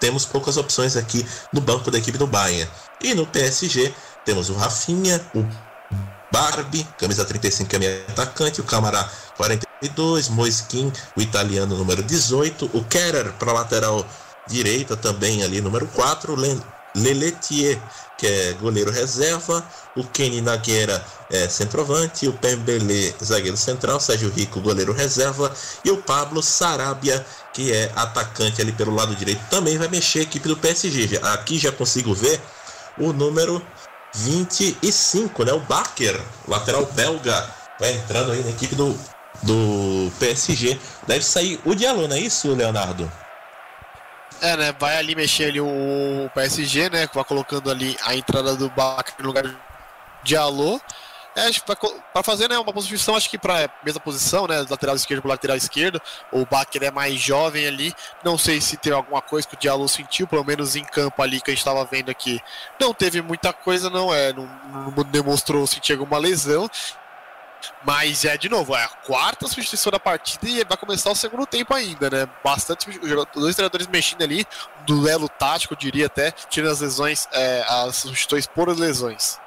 [0.00, 2.70] Temos poucas opções aqui no banco da equipe do Bayern.
[3.02, 3.94] E no PSG
[4.24, 5.46] temos o Rafinha, o
[6.32, 12.70] Barbie, camisa 35 que é meio atacante, o Camará 42, Moiskin, o italiano número 18,
[12.72, 14.04] o Kerer para lateral
[14.48, 16.60] direita também ali número 4, Len
[16.94, 17.80] Leletier,
[18.16, 19.66] que é goleiro reserva,
[19.96, 25.52] o Kenny Nagueira é centroavante, o Pembele zagueiro central, Sérgio Rico goleiro reserva
[25.84, 30.22] e o Pablo Sarabia, que é atacante ali pelo lado direito, também vai mexer a
[30.22, 31.18] equipe do PSG.
[31.22, 32.40] Aqui já consigo ver
[32.98, 33.60] o número
[34.14, 35.52] 25, né?
[35.52, 37.48] O Baker, lateral belga,
[37.80, 38.96] vai entrando aí na equipe do,
[39.42, 40.78] do PSG.
[41.06, 43.10] Deve sair o Diallo, não é isso, Leonardo?
[44.44, 44.74] É, né?
[44.78, 47.08] Vai ali mexer ali o PSG, né?
[47.14, 49.44] Vai colocando ali a entrada do Baca no lugar
[50.22, 50.78] de Alô.
[51.34, 51.50] É,
[52.12, 54.64] pra fazer né, uma posição, acho que pra mesma posição, né?
[54.68, 56.00] Lateral esquerdo pro lateral esquerdo.
[56.30, 57.94] O Baker é mais jovem ali.
[58.22, 61.40] Não sei se teve alguma coisa que o Diallo sentiu, pelo menos em campo ali
[61.40, 62.38] que a gente tava vendo aqui.
[62.78, 64.30] Não teve muita coisa, não é.
[64.32, 64.46] Não,
[64.94, 66.70] não demonstrou sentir alguma lesão.
[67.84, 71.46] Mas é, de novo, é a quarta substituição da partida e vai começar o segundo
[71.46, 72.28] tempo ainda, né?
[72.42, 72.88] Bastante
[73.34, 74.46] dois treinadores mexendo ali,
[74.86, 79.38] duelo tático, eu diria até, tirando as lesões, é, as substituições por lesões.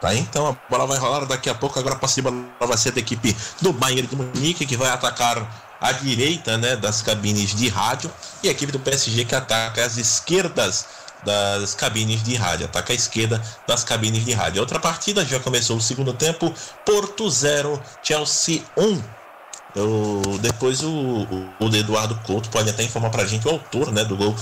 [0.00, 1.78] Tá, então a bola vai rolar daqui a pouco.
[1.78, 4.88] Agora a posse de bola vai ser da equipe do Bayern de Munique, que vai
[4.88, 5.46] atacar
[5.78, 8.10] a direita né, das cabines de rádio,
[8.42, 10.86] e a equipe do PSG que ataca as esquerdas
[11.24, 14.60] das cabines de rádio, ataca a esquerda das cabines de rádio.
[14.60, 16.52] Outra partida já começou o segundo tempo,
[16.84, 19.02] Porto 0, Chelsea 1.
[19.74, 20.90] Eu, depois o,
[21.60, 24.34] o, Eduardo Couto pode até informar pra gente o autor né, do gol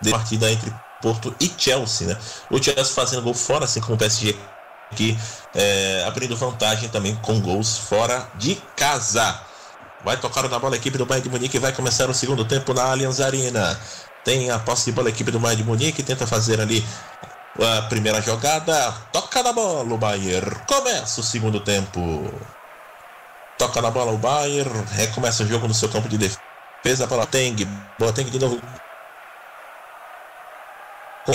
[0.00, 2.16] de partida entre Porto e Chelsea, né?
[2.50, 4.36] O Chelsea fazendo gol fora, assim como o PSG
[4.90, 5.18] aqui,
[5.54, 9.40] é, abrindo vantagem também com gols fora de casa.
[10.04, 12.44] Vai tocar na bola a equipe do Bayern de Munique e vai começar o segundo
[12.44, 13.78] tempo na Allianz Arena.
[14.26, 16.84] Tem a posse de bola a equipe do Bayern de Munique, tenta fazer ali
[17.62, 18.92] a primeira jogada.
[19.12, 20.50] Toca na bola o Bayern.
[20.66, 22.00] Começa o segundo tempo.
[23.56, 24.84] Toca na bola o Bayern.
[24.90, 27.68] Recomeça o jogo no seu campo de defesa para Teng.
[28.00, 28.60] Boateng de novo.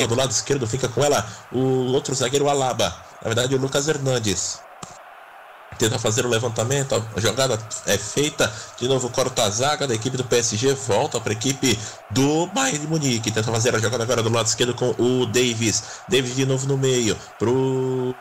[0.09, 2.93] Do lado esquerdo fica com ela o outro zagueiro Alaba.
[3.21, 4.59] Na verdade, o Lucas Hernandes
[5.77, 10.17] tenta fazer o levantamento, a jogada é feita, de novo corta a zaga da equipe
[10.17, 11.77] do PSG, volta para a equipe
[12.09, 15.83] do Bayern de Munique, tenta fazer a jogada agora do lado esquerdo com o Davis,
[16.07, 18.15] Davis de novo no meio, pro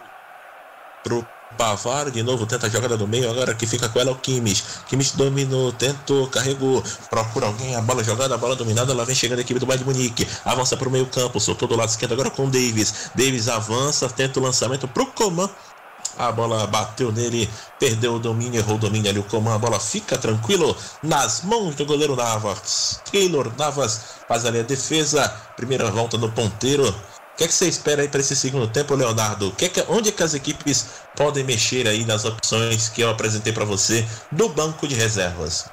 [1.02, 1.26] pro
[1.58, 4.62] Bavar de novo tenta a jogada no meio, agora que fica com ela o Kimmich.
[4.88, 9.40] Kimmich dominou, tentou, carregou, procura alguém, a bola jogada, a bola dominada, ela vem chegando
[9.40, 10.26] a equipe do Bayern de Munique.
[10.44, 13.10] Avança para o meio campo, soltou do lado esquerdo agora com o Davis.
[13.14, 15.50] Davis avança, tenta o lançamento pro Coman.
[16.20, 17.48] A bola bateu nele,
[17.78, 19.18] perdeu o domínio, errou o domínio ali.
[19.18, 23.00] O Coman, a bola fica tranquilo nas mãos do goleiro Navas.
[23.10, 25.28] Keylor Navas faz ali a defesa.
[25.56, 26.86] Primeira volta no ponteiro.
[26.86, 29.50] O que, é que você espera aí para esse segundo tempo, Leonardo?
[29.52, 33.08] Que é que, onde é que as equipes podem mexer aí nas opções que eu
[33.08, 35.70] apresentei para você do banco de reservas?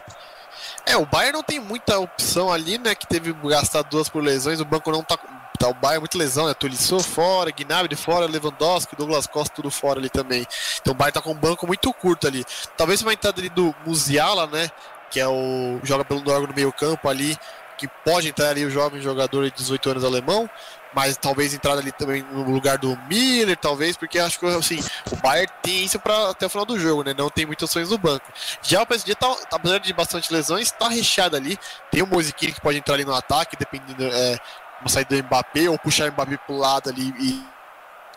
[0.86, 2.96] É, o Bayern não tem muita opção ali, né?
[2.96, 4.62] Que teve gastado duas por lesões.
[4.62, 5.20] O banco não tá.
[5.58, 6.54] Tá o Bayern muito lesão, né?
[6.54, 10.46] Tolisso fora, Gnabry fora, Lewandowski, Douglas Costa tudo fora ali também.
[10.82, 12.46] Então o Bayern tá com um banco muito curto ali.
[12.76, 14.70] Talvez uma entrada ali do Musiala, né?
[15.10, 15.80] Que é o.
[15.84, 17.38] joga pelo órgão no meio campo ali.
[17.78, 20.50] Que pode entrar ali o jovem jogador de 18 anos alemão
[20.98, 24.80] mas talvez entrada ali também no lugar do Miller, talvez, porque acho que assim,
[25.12, 27.14] o Bayern tem isso para até o final do jogo, né?
[27.16, 28.26] Não tem muitas opções no banco.
[28.64, 31.56] Já o PSG tá, apesar de bastante lesões, tá recheado ali.
[31.92, 34.40] Tem o Mosiquini que pode entrar ali no ataque, dependendo é,
[34.82, 37.44] uma saída do Mbappé ou puxar o Mbappé pro lado ali e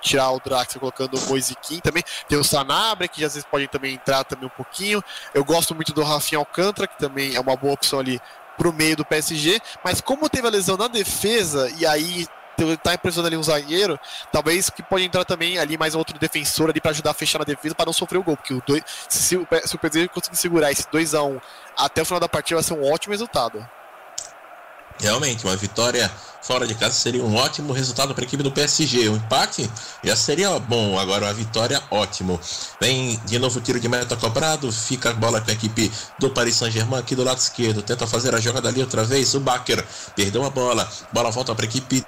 [0.00, 2.02] tirar o Drax colocando o Moisiquim também.
[2.28, 5.02] Tem o Sanabria, que às vezes pode também entrar também um pouquinho.
[5.34, 8.20] Eu gosto muito do Rafinha Alcântara, que também é uma boa opção ali
[8.56, 12.26] pro meio do PSG, mas como teve a lesão na defesa e aí
[12.82, 13.98] tá impressionando ali um zagueiro,
[14.30, 17.44] talvez que pode entrar também ali mais outro defensor ali para ajudar a fechar na
[17.46, 20.36] defesa para não sofrer o gol, porque o dois, se, o, se o PSG conseguir
[20.36, 21.40] segurar esse 2 a 1 um
[21.74, 23.66] até o final da partida vai ser um ótimo resultado.
[25.00, 26.10] Realmente, uma vitória
[26.42, 29.08] fora de casa seria um ótimo resultado para a equipe do PSG.
[29.08, 29.70] O empate
[30.02, 32.40] já seria bom, agora a vitória, ótimo.
[32.80, 36.30] Vem de novo o tiro de meta cobrado, fica a bola com a equipe do
[36.30, 37.82] Paris Saint-Germain aqui do lado esquerdo.
[37.82, 39.34] Tenta fazer a jogada ali outra vez.
[39.34, 39.84] O Baker
[40.16, 42.04] perdeu a bola, bola volta para a equipe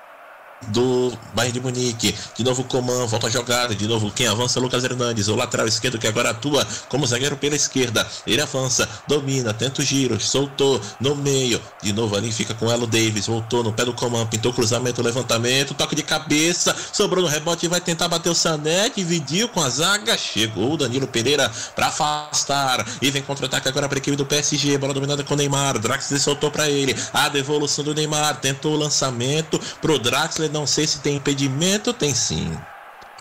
[0.68, 2.14] do Bayern de Munique.
[2.36, 3.74] De novo Coman, volta a jogada.
[3.74, 7.36] De novo quem avança é Lucas Hernandes, o lateral esquerdo que agora atua como zagueiro
[7.36, 8.06] pela esquerda.
[8.26, 11.60] Ele avança, domina, tenta o giro, soltou no meio.
[11.82, 15.02] De novo ali fica com ela o Davis, voltou no pé do Coman, pintou cruzamento,
[15.02, 19.60] levantamento, toque de cabeça, sobrou no rebote e vai tentar bater o Sané, dividiu com
[19.60, 20.16] a zaga.
[20.16, 24.78] Chegou o Danilo Pereira para afastar e vem contra-ataque agora para a equipe do PSG.
[24.78, 25.78] Bola dominada com o Neymar.
[25.78, 26.94] Draxler soltou para ele.
[27.12, 32.14] A devolução do Neymar, tentou o lançamento pro Draxler não sei se tem impedimento, tem
[32.14, 32.56] sim.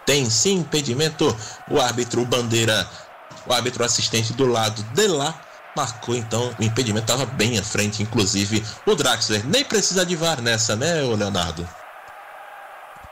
[0.05, 1.35] Tem sim impedimento.
[1.69, 2.87] O árbitro Bandeira,
[3.45, 5.39] o árbitro assistente do lado de lá,
[5.75, 9.45] marcou então o impedimento, estava bem à frente, inclusive o Draxler.
[9.45, 11.67] Nem precisa de VAR nessa, né, Leonardo?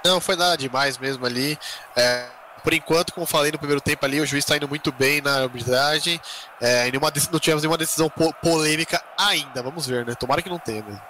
[0.04, 1.58] Não, foi nada demais mesmo ali.
[1.96, 2.28] É,
[2.64, 5.44] por enquanto, como falei no primeiro tempo ali, o juiz está indo muito bem na
[5.44, 6.20] arbitragem.
[6.62, 9.62] É, nenhuma, não tivemos nenhuma decisão po polêmica ainda.
[9.62, 10.16] Vamos ver, né?
[10.16, 11.02] Tomara que não tenha mesmo.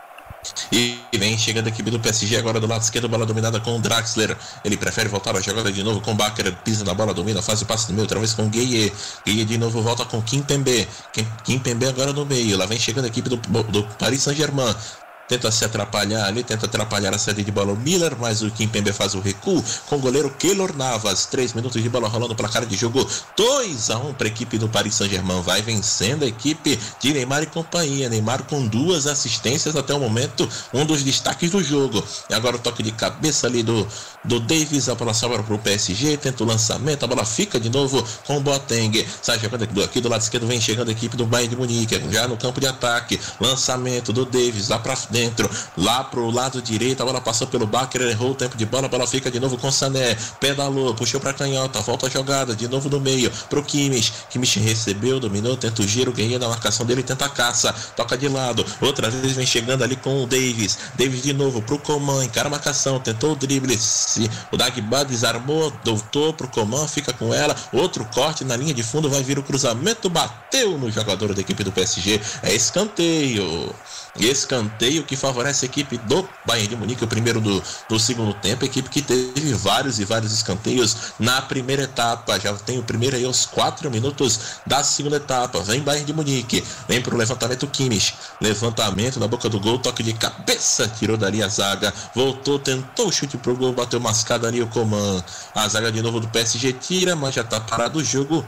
[0.71, 3.79] E vem chegando a equipe do PSG agora do lado esquerdo, bola dominada com o
[3.79, 4.37] Draxler.
[4.63, 7.61] Ele prefere voltar a jogada de novo com o Baker, pisa na bola, domina, faz
[7.61, 8.91] o passe no meio, outra vez com o Gueye.
[9.25, 10.87] Gueye de novo volta com Kim Pembe.
[11.43, 12.57] Kim Pembe agora no meio.
[12.57, 14.75] Lá vem chegando a equipe do, do Paris Saint-Germain
[15.30, 18.91] tenta se atrapalhar ali, tenta atrapalhar a saída de bola o Miller, mas o Kimpembe
[18.91, 21.27] faz o recuo com o goleiro Keylor Navas.
[21.27, 23.07] Três minutos de bola rolando para cara de jogo
[23.38, 25.41] 2 a 1 um para a equipe do Paris Saint-Germain.
[25.41, 28.10] Vai vencendo a equipe de Neymar e companhia.
[28.10, 32.03] Neymar com duas assistências até o momento, um dos destaques do jogo.
[32.27, 33.88] E agora o toque de cabeça ali do,
[34.23, 37.69] do Davis, a bola sobra para o PSG, tenta o lançamento, a bola fica de
[37.69, 39.06] novo com o Boateng.
[39.22, 41.56] Sai jogando aqui do, aqui do lado esquerdo, vem chegando a equipe do Bayern de
[41.56, 43.19] Munique, já no campo de ataque.
[43.39, 45.18] Lançamento do Davis lá para dentro,
[45.77, 48.89] lá pro lado direito, a bola passou pelo Baker, errou o tempo de bola, a
[48.89, 52.89] bola fica de novo com Sané, pedalou, puxou para canhota, volta a jogada, de novo
[52.89, 57.25] no meio, pro Kimmich, Kimmich recebeu, dominou, tenta o giro, ganhou na marcação dele, tenta
[57.25, 61.33] a caça, toca de lado, outra vez vem chegando ali com o Davis, Davis de
[61.33, 63.77] novo pro Coman, encara a marcação, tentou o drible,
[64.51, 69.09] o Dagba desarmou, doutor pro Coman, fica com ela, outro corte na linha de fundo,
[69.09, 73.73] vai vir o cruzamento, bateu no jogador da equipe do PSG, é escanteio.
[74.19, 78.64] Escanteio que favorece a equipe do Bayern de Munique, o primeiro do, do segundo tempo,
[78.64, 82.40] equipe que teve vários e vários escanteios na primeira etapa.
[82.40, 85.61] Já tem o primeiro aí aos 4 minutos da segunda etapa.
[85.61, 88.14] Vem Bayern de Munique, vem para o levantamento Kimmich.
[88.40, 93.11] Levantamento na boca do gol, toque de cabeça, tirou dali a zaga, voltou, tentou o
[93.11, 95.23] chute pro gol, bateu mascada ali o Coman.
[95.56, 98.45] A zaga de novo do PSG tira, mas já tá parado o jogo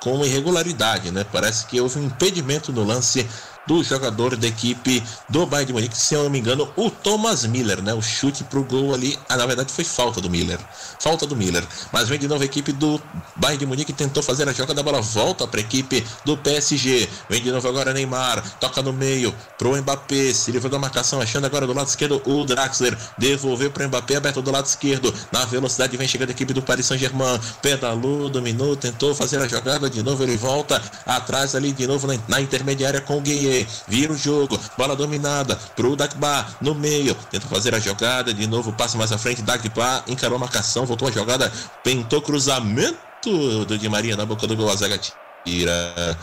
[0.00, 1.24] com irregularidade, né?
[1.24, 3.26] Parece que houve um impedimento no lance
[3.66, 7.46] do jogador da equipe do Bayern de Munique, se eu não me engano, o Thomas
[7.46, 7.94] Miller, né?
[7.94, 10.58] O chute pro gol ali, ah, na verdade foi falta do Miller.
[11.00, 11.64] Falta do Miller.
[11.92, 13.00] Mas vem de novo a equipe do
[13.36, 17.08] Bayern de Munique tentou fazer a jogada, a bola volta para a equipe do PSG.
[17.28, 21.46] Vem de novo agora Neymar, toca no meio pro Mbappé, se livra da marcação, achando
[21.46, 25.12] agora do lado esquerdo o Draxler, devolveu pro Mbappé, aberto do lado esquerdo.
[25.32, 29.88] Na velocidade vem chegando a equipe do Paris Saint-Germain, pedalou, dominou, tentou fazer a jogada,
[29.88, 33.53] de novo ele volta atrás ali de novo na, na intermediária com o Gueye
[33.86, 38.72] vira o jogo, bola dominada pro Dagba no meio, tenta fazer a jogada, de novo
[38.72, 41.52] passa mais à frente, Dagba encarou a marcação, voltou a jogada,
[41.82, 44.98] tentou cruzamento do Di Maria na boca do gol, a zaga
[45.44, 46.18] tira.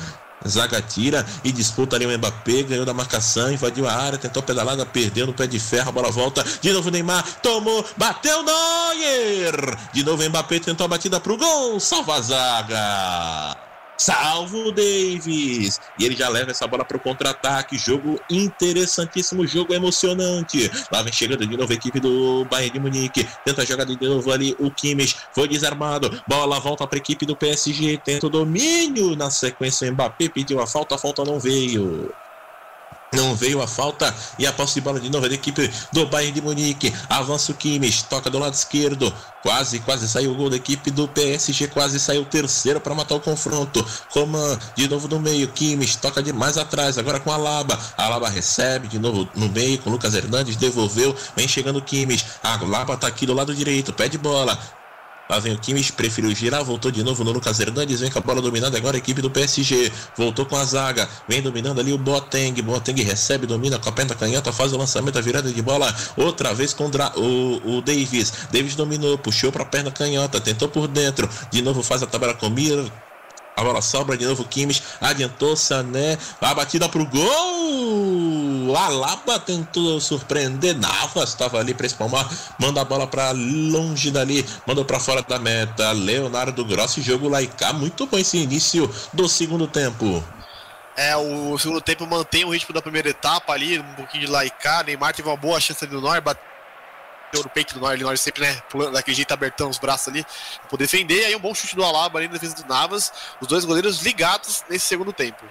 [0.47, 4.85] Zaga tira e disputa ali o Mbappé, ganhou da marcação, invadiu a área, tentou pedalada,
[4.85, 9.77] perdeu no pé de ferro, a bola volta, de novo Neymar, tomou, bateu Neuer!
[9.93, 13.70] De novo Mbappé tentou a batida pro gol, salva a zaga!
[14.01, 15.79] Salvo Davis.
[15.99, 17.77] E ele já leva essa bola para o contra-ataque.
[17.77, 20.71] Jogo interessantíssimo, jogo emocionante.
[20.91, 23.27] Lá vem chegando de novo a equipe do Bayern de Munique.
[23.45, 25.15] Tenta jogar de novo ali o Kimmich.
[25.31, 26.19] Foi desarmado.
[26.27, 27.99] Bola volta para a equipe do PSG.
[28.03, 29.15] Tenta o domínio.
[29.15, 30.95] Na sequência, o Mbappé pediu a falta.
[30.95, 32.11] A falta não veio.
[33.13, 36.31] Não veio a falta e a posse de bola de novo da equipe do Bayern
[36.31, 36.93] de Munique.
[37.09, 39.13] Avança o Kimmich, toca do lado esquerdo.
[39.43, 41.67] Quase, quase saiu o gol da equipe do PSG.
[41.67, 43.85] Quase saiu o terceiro para matar o confronto.
[44.11, 45.49] Coman de novo no meio.
[45.49, 46.97] Kimmich toca de mais atrás.
[46.97, 47.77] Agora com a Laba.
[47.97, 50.55] A Laba recebe de novo no meio com o Lucas Hernandes.
[50.55, 51.13] Devolveu.
[51.35, 52.25] Vem chegando o Kimmich.
[52.41, 53.91] A Laba tá aqui do lado direito.
[53.91, 54.57] Pede bola.
[55.31, 58.21] Lá vem o Kimmich, preferiu girar, voltou de novo no Lucas Hernandes, vem com a
[58.21, 61.97] bola dominada agora a equipe do PSG, voltou com a zaga, vem dominando ali o
[61.97, 65.95] Boateng, Boateng recebe, domina com a perna canhota, faz o lançamento, a virada de bola,
[66.17, 70.85] outra vez contra o, o Davis, Davis dominou, puxou para a perna canhota, tentou por
[70.85, 72.91] dentro, de novo faz a tabela com Mir,
[73.55, 78.75] a bola sobra de novo, Kimmich adiantou, Sané, a batida pro gol!
[78.75, 84.85] Alaba tentou surpreender, Navas estava ali para espalmar, manda a bola para longe dali, mandou
[84.85, 90.23] para fora da meta, Leonardo Grossi, jogo laicar, muito bom esse início do segundo tempo.
[90.95, 94.85] É, o segundo tempo mantém o ritmo da primeira etapa ali, um pouquinho de laicar,
[94.85, 96.21] Neymar teve uma boa chance ali do Neuer,
[97.31, 100.67] bateu no peito do Neuer sempre, né, pulando daquele jeito, abertão os braços ali, pra
[100.69, 103.63] poder defender, aí um bom chute do Alaba ali na defesa do Navas, os dois
[103.63, 105.45] goleiros ligados nesse segundo tempo.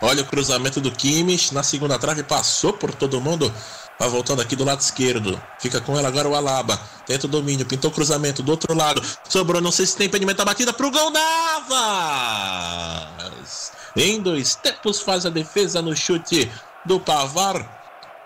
[0.00, 3.52] Olha o cruzamento do Kimmich na segunda trave, passou por todo mundo.
[3.98, 5.40] Vai voltando aqui do lado esquerdo.
[5.60, 6.80] Fica com ela agora o Alaba.
[7.06, 9.00] Tenta o domínio, pintou o cruzamento do outro lado.
[9.28, 11.70] Sobrou, não sei se tem impedimento a batida pro gol Navas.
[13.94, 16.50] Em dois tempos faz a defesa no chute
[16.84, 17.81] do Pavar.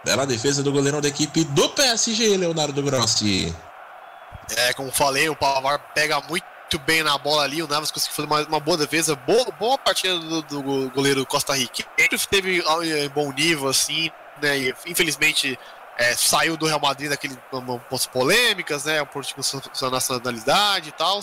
[0.07, 3.53] Bela defesa do goleirão da equipe do PSG, Leonardo Grossi.
[4.57, 7.61] É, como falei, o Pavar pega muito bem na bola ali.
[7.61, 9.16] O Navas conseguiu fazer uma, uma boa defesa.
[9.16, 11.85] Boa, boa partida do, do goleiro Costa Rica.
[11.99, 12.62] Ele teve
[13.05, 14.09] em bom nível, assim,
[14.41, 14.57] né?
[14.57, 15.59] E, infelizmente
[15.99, 19.05] é, saiu do Real Madrid daquele pontos polêmicas, né?
[19.05, 21.19] Por tipo, sua nacionalidade e tal.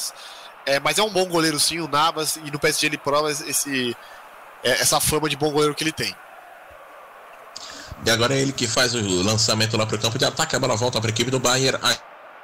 [0.66, 2.36] É, mas é um bom goleiro, sim, o Navas.
[2.36, 3.96] E no PSG ele prova esse,
[4.62, 6.14] é, essa fama de bom goleiro que ele tem.
[8.06, 10.56] E agora é ele que faz o lançamento lá para o campo de ataque.
[10.56, 11.80] A bola volta para a equipe do Bayern.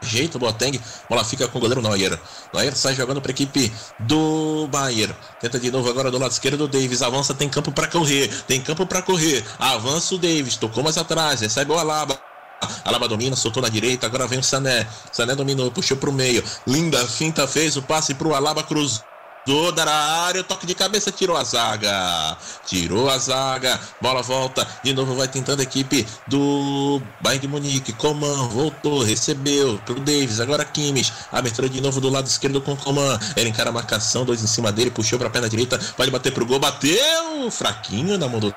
[0.02, 0.80] Ajeita o Boateng.
[1.10, 2.18] Bola fica com o goleiro Neuer.
[2.54, 5.14] Neuer sai jogando para a equipe do Bayern.
[5.42, 7.02] Tenta de novo agora do lado esquerdo do Davis.
[7.02, 8.30] Avança, tem campo para correr.
[8.48, 9.44] Tem campo para correr.
[9.58, 10.56] Avança o Davis.
[10.56, 11.42] Tocou mais atrás.
[11.42, 12.18] Recebe o Alaba.
[12.84, 14.86] Alaba domina, soltou na direita, agora vem o Sané.
[15.14, 16.44] Sané dominou, puxou pro meio.
[16.68, 19.02] Linda finta fez o passe pro Alaba Cruz
[19.50, 22.38] toda a área, toque de cabeça, tirou a zaga.
[22.68, 27.94] Tirou a zaga, bola volta, de novo vai tentando a equipe do Bayern de Munique.
[27.94, 33.18] Coman voltou, recebeu pro Davis, agora Kimmich, abertura de novo do lado esquerdo com Coman.
[33.36, 36.46] Ele encara a marcação, dois em cima dele, puxou pra perna direita, pode bater pro
[36.46, 38.54] gol, bateu, fraquinho na mão do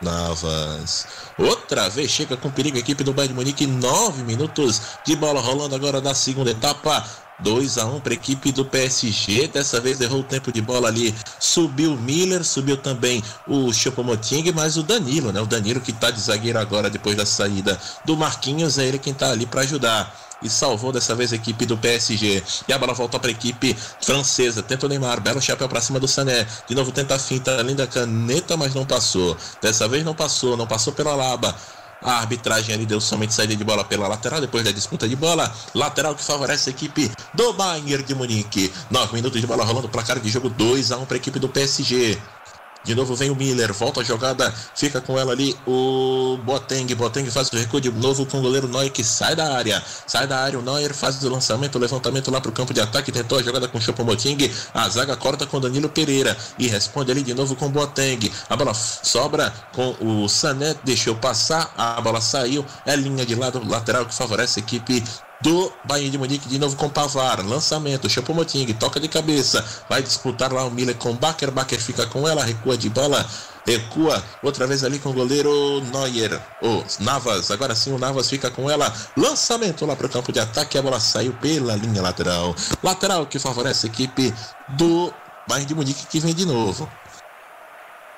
[0.00, 1.06] Navas.
[1.36, 3.66] Outra vez chega com perigo a equipe do Bayern de Munique.
[3.66, 7.06] Nove minutos de bola rolando agora na segunda etapa.
[7.42, 9.48] 2 a 1 para a equipe do PSG.
[9.48, 11.14] Dessa vez errou o tempo de bola ali.
[11.38, 15.40] Subiu o Miller, subiu também o Chopomoting, mas o Danilo, né?
[15.40, 19.12] O Danilo que está de zagueiro agora depois da saída do Marquinhos, é ele quem
[19.12, 22.42] está ali para ajudar e salvou dessa vez a equipe do PSG.
[22.66, 24.62] E a bola volta para a equipe francesa.
[24.62, 26.46] Tenta o Neymar, belo chapéu para cima do Sané.
[26.66, 29.36] De novo tenta a finta, linda caneta, mas não passou.
[29.60, 31.54] Dessa vez não passou, não passou pela Laba.
[32.02, 35.52] A arbitragem ali deu somente saída de bola pela lateral, depois da disputa de bola.
[35.74, 38.72] Lateral que favorece a equipe do Bayern de Munique.
[38.90, 41.48] 9 minutos de bola rolando, placar de jogo 2 a 1 para a equipe do
[41.48, 42.18] PSG.
[42.82, 46.94] De novo vem o Miller, volta a jogada, fica com ela ali o Boateng.
[46.94, 49.82] Boateng faz o recuo de novo com o goleiro Neuer que sai da área.
[50.06, 53.12] Sai da área, o Neuer faz o lançamento, o levantamento lá pro campo de ataque,
[53.12, 54.50] tentou a jogada com o Choupo-Moting.
[54.72, 58.32] A zaga corta com Danilo Pereira e responde ali de novo com o Boateng.
[58.48, 63.62] A bola sobra com o Sané, deixou passar, a bola saiu, é linha de lado
[63.68, 65.04] lateral que favorece a equipe
[65.40, 66.48] do Bayern de Munique.
[66.48, 71.14] De novo com Pavar, lançamento, Choupo-Moting, toca de cabeça, vai disputar lá o Miller com
[71.14, 73.26] Baker, Baker fica com ela, recua de bola,
[73.66, 75.50] recua outra vez ali com o goleiro
[75.92, 80.32] Neuer, o Navas, agora sim o Navas fica com ela, lançamento lá para o campo
[80.32, 84.34] de ataque, a bola saiu pela linha lateral, lateral que favorece a equipe
[84.70, 85.12] do
[85.48, 86.88] Bayern de Munique que vem de novo.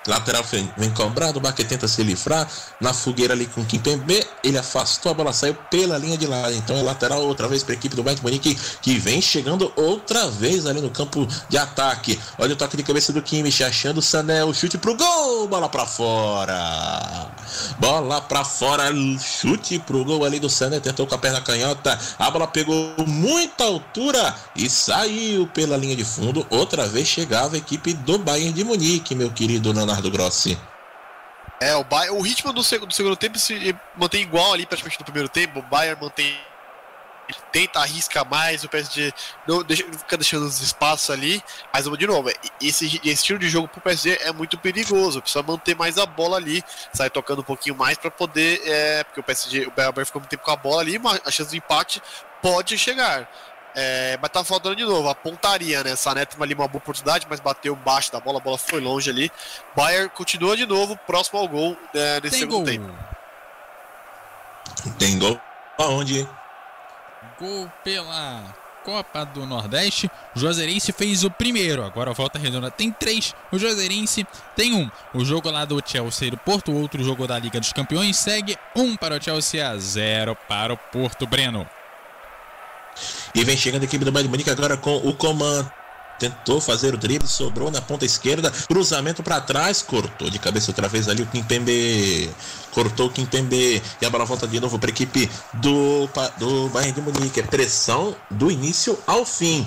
[0.06, 0.42] Lateral
[0.76, 2.48] vem, cobrado, o Baque tenta se livrar
[2.80, 6.52] na fogueira ali com o Kimpembe, ele afastou, a bola saiu pela linha de lado.
[6.54, 10.28] Então é lateral outra vez para a equipe do Bayern Munique que vem chegando outra
[10.28, 12.18] vez ali no campo de ataque.
[12.36, 15.68] Olha o toque de cabeça do Kimmich, achando o Sané, o chute pro gol, bola
[15.68, 17.30] para fora.
[17.78, 22.30] Bola para fora, chute pro gol ali do Sané, tentou com a perna canhota, a
[22.30, 26.44] bola pegou muita altura e saiu pela linha de fundo.
[26.50, 29.91] Outra vez chegava a equipe do Bayern de Munique, meu querido Leonardo.
[29.92, 30.58] Leonardo Grossi.
[31.60, 34.98] É, o, Bayern, o ritmo do segundo, do segundo tempo se mantém igual ali praticamente
[34.98, 35.60] no primeiro tempo.
[35.60, 36.36] O Bayern mantém.
[37.50, 39.14] Tenta arriscar mais, o PSG
[39.46, 41.42] não, deixa, fica deixando os espaços ali.
[41.72, 42.28] Mas, de novo,
[42.60, 45.22] esse, esse estilo de jogo pro PSG é muito perigoso.
[45.22, 46.62] Precisa manter mais a bola ali,
[46.92, 48.60] sair tocando um pouquinho mais para poder.
[48.66, 51.30] É, porque o PSG, o Bayern ficou muito tempo com a bola ali, mas a
[51.30, 52.02] chance de empate
[52.42, 53.30] pode chegar.
[53.74, 55.96] É, mas tá faltando de novo a pontaria, né?
[55.96, 59.08] Sané teve ali uma boa oportunidade, mas bateu baixo da bola, a bola foi longe
[59.08, 59.30] ali.
[59.74, 62.66] Bayern continua de novo, próximo ao gol né, nesse Tem segundo gol.
[62.66, 62.94] tempo.
[64.98, 65.40] Tem gol
[65.78, 66.28] aonde?
[67.38, 68.54] Gol pela
[68.84, 70.10] Copa do Nordeste.
[70.34, 71.84] O Juazeirense fez o primeiro.
[71.84, 73.34] Agora a volta redonda tem três.
[73.50, 74.26] O Juazeirense
[74.56, 74.90] tem um.
[75.14, 76.72] O jogo lá do Chelsea e do Porto.
[76.72, 80.76] Outro jogo da Liga dos Campeões segue um para o Chelsea a zero para o
[80.76, 81.68] Porto Breno.
[83.34, 85.70] E vem chegando a equipe do Bayern de Munique agora com o comando.
[86.18, 90.86] Tentou fazer o drible, sobrou na ponta esquerda, cruzamento para trás, cortou de cabeça outra
[90.88, 92.30] vez ali o Kimpembe.
[92.70, 96.92] Cortou o Kimpembe e a bola volta de novo para a equipe do, do Bayern
[96.92, 97.40] de Munique.
[97.40, 99.66] É pressão do início ao fim.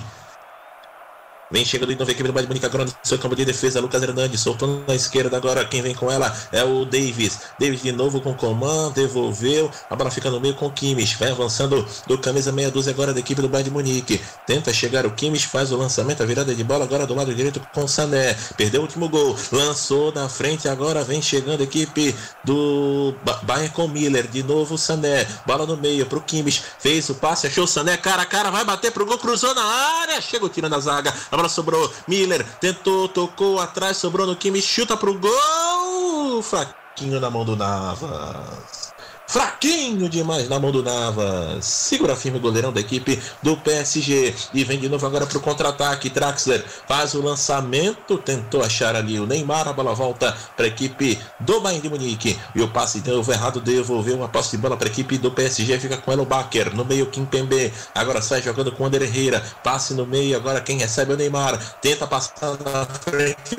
[1.48, 3.44] Vem chegando de novo a equipe do Bayern de Munique agora no seu campo de
[3.44, 3.80] defesa.
[3.80, 5.64] Lucas Hernandes soltando na esquerda agora.
[5.64, 7.38] Quem vem com ela é o Davis.
[7.58, 8.94] Davis de novo com comando.
[8.94, 9.70] Devolveu.
[9.88, 11.16] A bola fica no meio com o Kimmich.
[11.16, 14.20] Vai avançando do camisa meia dúzia agora da equipe do Bayern de Munique.
[14.44, 15.46] Tenta chegar o Kimmich.
[15.46, 16.20] Faz o lançamento.
[16.20, 18.36] A virada de bola agora do lado direito com o Sané.
[18.56, 19.36] Perdeu o último gol.
[19.52, 20.68] Lançou na frente.
[20.68, 22.12] Agora vem chegando a equipe
[22.42, 24.26] do ba Bayern com Miller.
[24.26, 25.24] De novo o Sané.
[25.46, 26.64] Bola no meio pro Kimmich.
[26.80, 27.46] Fez o passe.
[27.46, 27.96] Achou o Sané.
[27.96, 28.50] Cara a cara.
[28.50, 29.16] Vai bater pro gol.
[29.16, 30.20] Cruzou na área.
[30.20, 31.14] Chega o tiro na zaga.
[31.36, 31.92] A bola sobrou.
[32.08, 36.42] Miller tentou, tocou atrás, sobrou no Kimi, chuta pro gol.
[36.42, 38.85] Fraquinho na mão do Navas.
[39.26, 41.64] Fraquinho demais na mão do Navas.
[41.64, 44.34] Segura firme o goleirão da equipe do PSG.
[44.54, 46.08] E vem de novo agora pro contra-ataque.
[46.08, 48.18] Draxler faz o lançamento.
[48.18, 49.66] Tentou achar ali o Neymar.
[49.68, 52.38] A bola volta para a equipe do Bayern de Munique.
[52.54, 53.60] E o passe de novo errado.
[53.60, 55.78] Devolveu uma posse de bola para a equipe do PSG.
[55.80, 56.74] Fica com o Baker.
[56.74, 57.72] No meio, Kimpembe.
[57.94, 59.42] Agora sai jogando com o Ander Herrera.
[59.64, 60.36] Passe no meio.
[60.36, 61.58] Agora quem recebe é o Neymar.
[61.80, 63.58] Tenta passar na frente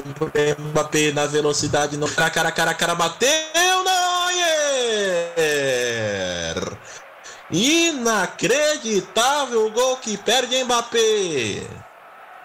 [0.58, 1.12] Mbappé.
[1.12, 1.98] Na velocidade.
[1.98, 2.96] No cara, cara, cara, cara.
[2.96, 4.07] Bateu.
[4.98, 6.78] Neuer!
[7.50, 11.66] Inacreditável gol que perde Mbappé.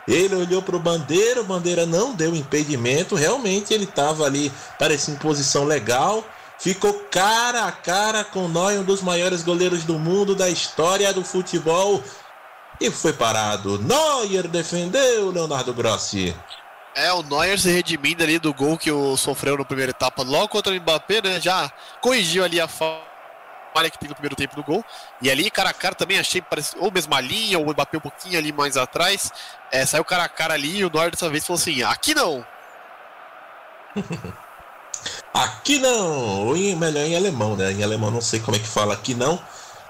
[0.06, 5.14] Ele olhou para o Bandeira, o Bandeira não deu impedimento, realmente ele estava ali, parecia
[5.14, 6.22] em posição legal.
[6.58, 11.24] Ficou cara a cara com Neuer, um dos maiores goleiros do mundo, da história do
[11.24, 12.02] futebol.
[12.80, 13.78] E foi parado.
[13.78, 16.34] Neuer defendeu Leonardo Grossi.
[16.94, 20.48] É, o Neuer se redimindo ali do gol que o sofreu na primeira etapa, logo
[20.48, 21.40] contra o Mbappé, né?
[21.40, 24.85] Já corrigiu ali a falha que tem no primeiro tempo do gol.
[25.20, 28.01] E ali, cara a cara, também achei parece, ou mesma linha, ou o Mbappé um
[28.01, 29.32] pouquinho ali mais atrás.
[29.70, 32.44] É, saiu cara a cara ali e o Neuer dessa vez falou assim: aqui não!
[35.32, 36.47] aqui não!
[36.47, 37.73] Ou em, melhor em alemão, né?
[37.73, 39.43] Em alemão não sei como é que fala aqui não.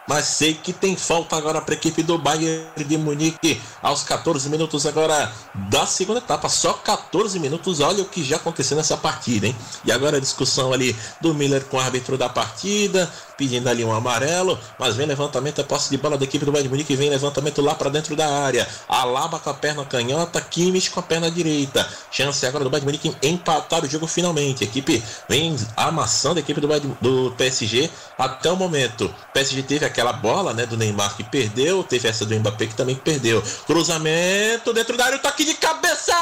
[0.09, 4.49] Mas sei que tem falta agora para a equipe do Bayern de Munique aos 14
[4.49, 5.33] minutos agora
[5.71, 6.49] da segunda etapa.
[6.49, 7.81] Só 14 minutos.
[7.81, 9.57] Olha o que já aconteceu nessa partida, hein?
[9.85, 13.11] E agora a discussão ali do Miller com o árbitro da partida,
[13.43, 14.57] pedindo ali um amarelo.
[14.79, 16.95] Mas vem levantamento, a posse de bola da equipe do Bayern de Munique.
[16.95, 18.69] Vem levantamento lá para dentro da área.
[18.89, 21.85] Alaba com a perna canhota, Kimmich com a perna direita.
[22.09, 24.63] Chance agora do Bayern de Munique empatar o jogo finalmente.
[24.63, 29.07] A equipe vem amassando a equipe do, Bayern, do PSG até o momento.
[29.07, 32.77] O PSG teve aquela bola, né, do Neymar que perdeu, teve essa do Mbappé que
[32.77, 33.43] também perdeu.
[33.67, 36.13] Cruzamento dentro da área, o toque de cabeça!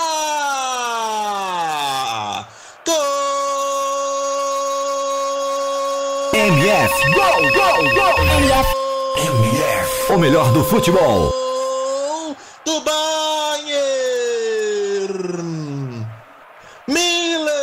[6.32, 8.15] MF, gol, gol, gol!
[8.39, 8.69] MF,
[9.19, 11.32] MF, o melhor do futebol.
[12.65, 13.81] do Bayern.
[16.86, 17.57] Miller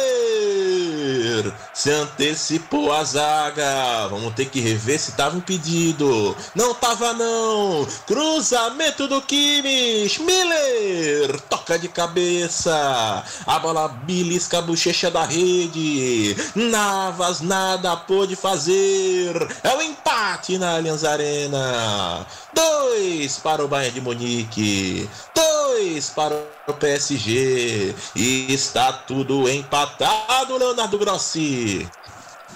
[1.88, 4.10] se antecipou a zaga.
[4.10, 6.36] Vamos ter que rever se estava impedido.
[6.54, 7.88] Não tava não.
[8.06, 10.22] Cruzamento do Kimmich.
[10.22, 13.24] Miller toca de cabeça.
[13.46, 16.36] A bola belisca a bochecha da rede.
[16.54, 19.34] Navas nada pôde fazer.
[19.64, 22.28] É o empate na Allianz Arena.
[22.62, 25.08] Dois para o Bayern de Munique.
[25.36, 26.34] Dois para
[26.68, 27.94] o PSG.
[28.16, 31.88] E está tudo empatado, Leonardo Grossi.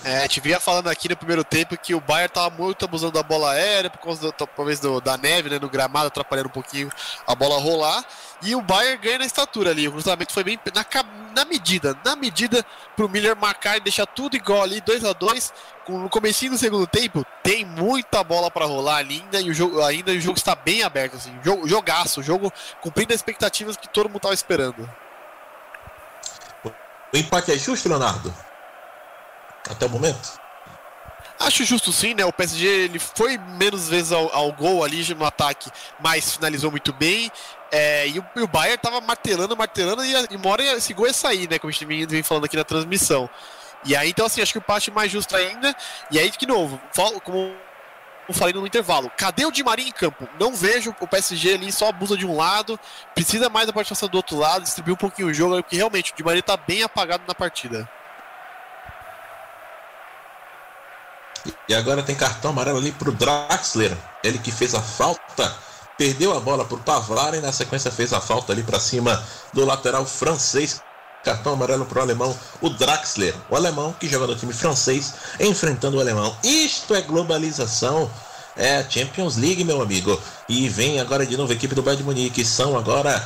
[0.03, 3.21] É, gente vinha falando aqui no primeiro tempo que o Bayern tava muito abusando da
[3.21, 6.89] bola aérea, por causa do, talvez do- da neve, né, no gramado, atrapalhando um pouquinho
[7.27, 8.03] a bola rolar.
[8.43, 9.87] E o Bayern ganha na estatura ali.
[9.87, 10.85] O cruzamento foi bem na,
[11.35, 12.65] na medida, na medida
[12.95, 15.53] pro Miller marcar e deixar tudo igual ali, 2 a 2
[15.87, 20.11] No comecinho do segundo tempo, tem muita bola para rolar ainda e o jogo ainda
[20.11, 21.37] e o jogo está bem aberto assim.
[21.43, 22.51] Jogo, jogaço, jogo
[22.81, 24.89] cumprindo as expectativas que todo mundo tava esperando.
[27.13, 28.33] O empate é justo, Leonardo?
[29.69, 30.39] Até o momento?
[31.39, 32.23] Acho justo sim, né?
[32.23, 36.93] O PSG ele foi menos vezes ao, ao gol ali no ataque, mas finalizou muito
[36.93, 37.31] bem.
[37.71, 41.07] É, e, o, e o Bayern tava martelando, martelando, e, e uma hora esse gol
[41.07, 41.57] ia sair, né?
[41.57, 43.29] Como a gente vem, falando aqui na transmissão.
[43.85, 45.75] E aí, então, assim, acho que o é mais justo ainda.
[46.11, 46.79] E aí, de novo,
[47.23, 47.55] como
[48.27, 50.27] eu falei no intervalo, cadê o Di Maria em campo?
[50.39, 52.79] Não vejo o PSG ali, só abusa de um lado,
[53.15, 56.15] precisa mais da participação do outro lado, distribuir um pouquinho o jogo, porque realmente o
[56.15, 57.89] Di Maria tá bem apagado na partida.
[61.67, 63.97] E agora tem cartão amarelo ali pro Draxler.
[64.23, 65.55] Ele que fez a falta.
[66.01, 69.23] Perdeu a bola pro Pavard e na sequência fez a falta ali para cima
[69.53, 70.81] do lateral francês.
[71.23, 73.35] Cartão amarelo pro alemão, o Draxler.
[73.51, 76.35] O alemão que joga no time francês enfrentando o alemão.
[76.43, 78.09] Isto é globalização.
[78.57, 80.19] É Champions League, meu amigo.
[80.49, 82.43] E vem agora de novo a equipe do Bayern de Munique.
[82.43, 83.23] São agora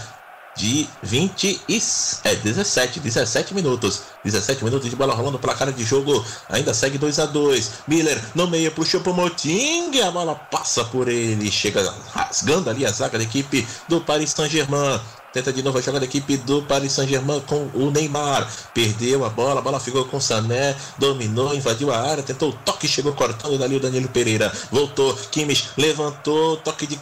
[0.56, 1.82] de 20 e
[2.24, 4.04] é, 17, 17 minutos.
[4.24, 6.24] 17 minutos de bola rolando placar de jogo.
[6.50, 10.00] Ainda segue 2 a 2 Miller no meio puxou pro Moting.
[10.00, 11.52] A bola passa por ele.
[11.52, 15.00] Chega rasgando ali a zaga da equipe do Paris Saint-Germain.
[15.34, 18.50] Tenta de novo a jogada da equipe do Paris Saint-Germain com o Neymar.
[18.74, 22.54] Perdeu a bola, a bola ficou com o Sané, dominou, invadiu a área, tentou o
[22.54, 24.50] toque, chegou cortando dali o Danilo Pereira.
[24.72, 26.98] Voltou, Kimmich levantou, toque de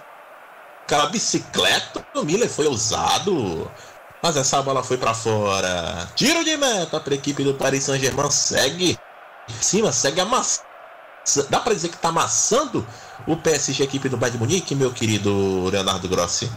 [0.94, 3.70] aquela bicicleta do Miller foi usado.
[4.22, 6.08] Mas essa bola foi para fora.
[6.16, 8.30] Tiro de meta para a equipe do Paris Saint-Germain.
[8.30, 8.98] Segue
[9.50, 10.68] em cima, segue amassando.
[11.50, 12.86] Dá para dizer que tá amassando
[13.26, 16.50] o PSG, equipe do Bayern de Munique, meu querido Leonardo Grossi.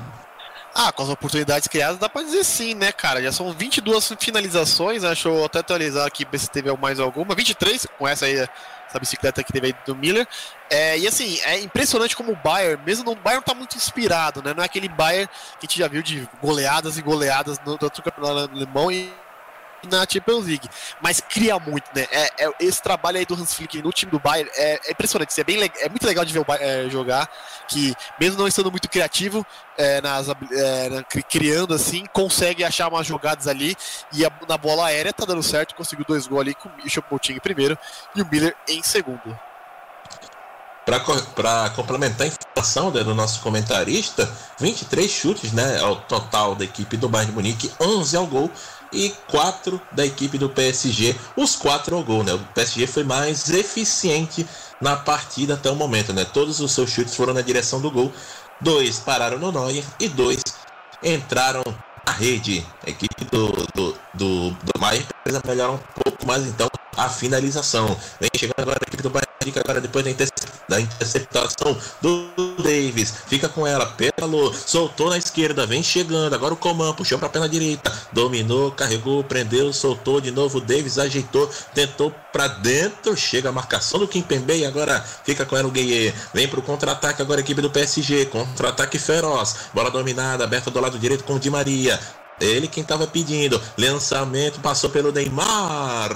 [0.74, 3.22] Ah, com as oportunidades criadas, dá pra dizer sim, né, cara?
[3.22, 5.08] Já são 22 finalizações, né?
[5.08, 7.34] deixa eu até atualizar aqui pra ver se teve mais alguma.
[7.34, 8.46] 23, com essa aí,
[8.96, 10.26] essa bicicleta que teve aí do Miller.
[10.70, 14.52] É, e assim, é impressionante como o Bayern, mesmo o Bayern tá muito inspirado, né?
[14.54, 15.28] Não é aquele Bayern
[15.60, 19.12] que a gente já viu de goleadas e goleadas no outro campeonato alemão e
[19.88, 20.68] na Champions League,
[21.00, 22.06] mas cria muito, né?
[22.10, 25.38] É, é- esse trabalho aí do Hans Flick no time do Bayern é, é impressionante,
[25.40, 27.28] é, bem, é muito legal de ver o Bayern é, jogar,
[27.68, 29.46] que mesmo não estando muito criativo,
[29.78, 33.76] é, nas, é, criando assim, consegue achar umas jogadas ali
[34.12, 37.34] e a- na bola aérea tá dando certo, conseguiu dois gols ali com o Choupo-Moting
[37.34, 37.78] em primeiro
[38.14, 39.38] e o Miller em segundo.
[40.84, 44.30] Para complementar a informação né, do nosso comentarista,
[44.60, 48.48] 23 chutes né, ao total da equipe do Bayern de Munique, 11 ao gol
[48.92, 52.22] e 4 da equipe do PSG, os 4 ao gol.
[52.24, 52.34] Né?
[52.34, 54.46] O PSG foi mais eficiente
[54.80, 56.12] na partida até o momento.
[56.12, 56.24] Né?
[56.24, 58.12] Todos os seus chutes foram na direção do gol.
[58.60, 60.40] Dois pararam no Neuer e dois
[61.02, 61.62] entraram
[62.06, 62.66] na rede.
[62.86, 67.96] A equipe do, do, do, do Bayern precisa melhorar um pouco mais então a finalização.
[68.20, 70.12] Vem chegando agora a equipe do Bayern agora depois da,
[70.68, 72.30] da interceptação do
[72.62, 73.14] Davis.
[73.26, 76.34] Fica com ela, pedalou, soltou na esquerda, vem chegando.
[76.34, 80.58] Agora o Coman puxou para a perna direita, dominou, carregou, prendeu, soltou de novo.
[80.58, 83.16] O Davis ajeitou, tentou para dentro.
[83.16, 86.12] Chega a marcação do Kimpembe e agora fica com ela o Gueye.
[86.32, 88.26] Vem pro contra-ataque agora a equipe do PSG.
[88.26, 89.56] Contra-ataque feroz.
[89.72, 92.00] Bola dominada, aberta do lado direito com o Di Maria.
[92.40, 93.60] Ele quem estava pedindo.
[93.78, 96.10] Lançamento passou pelo Neymar.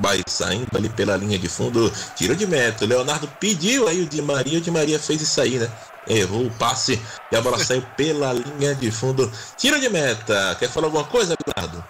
[0.00, 1.92] Vai saindo ali pela linha de fundo.
[2.14, 2.84] Tiro de meta.
[2.84, 4.58] O Leonardo pediu aí o Di Maria.
[4.58, 5.70] O Di Maria fez isso aí, né?
[6.06, 7.00] Errou o passe
[7.30, 9.30] e a bola saiu pela linha de fundo.
[9.56, 10.56] Tiro de meta.
[10.58, 11.82] Quer falar alguma coisa, Leonardo?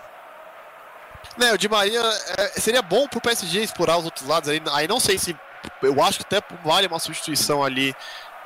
[1.36, 2.02] Né, o Di Maria
[2.36, 4.62] é, seria bom pro PSG explorar os outros lados aí.
[4.72, 5.36] Aí não sei se.
[5.80, 7.94] Eu acho que até vale uma substituição ali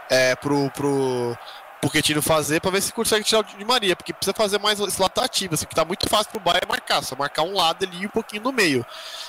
[0.09, 1.37] é, pro, pro,
[1.81, 5.01] Pochettino fazer pra ver se consegue tirar o Di Maria, porque precisa fazer mais esse
[5.01, 8.03] lado ativo, assim, que tá muito fácil pro Bayern marcar, só marcar um lado ali
[8.03, 8.85] e um pouquinho no meio.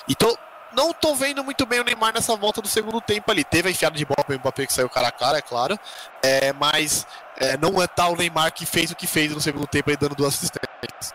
[0.08, 0.36] Então,
[0.72, 3.44] não tô vendo muito bem o Neymar nessa volta do segundo tempo ali.
[3.44, 5.78] Teve a enfiada de bola pro Mbappé que saiu cara a cara, é claro,
[6.22, 7.06] é, mas
[7.36, 9.96] é, não é tal o Neymar que fez o que fez no segundo tempo aí
[9.96, 11.14] dando duas assistências.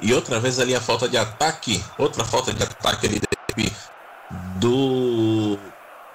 [0.00, 3.20] E outra vez ali a falta de ataque, outra falta de ataque ali
[4.56, 5.58] do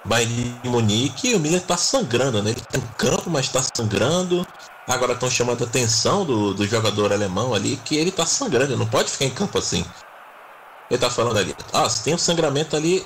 [0.06, 2.50] Bayern de Munique, o Miller tá sangrando, né?
[2.50, 4.46] Ele tá em campo, mas tá sangrando.
[4.86, 8.78] Agora estão chamando a atenção do, do jogador alemão ali que ele tá sangrando, ele
[8.78, 9.84] não pode ficar em campo assim.
[10.88, 13.04] Ele tá falando ali, ah, tem um sangramento ali,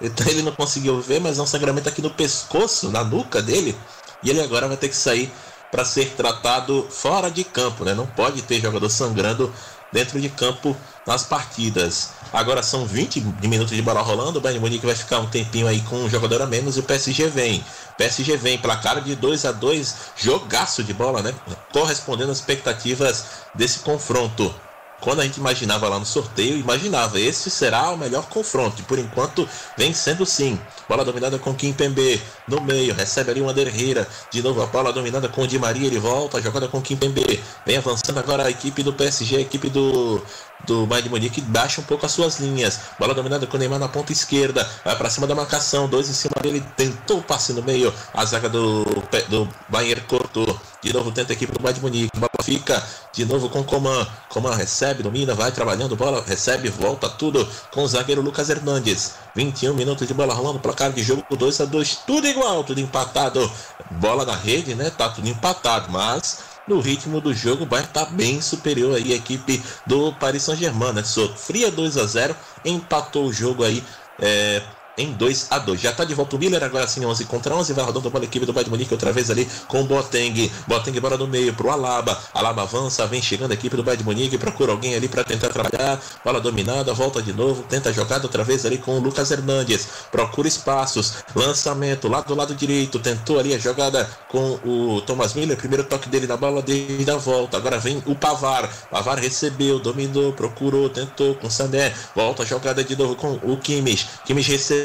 [0.00, 3.76] ele não conseguiu ver, mas é um sangramento aqui no pescoço, na nuca dele,
[4.22, 5.32] e ele agora vai ter que sair
[5.72, 7.92] para ser tratado fora de campo, né?
[7.92, 9.52] Não pode ter jogador sangrando
[9.92, 10.76] dentro de campo
[11.06, 12.10] nas partidas.
[12.32, 15.80] Agora são 20 minutos de bola rolando, o Bayern Munique vai ficar um tempinho aí
[15.82, 17.64] com um jogador a menos e o PSG vem.
[17.98, 21.34] PSG vem, placar de 2 a 2 jogaço de bola, né?
[21.72, 24.54] Correspondendo às expectativas desse confronto
[25.00, 28.80] quando a gente imaginava lá no sorteio, imaginava esse será o melhor confronto.
[28.80, 30.58] E por enquanto vem sendo sim.
[30.88, 34.06] Bola dominada com Kim Pembe no meio, recebe ali Ander Herrera.
[34.30, 36.96] De novo a bola dominada com o Di Maria, ele volta, a jogada com Kim
[36.96, 37.42] Pembe.
[37.64, 40.22] Vem avançando agora a equipe do PSG, a equipe do
[40.64, 42.80] do Bayern de Munique baixa um pouco as suas linhas.
[42.98, 46.12] Bola dominada com o Neymar na ponta esquerda, vai para cima da marcação, dois em
[46.12, 48.84] cima dele, tentou o passe no meio, a zaga do,
[49.28, 50.60] do Bayern cortou.
[50.82, 52.18] De novo tenta a equipe do Bayern de Munique.
[52.18, 52.82] Bola fica
[53.12, 54.06] de novo com Coman.
[54.28, 59.14] Coman recebe, domina, vai trabalhando, bola recebe, volta tudo com o zagueiro Lucas Hernandes.
[59.34, 63.50] 21 minutos de bola rolando, placar de jogo 2 a 2 tudo igual, tudo empatado.
[63.90, 64.90] Bola na rede, né?
[64.90, 69.16] Tá tudo empatado, mas no ritmo do jogo, o Bayern tá bem superior aí à
[69.16, 71.02] equipe do Paris Saint-Germain, né?
[71.02, 73.82] Sofria 2 a 0 empatou o jogo aí
[74.20, 74.62] é,
[74.96, 77.72] em 2 a 2 Já está de volta o Miller, agora sim 11 contra 11.
[77.72, 80.50] Vai rodando a equipe do Bayern Munique outra vez ali com o Boateng.
[80.66, 82.18] Boateng bora no meio pro Alaba.
[82.34, 84.36] Alaba avança, vem chegando a equipe do Bayern Munique.
[84.36, 86.00] Procura alguém ali para tentar trabalhar.
[86.24, 87.62] Bola dominada, volta de novo.
[87.62, 89.88] Tenta a jogada outra vez ali com o Lucas Hernandes.
[90.10, 91.14] Procura espaços.
[91.34, 92.98] Lançamento lá do lado direito.
[92.98, 95.56] Tentou ali a jogada com o Thomas Miller.
[95.56, 97.56] Primeiro toque dele na bola desde a volta.
[97.56, 98.68] Agora vem o Pavar.
[98.90, 101.94] Pavar recebeu, dominou, procurou, tentou com o Sané.
[102.14, 104.08] Volta a jogada de novo com o Kimmich.
[104.24, 104.79] Kimmich recebeu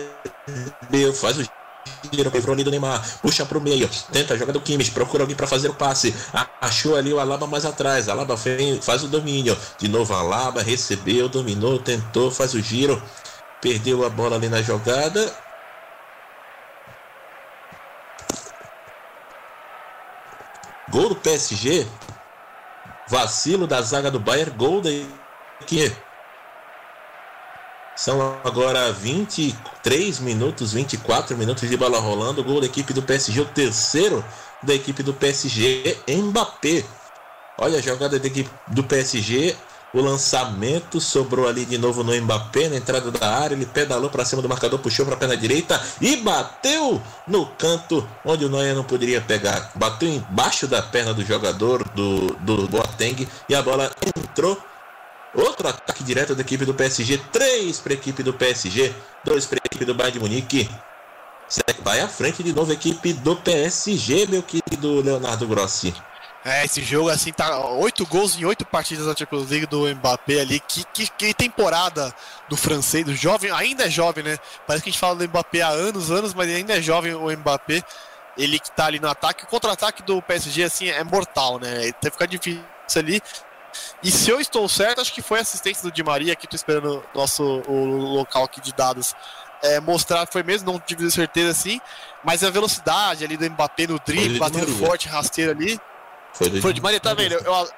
[0.47, 1.43] recebeu, faz o
[2.11, 5.69] giro, livrou do Neymar, puxa pro meio, tenta joga do Kimmich, procura alguém para fazer
[5.69, 6.15] o passe,
[6.61, 11.30] achou ali o Alaba mais atrás, Alaba vem, faz o domínio, de novo Alaba, recebeu,
[11.30, 13.01] dominou, tentou, faz o giro,
[13.61, 15.45] perdeu a bola ali na jogada.
[20.89, 21.85] Gol do PSG,
[23.07, 24.89] vacilo da zaga do Bayern, gol da
[25.65, 25.91] que
[27.95, 32.43] são agora 23 minutos, 24 minutos de bola rolando.
[32.43, 34.23] Gol da equipe do PSG, o terceiro
[34.61, 36.84] da equipe do PSG, Mbappé.
[37.57, 39.55] Olha a jogada da equipe do PSG.
[39.93, 43.55] O lançamento sobrou ali de novo no Mbappé, na entrada da área.
[43.55, 48.05] Ele pedalou para cima do marcador, puxou para a perna direita e bateu no canto
[48.26, 49.72] onde o Neuer não poderia pegar.
[49.73, 54.61] Bateu embaixo da perna do jogador do, do Boateng e a bola entrou
[55.36, 57.18] Outro ataque direto da equipe do PSG.
[57.32, 58.94] Três para a equipe do PSG.
[59.24, 60.70] Dois para a equipe do Bayern de Munique.
[61.84, 65.94] Vai à frente de novo a equipe do PSG, meu querido Leonardo Grossi.
[66.44, 70.41] É, esse jogo assim tá oito gols em oito partidas da Champions League do Mbappé
[70.41, 70.60] ali.
[70.60, 72.14] Que, que, que, temporada
[72.48, 74.38] do francês, do jovem, ainda é jovem, né?
[74.66, 77.32] Parece que a gente fala do Mbappé há anos, anos, mas ainda é jovem o
[77.36, 77.84] Mbappé.
[78.38, 79.44] Ele que tá ali no ataque.
[79.44, 81.91] O contra-ataque do PSG assim é mortal, né?
[81.94, 82.64] Tem que ficar difícil
[82.95, 83.22] ali.
[84.03, 86.56] E se eu estou certo, acho que foi a assistência do Di Maria, que estou
[86.56, 87.85] esperando nosso o
[88.15, 89.15] local aqui de dados
[89.64, 91.81] é, mostrar, foi mesmo, não tive certeza assim,
[92.23, 95.80] mas a velocidade ali do Mbappé no drible, batendo forte, rasteiro ali.
[96.34, 97.34] Foi do foi Di Maria, tá vendo?
[97.34, 97.69] Eu, eu,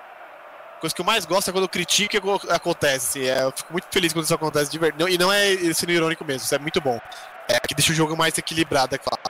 [0.80, 3.20] coisa que eu mais gosto é quando eu critico e acontece.
[3.20, 5.14] Assim, é, eu fico muito feliz quando isso acontece de verdade.
[5.14, 7.00] E não é sendo irônico mesmo, isso é muito bom.
[7.48, 9.22] É que deixa o jogo mais equilibrado, é claro.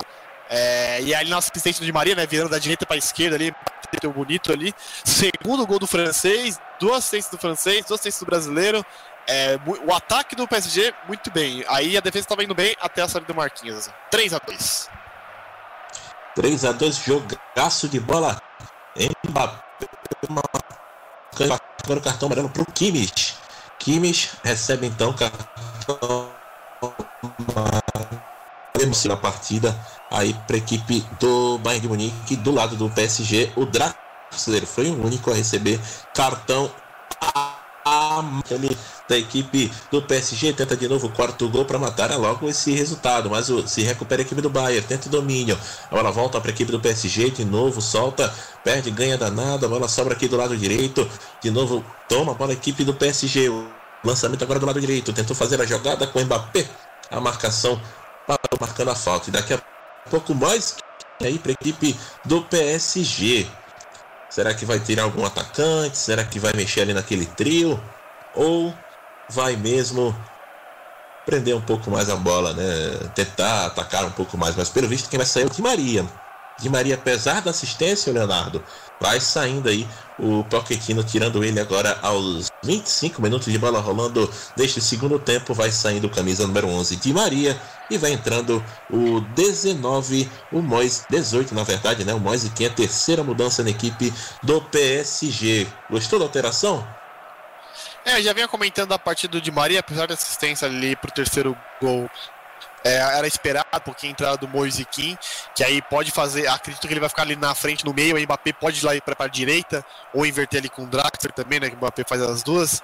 [0.49, 3.35] É, e aí nossa assistência do Di Maria, né, virando da direita para a esquerda
[3.35, 3.53] ali,
[3.93, 4.73] bateu bonito ali.
[5.03, 8.85] Segundo gol do francês, duas assistências do francês, duas assistências do brasileiro.
[9.27, 11.63] É, o ataque do PSG, muito bem.
[11.67, 13.89] Aí a defesa estava indo bem até a saída do Marquinhos.
[14.09, 14.89] 3 a 2
[16.35, 18.41] 3 a 2 jogaço de bola.
[19.27, 19.85] Mbappé,
[21.89, 23.35] o cartão amarelo para o Kimmich.
[23.79, 26.31] Kimmich recebe então cartão
[29.07, 29.77] na partida
[30.11, 34.89] aí para a equipe do Bayern de Munique do lado do PSG o Draxler foi
[34.89, 35.79] o único a receber
[36.13, 36.71] cartão
[39.07, 40.53] da equipe do PSG.
[40.53, 43.29] Tenta de novo o quarto gol para matar logo esse resultado.
[43.29, 44.85] Mas o, se recupera a equipe do Bayern.
[44.85, 45.57] Tenta o domínio.
[45.89, 47.29] A bola volta para a equipe do PSG.
[47.29, 48.33] De novo solta.
[48.63, 49.65] Perde, ganha danado.
[49.65, 51.09] A bola sobra aqui do lado direito.
[51.41, 53.49] De novo toma a bola a equipe do PSG.
[53.49, 53.67] O
[54.03, 55.13] lançamento agora do lado direito.
[55.13, 56.67] Tentou fazer a jogada com o Mbappé.
[57.09, 57.79] A marcação
[58.27, 59.29] parou marcando a falta.
[59.29, 59.61] E daqui a
[60.09, 60.75] pouco mais
[61.21, 63.47] aí para a equipe do PSG.
[64.29, 65.97] Será que vai ter algum atacante?
[65.97, 67.81] Será que vai mexer ali naquele trio?
[68.35, 68.75] Ou
[69.29, 70.15] vai mesmo
[71.25, 73.09] prender um pouco mais a bola, né?
[73.15, 76.05] Tentar atacar um pouco mais, mas pelo visto quem vai sair é o Di Maria.
[76.59, 78.63] Di Maria, apesar da assistência, Leonardo,
[78.99, 84.81] vai saindo aí o Pochettino, tirando ele agora aos 25 minutos de bola rolando deste
[84.81, 87.59] segundo tempo, vai saindo camisa número 11 Di Maria
[87.89, 92.13] e vai entrando o 19, o Mois 18 na verdade, né?
[92.13, 94.11] O Mois que é a terceira mudança na equipe
[94.41, 95.67] do PSG.
[95.89, 96.85] Gostou da alteração?
[98.03, 102.09] É, já vinha comentando a partida de Maria, apesar da assistência ali pro terceiro gol.
[102.87, 105.17] É, era esperado porque a entrada do Moise Kim,
[105.53, 106.47] que aí pode fazer.
[106.47, 108.15] Acredito que ele vai ficar ali na frente, no meio.
[108.15, 111.33] Aí o Mbappé pode ir lá para a direita, ou inverter ali com o Draxler
[111.33, 111.69] também, né?
[111.69, 112.81] Que o Mbappé faz as duas,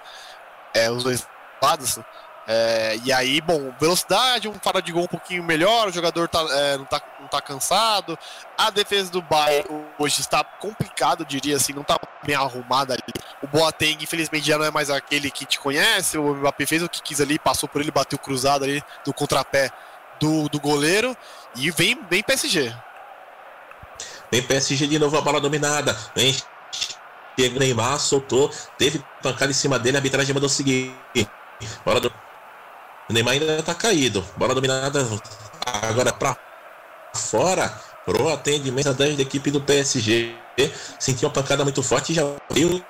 [0.73, 1.25] é, os dois
[1.61, 1.99] lados.
[2.45, 6.45] É, e aí, bom, velocidade, um faro de gol um pouquinho melhor, o jogador tá,
[6.51, 8.19] é, não, tá, não tá cansado.
[8.57, 13.03] A defesa do Bayern hoje está complicado, diria assim, não tá bem arrumada ali.
[13.41, 16.17] O Boateng, infelizmente, já não é mais aquele que te conhece.
[16.17, 19.71] O Mbappé fez o que quis ali, passou por ele, bateu cruzado ali do contrapé
[20.23, 21.15] do, do goleiro.
[21.55, 22.73] E vem, vem PSG.
[24.31, 25.95] Vem PSG de novo, a bola dominada.
[26.15, 26.33] Vem
[27.37, 30.95] Chega Neymar, soltou, teve pancada em cima dele, a arbitragem mandou seguir.
[31.83, 32.13] Bola do
[33.09, 34.23] Neymar ainda tá caído.
[34.37, 35.05] Bola dominada
[35.65, 36.37] agora para
[37.13, 37.69] fora.
[38.05, 40.35] Pro atendimento da equipe do PSG.
[40.99, 42.83] Sentiu uma pancada muito forte já viu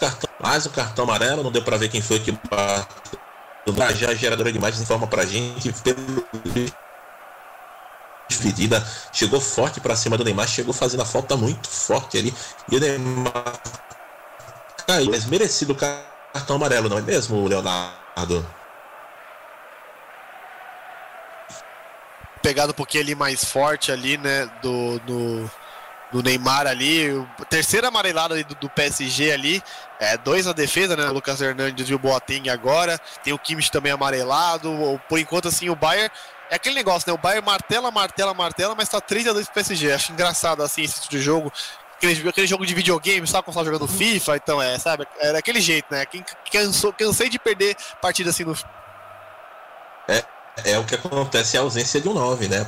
[0.00, 1.42] cartão, mais o cartão amarelo.
[1.42, 2.36] Não deu para ver quem foi que
[3.94, 6.26] já a geradora de imagens informa pra gente pelo
[8.28, 12.34] despedida chegou forte para cima do Neymar, chegou fazendo a falta muito forte ali
[12.70, 13.60] e o Neymar
[14.86, 18.44] caiu, mas merecido cartão amarelo, não é mesmo, Leonardo?
[22.44, 25.50] pegado um pouquinho ali mais forte ali, né, do, do,
[26.14, 27.08] do Neymar ali,
[27.50, 29.60] terceira amarelada do, do, PSG ali,
[29.98, 33.68] é, dois na defesa, né, o Lucas Hernandes e o Boateng agora, tem o Kimmich
[33.68, 36.08] também amarelado, por enquanto assim o Bayern
[36.48, 39.54] é aquele negócio, né, o Bayern martela, martela, martela, mas tá 3 a 2 pro
[39.54, 41.52] PSG, acho engraçado assim esse tipo de jogo,
[41.96, 45.32] aquele, aquele jogo de videogame, sabe quando você tá jogando FIFA, então é, sabe, é
[45.32, 48.56] daquele jeito, né, quem cansou, cansei de perder partida assim no
[50.06, 50.22] é,
[50.64, 52.64] é o que acontece a ausência de um 9, né?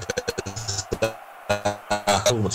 [2.32, 2.48] O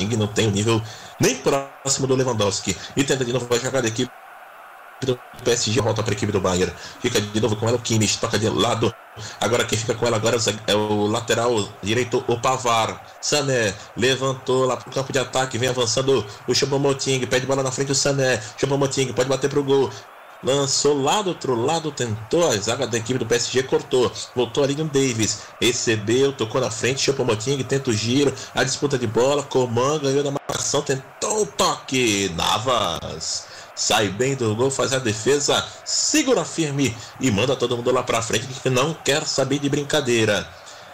[0.00, 0.80] Choupo-Moting não tem um nível
[1.18, 2.76] nem próximo do Lewandowski.
[2.96, 4.08] E tenta de novo a jogada aqui
[5.02, 6.72] do PSG volta para a equipe do Bayern.
[7.00, 8.94] Fica de novo com ela o Kimmich, toca de lado.
[9.40, 10.36] Agora quem fica com ela agora
[10.66, 13.06] é o lateral direito, o Pavar.
[13.20, 17.70] Sané levantou lá para o campo de ataque, vem avançando o Choupo-Moting, pede bola na
[17.70, 18.42] frente o Sané.
[18.58, 19.90] Choupo-Moting pode bater para o gol
[20.42, 24.74] lançou lá do outro lado, tentou, a zaga da equipe do PSG cortou, voltou ali
[24.74, 29.98] no Davis, recebeu, tocou na frente, Chopomoting, tenta o giro, a disputa de bola, Coman
[29.98, 33.50] ganhou na marcação, tentou o toque, Navas
[33.80, 38.20] sai bem do gol, faz a defesa, segura firme e manda todo mundo lá pra
[38.20, 40.46] frente que não quer saber de brincadeira.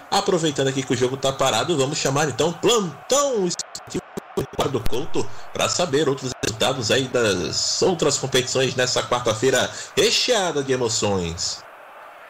[0.09, 3.49] Aproveitando aqui que o jogo tá parado, vamos chamar então plantão
[4.65, 11.65] do Couto para saber outros resultados aí das outras competições nessa quarta-feira recheada de emoções.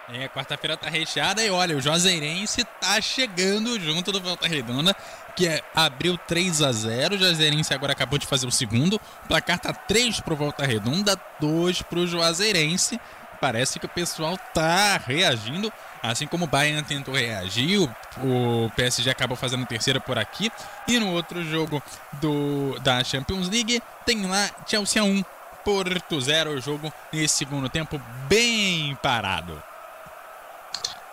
[0.08, 4.94] É, quarta-feira tá recheada e olha, o Juazeirense tá chegando junto do Volta Redonda,
[5.34, 8.96] que é, abriu 3 a 0 O Juazeirense agora acabou de fazer o segundo.
[8.96, 13.00] O placar tá 3 pro Volta Redonda, 2 pro Juazeirense.
[13.40, 15.72] Parece que o pessoal tá reagindo
[16.06, 17.80] Assim como o Bayern tentou reagir,
[18.22, 20.52] o, PSG acabou fazendo terceira por aqui.
[20.86, 21.82] E no outro jogo
[22.20, 25.24] do, da Champions League, tem lá Chelsea 1,
[25.64, 26.50] Porto 0.
[26.50, 29.60] O jogo nesse segundo tempo bem parado.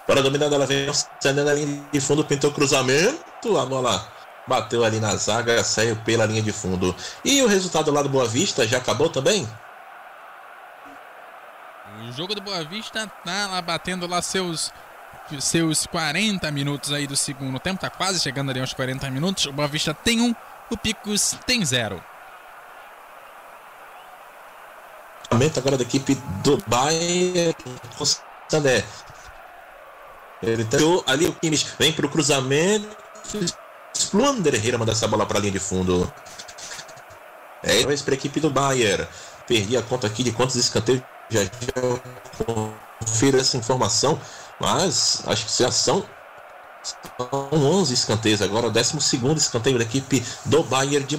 [0.06, 0.86] Para dominada, ela vem
[1.44, 4.06] na linha de fundo, pintou cruzamento, a bola
[4.46, 6.96] bateu ali na zaga, saiu pela linha de fundo.
[7.26, 9.48] E o resultado lá do Boa Vista já acabou também?
[12.16, 14.72] Jogo do Boa Vista tá lá batendo lá seus
[15.40, 19.46] seus 40 minutos aí do segundo tempo, tá quase chegando ali aos 40 minutos.
[19.46, 20.36] O Boa Vista tem um,
[20.70, 22.04] o Picos tem zero.
[25.58, 27.56] Agora da equipe do Bayern
[28.48, 28.84] Sané.
[30.44, 32.88] Ele tentou ali o Kimmich vem para o cruzamento.
[33.96, 36.12] Splunder Herrera manda essa bola para a linha de fundo.
[37.64, 39.08] É para a equipe do Bayern.
[39.48, 41.02] Perdi a conta aqui de quantos escanteios
[41.34, 41.42] já,
[43.00, 44.20] confiro essa informação,
[44.60, 46.06] mas acho que já são,
[46.82, 48.98] são 11 escanteios agora, o 12
[49.36, 51.18] escanteio da equipe do Bayern de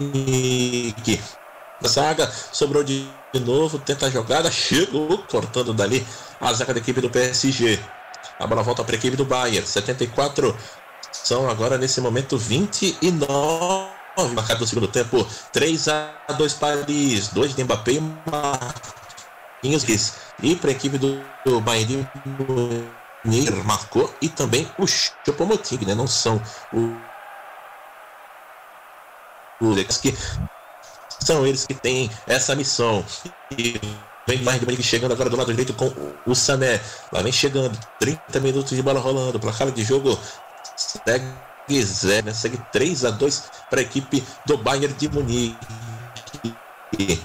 [0.00, 1.20] Munique.
[1.82, 3.06] A zaga sobrou de
[3.44, 6.06] novo, tenta a jogada, chegou cortando dali
[6.40, 7.78] a zaga da equipe do PSG.
[8.38, 10.56] A bola volta para a equipe do Bayern, 74
[11.12, 13.93] são agora nesse momento 29
[14.34, 18.00] marcado no segundo tempo, 3 a 2 Paris, 2 de Mbappé e
[19.60, 19.84] Marquinhos
[20.42, 22.08] e para a equipe do, do Bayern
[23.24, 25.94] de marcou e também o Chopomoting, né?
[25.94, 26.40] Não são
[29.60, 30.14] os que
[31.20, 33.04] são eles que têm essa missão.
[33.56, 33.80] E
[34.26, 35.92] vem mais de chegando agora do lado direito com
[36.26, 36.80] o Sané.
[37.10, 40.18] Lá vem chegando, 30 minutos de bola rolando, placar de jogo
[40.76, 41.26] segue
[41.82, 42.34] zero, né?
[42.34, 45.56] segue 3 a 2 para a equipe do Bayern de Munique.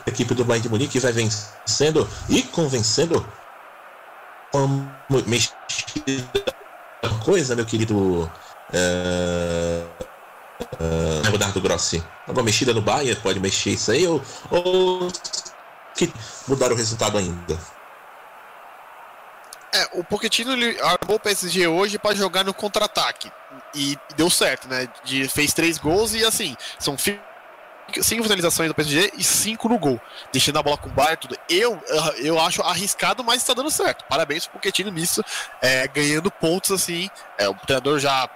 [0.06, 3.26] A equipe do Bayern de Munique vai vencendo e convencendo
[4.54, 5.56] uma mexida
[7.24, 8.32] coisa, meu querido
[8.74, 9.86] é,
[10.80, 12.04] uh, Grossi.
[12.28, 15.12] Alguma mexida no Bayern pode mexer isso aí ou, ou
[15.96, 16.12] que
[16.48, 17.60] mudar o resultado ainda?
[19.72, 23.32] É, o Pochettino ele armou o PSG hoje para jogar no contra-ataque.
[23.74, 24.88] E deu certo, né?
[25.04, 30.00] De, fez três gols e assim, são cinco finalizações do PSG e cinco no gol.
[30.32, 31.38] Deixando a bola com o Bayern tudo.
[31.50, 31.82] Eu,
[32.18, 34.06] eu acho arriscado, mas está dando certo.
[34.06, 35.24] Parabéns pro Pochettino nisso,
[35.62, 37.10] é, ganhando pontos assim.
[37.38, 38.28] É, o treinador já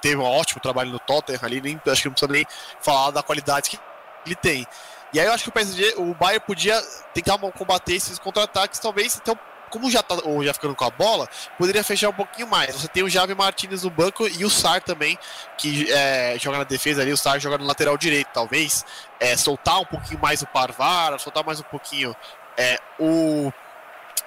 [0.00, 2.46] teve um ótimo trabalho no Tottenham ali, nem, acho que não precisa nem
[2.80, 3.78] falar da qualidade que
[4.26, 4.66] ele tem.
[5.12, 6.80] E aí eu acho que o PSG, o Bayern podia
[7.14, 9.38] tentar combater esses contra-ataques, talvez então
[9.68, 12.74] como já tá ou já ficando com a bola, poderia fechar um pouquinho mais.
[12.74, 15.18] Você tem o Javi Martinez no banco e o Sar também,
[15.56, 18.84] que é, joga na defesa ali, o Sar joga no lateral direito, talvez.
[19.20, 22.14] É, soltar um pouquinho mais o Parvar, soltar mais um pouquinho
[22.56, 23.52] é, o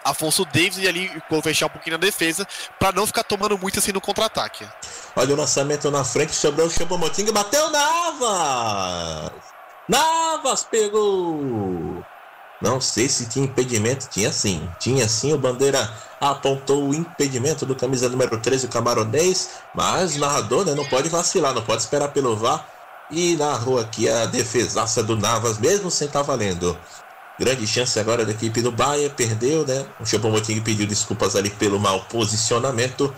[0.03, 1.11] Afonso Davis e ali
[1.43, 2.47] fechar um pouquinho na defesa,
[2.79, 4.67] para não ficar tomando muito assim no contra-ataque.
[5.15, 9.31] Olha o lançamento na frente, sobrou o Chapomoting, bateu Navas!
[9.87, 12.03] Navas pegou!
[12.61, 14.69] Não sei se tinha impedimento, tinha sim.
[14.79, 20.19] Tinha sim, o Bandeira apontou o impedimento do camisa número 13, o Camaronês, mas o
[20.19, 22.67] narrador né, não pode vacilar, não pode esperar pelo VAR.
[23.09, 26.77] E narrou aqui a defesaça do Navas, mesmo sem estar tá valendo.
[27.37, 29.85] Grande chance agora da equipe do Bahia, perdeu, né?
[29.99, 33.13] O Choupo-Moting pediu desculpas ali pelo mau posicionamento.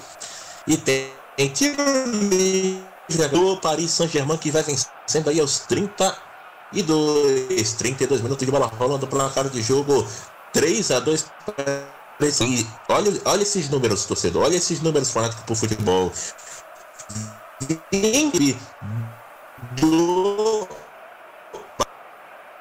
[0.65, 1.76] E tem, tem tiro
[2.10, 6.33] livre do Paris Saint-Germain que vai vencendo aí aos 30
[6.74, 7.74] e 2.
[7.74, 10.06] 32 minutos de bola rolando placar de jogo
[10.54, 11.26] 3 a 2
[12.22, 14.44] e olha, olha esses números, torcedor.
[14.44, 16.12] Olha esses números fanáticos pro futebol.
[17.91, 18.58] 20
[19.82, 20.68] do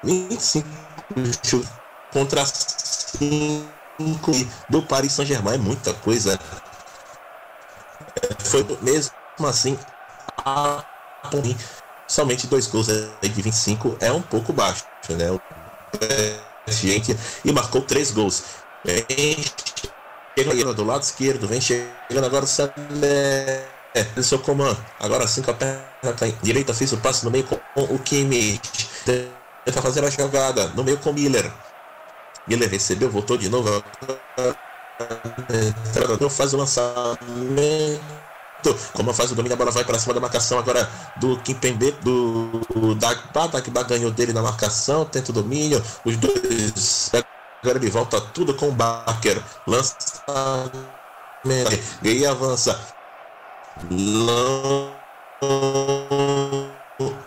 [0.02, 0.66] 25
[2.12, 3.52] contra 5
[4.68, 5.54] do Paris Saint-Germain.
[5.54, 6.40] É muita coisa.
[8.40, 9.12] Foi mesmo
[9.46, 9.78] assim
[10.44, 10.84] a
[12.12, 15.40] somente dois gols de 25 é um pouco baixo, né?
[16.68, 18.44] Gente, e marcou três gols.
[18.84, 19.36] Vem
[20.36, 23.64] chegando do lado esquerdo, vem chegando agora o Sané.
[24.22, 24.78] Seu comando.
[25.00, 28.60] Agora sim com a perna tá direita, fez o passe no meio com o Kimmich.
[29.04, 31.50] Tenta fazer a jogada no meio com o Miller.
[32.46, 33.82] Miller recebeu, voltou de novo.
[36.30, 38.21] Faz o lançamento
[38.92, 42.94] como faz o domínio, a bola vai para cima da marcação agora do Kimpembe, do
[42.96, 43.48] Dagba.
[43.48, 45.82] Dagba ganhou dele na marcação, tenta o domínio.
[46.04, 47.10] Os dois.
[47.62, 49.40] Agora ele volta tudo com o Barker.
[49.66, 49.96] Lança.
[52.02, 52.78] E avança.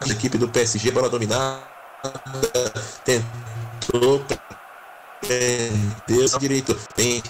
[0.01, 1.61] A equipe do PSG, bola dominada.
[3.03, 4.23] Tentou.
[6.07, 6.75] Deus direito.
[6.95, 7.23] Tem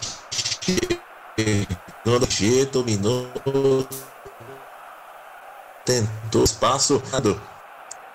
[2.05, 3.27] Segundo G dominou.
[5.83, 7.01] Tentou espaço.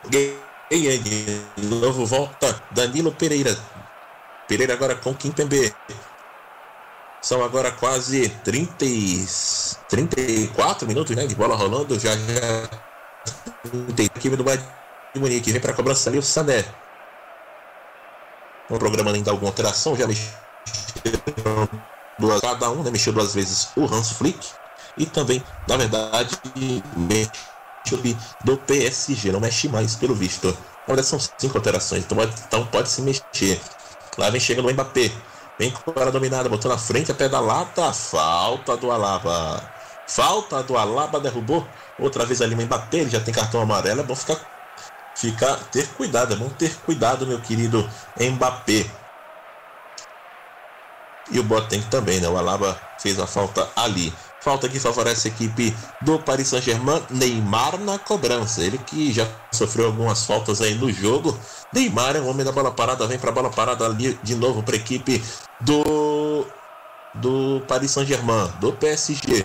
[0.08, 2.62] Ganha de novo volta.
[2.70, 3.58] Danilo Pereira.
[4.46, 5.74] Pereira agora com Kimpembe.
[7.20, 9.26] São agora quase 30 e
[9.88, 11.98] 34 minutos né, de bola rolando.
[11.98, 12.68] Já já.
[13.96, 14.64] Tem equipe do Bayern
[15.12, 15.50] de Munique.
[15.50, 16.64] Vem para a cobrança ali o Sané.
[18.68, 19.96] O programa ainda alguma alteração.
[19.96, 20.30] Já mexeu
[22.20, 24.38] duas, cada um, né, mexeu duas vezes o Hans Flick
[24.96, 26.36] e também, na verdade,
[26.96, 27.30] mexe
[28.44, 30.56] do PSG, não mexe mais pelo visto.
[30.86, 33.60] Olha, são cinco alterações, então, então pode se mexer.
[34.18, 35.10] Lá vem chegando o Mbappé,
[35.58, 39.62] vem com a dominada, botou na frente a pé da lata, falta do Alaba.
[40.06, 41.66] Falta do Alaba, derrubou
[41.98, 44.40] outra vez ali o Mbappé, ele já tem cartão amarelo, é bom ficar,
[45.14, 47.88] ficar ter cuidado, é bom ter cuidado, meu querido
[48.18, 48.99] Mbappé.
[51.30, 52.28] E o Boateng também, né?
[52.28, 54.12] O Alaba fez a falta ali.
[54.40, 58.62] Falta que favorece a equipe do Paris Saint-Germain, Neymar na cobrança.
[58.62, 61.38] Ele que já sofreu algumas faltas aí no jogo.
[61.72, 64.62] Neymar é o homem da bola parada, vem para a bola parada ali de novo
[64.62, 65.22] para a equipe
[65.60, 66.46] do
[67.14, 69.44] do Paris Saint-Germain, do PSG.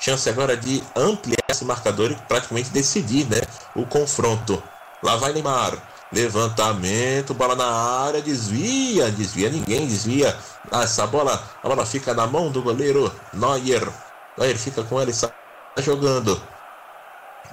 [0.00, 3.40] Chance agora de ampliar esse marcador e praticamente decidir, né,
[3.74, 4.62] o confronto.
[5.02, 5.76] Lá vai Neymar.
[6.12, 10.36] Levantamento, bola na área, desvia, desvia ninguém, desvia.
[10.70, 13.86] Essa bola, a bola fica na mão do goleiro Neuer.
[14.38, 15.32] Neuer fica com ela e está
[15.78, 16.40] jogando.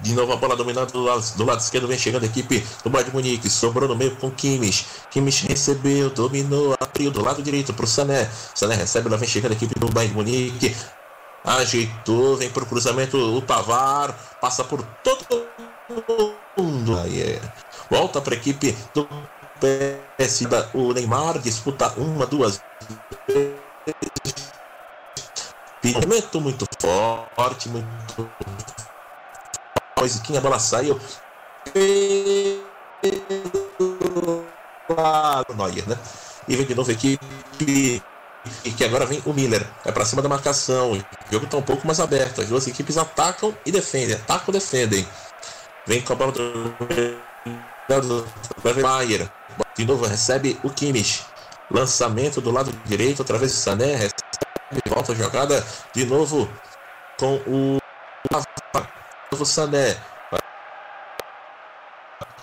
[0.00, 2.90] De novo a bola dominada do lado, do lado esquerdo, vem chegando a equipe do
[2.90, 4.86] Bayern de Munique, sobrou no meio com Kimmich.
[5.10, 8.28] Kimmich recebeu, dominou, abriu do lado direito para o Sané.
[8.54, 10.76] Sané recebe, ela vem chegando a equipe do Bayern de Munique.
[11.44, 15.46] Ajeitou, vem para o cruzamento o Pavar, passa por todo
[16.58, 16.98] mundo.
[16.98, 17.40] Aí é.
[17.90, 19.06] Volta para a equipe do
[20.74, 22.60] O Neymar disputa uma, duas
[23.28, 23.54] vezes.
[26.40, 28.30] muito forte, muito
[30.00, 31.00] musiquinha, a bola saiu.
[35.56, 35.98] Neuer, né?
[36.48, 38.02] E vem de novo a equipe.
[38.64, 39.64] E que agora vem o Miller.
[39.84, 40.92] É para cima da marcação.
[40.92, 42.40] O jogo tá um pouco mais aberto.
[42.40, 44.16] As duas equipes atacam e defendem.
[44.16, 45.06] Atacam e defendem.
[45.86, 46.74] Vem com a bola do.
[48.82, 49.30] Maier.
[49.76, 51.24] De novo recebe o Kimmich.
[51.70, 53.94] Lançamento do lado direito através do Sané.
[53.96, 55.64] Recebe volta a jogada
[55.94, 56.48] de novo
[57.18, 57.78] com o
[59.30, 59.96] novo Sané.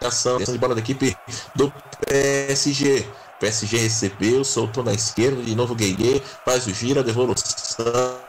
[0.02, 1.16] Ação de bola da equipe
[1.56, 1.72] do
[2.08, 3.08] PSG.
[3.40, 8.20] PSG recebeu, soltou na esquerda, de novo Gueye, faz o giro, a devolução.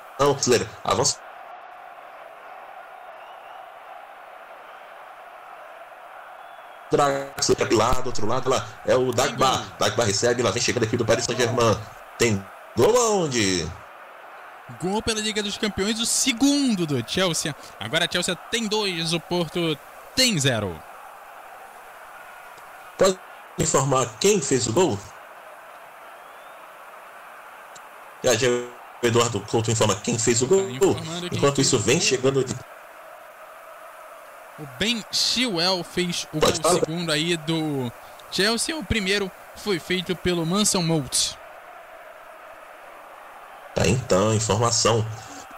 [0.84, 1.29] Avança.
[6.90, 9.64] Draxler lá do outro lado, lá é o Dagba.
[9.78, 11.78] Dagba recebe, lá vem chegando aqui do Paris Saint-Germain.
[12.18, 12.44] Tem
[12.76, 13.70] gol aonde?
[14.80, 17.54] Gol pela Liga dos Campeões, o segundo do Chelsea.
[17.78, 19.76] Agora a Chelsea tem dois, o Porto
[20.14, 20.80] tem zero.
[22.98, 23.18] Pode
[23.58, 24.98] informar quem fez o gol?
[29.02, 30.68] Eduardo Couto informa quem fez o gol.
[31.32, 32.54] Enquanto isso vem chegando de...
[34.60, 37.90] O Ben Chilwell fez o gol segundo aí do
[38.30, 38.76] Chelsea.
[38.76, 41.32] O primeiro foi feito pelo Manson Mount.
[43.74, 45.06] Tá então, informação.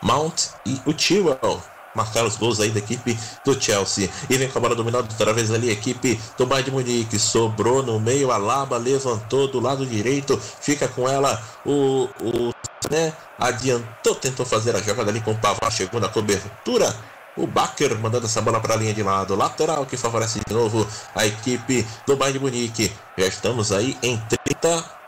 [0.00, 1.60] Mount e o Chilwell
[1.96, 4.08] marcaram os gols aí da equipe do Chelsea.
[4.30, 7.18] E vem com a bola dominada outra vez ali, a equipe do Bayern de Munique.
[7.18, 12.52] Sobrou no meio, a Laba levantou do lado direito, fica com ela o, o
[12.88, 16.94] né, adiantou, tentou fazer a jogada ali com o Pavar, chegou na cobertura.
[17.36, 19.34] O Baker mandando essa bola para a linha de lado.
[19.34, 22.92] Lateral que favorece de novo a equipe do Bayern de Munique.
[23.16, 25.02] Já estamos aí em 30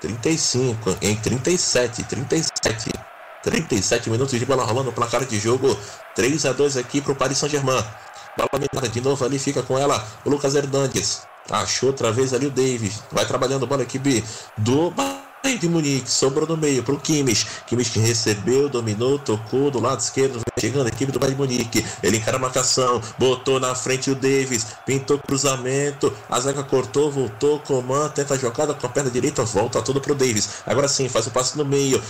[0.00, 2.90] 35, em 37, 37.
[3.44, 5.76] 37 minutos de bola rolando, placar de jogo
[6.14, 7.84] 3 a 2 aqui para o Paris Saint-Germain.
[8.36, 11.22] Bola de novo ali, fica com ela o Lucas Hernandes.
[11.50, 13.02] Achou outra vez ali o Davis.
[13.12, 14.24] Vai trabalhando bola equipe
[14.58, 16.08] do Bayern de Munique.
[16.08, 17.46] Sobrou no meio para o Kimmich.
[17.66, 20.40] Kimmich que recebeu, dominou, tocou do lado esquerdo.
[20.58, 21.84] Chegando a equipe do Bayern Munique.
[22.02, 23.00] Ele encara a marcação.
[23.18, 24.66] Botou na frente o Davis.
[24.86, 26.12] Pintou cruzamento.
[26.30, 27.58] A zaga cortou, voltou.
[27.60, 29.44] Coman tenta a jogada com a perna direita.
[29.44, 30.62] Volta tudo para o Davis.
[30.66, 32.02] Agora sim, faz o passe no meio.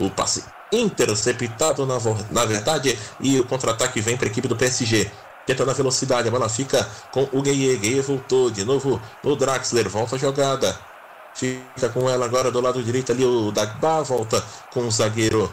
[0.00, 1.98] O passe interceptado na,
[2.30, 2.98] na verdade.
[3.20, 5.10] E o contra-ataque vem para a equipe do PSG.
[5.46, 7.76] Tenta na velocidade, a bola fica com o Gueye.
[7.76, 9.88] Gueye voltou de novo no Draxler.
[9.88, 10.91] Volta a jogada.
[11.34, 14.02] Fica com ela agora do lado direito ali o Dagba.
[14.02, 15.52] Volta com o zagueiro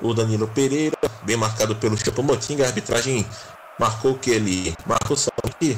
[0.00, 0.96] o Danilo Pereira.
[1.22, 2.64] Bem marcado pelo Chapomotinga.
[2.64, 3.26] A arbitragem
[3.78, 5.30] marcou que ele marcou só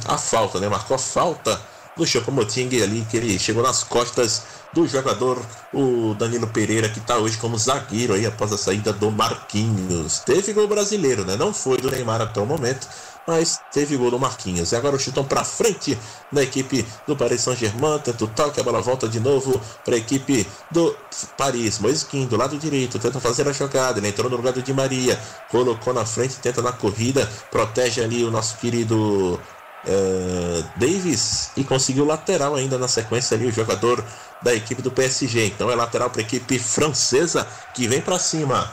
[0.07, 0.69] a falta, né?
[0.69, 1.61] Marcou a falta
[1.97, 4.43] do Chapomoting ali, que ele chegou nas costas
[4.73, 5.41] do jogador,
[5.73, 10.19] o Danilo Pereira, que está hoje como zagueiro aí após a saída do Marquinhos.
[10.21, 11.37] Teve gol brasileiro, né?
[11.37, 12.87] Não foi do Neymar até o momento,
[13.27, 14.73] mas teve gol do Marquinhos.
[14.73, 15.99] E agora o chutão para frente
[16.31, 17.99] da equipe do Paris Saint-Germain.
[17.99, 20.97] Tenta o toque, a bola volta de novo para a equipe do
[21.37, 21.79] Paris.
[21.79, 23.99] Moisquim do lado direito, tenta fazer a jogada.
[23.99, 25.21] Ele entrou no lugar do Di Maria,
[25.51, 29.41] colocou na frente, tenta na corrida, protege ali o nosso querido
[29.89, 34.05] Uh, Davis e conseguiu lateral ainda na sequência ali o jogador
[34.43, 35.47] da equipe do PSG.
[35.47, 38.69] Então é lateral para a equipe francesa que vem para cima.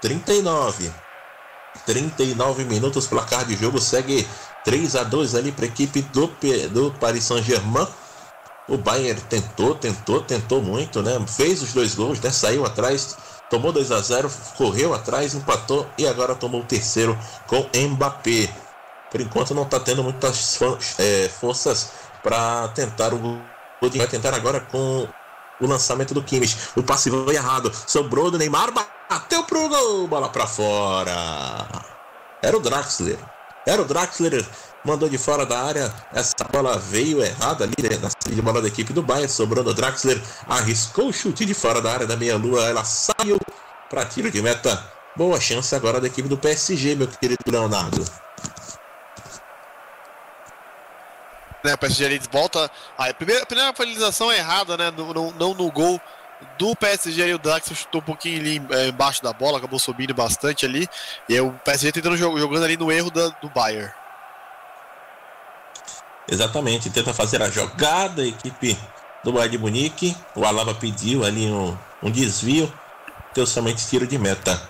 [0.00, 1.03] 39.
[1.86, 4.26] 39 minutos placar de jogo segue
[4.64, 6.30] 3 a 2 ali para a equipe do,
[6.70, 7.86] do Paris Saint-Germain.
[8.66, 11.22] O Bayern tentou, tentou, tentou muito, né?
[11.26, 12.30] Fez os dois gols, né?
[12.30, 13.16] Saiu atrás,
[13.50, 18.64] tomou 2 a 0, correu atrás, empatou e agora tomou o terceiro com Mbappé
[19.14, 20.58] por enquanto não está tendo muitas
[20.98, 23.40] é, forças para tentar o
[23.80, 25.06] Vai tentar agora com
[25.60, 26.56] O lançamento do Kimmich.
[26.74, 27.70] O passe foi errado.
[27.86, 28.72] Sobrou do Neymar.
[28.72, 28.93] Bateu
[29.46, 30.08] pro gol.
[30.08, 31.66] Bola pra fora.
[32.42, 33.18] Era o Draxler.
[33.66, 34.44] Era o Draxler.
[34.84, 35.92] Mandou de fora da área.
[36.12, 39.28] Essa bola veio errada ali né, na saída de bola da equipe do Bayern.
[39.28, 40.20] Sobrando o Draxler.
[40.48, 42.68] Arriscou o chute de fora da área da meia-lua.
[42.68, 43.38] Ela saiu
[43.88, 44.92] para tiro de meta.
[45.16, 48.04] Boa chance agora da equipe do PSG, meu querido Leonardo.
[51.64, 52.70] né, o PSG ali volta.
[52.96, 54.90] A, primeira, finalização errada, né?
[54.90, 56.00] No, no, não no gol
[56.58, 60.64] do PSG o Drax chutou um pouquinho ali é, embaixo da bola, acabou subindo bastante
[60.64, 60.88] ali.
[61.28, 63.92] E o PSG tentando jogando ali no erro da, do Bayern.
[66.26, 68.78] Exatamente, tenta fazer a jogada, a equipe
[69.22, 70.16] do Bayern de Munique.
[70.34, 72.72] O Alaba pediu ali um, um desvio,
[73.34, 74.60] deu somente tiro de meta.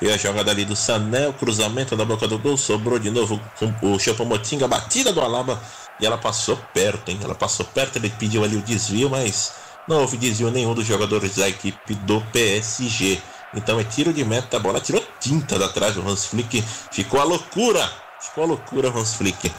[0.00, 3.40] E a jogada ali do Sané, o cruzamento da boca do gol, sobrou de novo
[3.58, 5.60] com o Chapomotinga, batida do Alaba
[6.00, 7.18] e ela passou perto, hein?
[7.22, 9.54] Ela passou perto, ele pediu ali o desvio, mas
[9.88, 13.20] não houve desvio nenhum dos jogadores da equipe do PSG.
[13.54, 16.62] Então é tiro de meta, a bola tirou tinta da trás do Hans Flick.
[16.92, 17.90] Ficou a loucura,
[18.20, 19.50] ficou a loucura Hans Flick.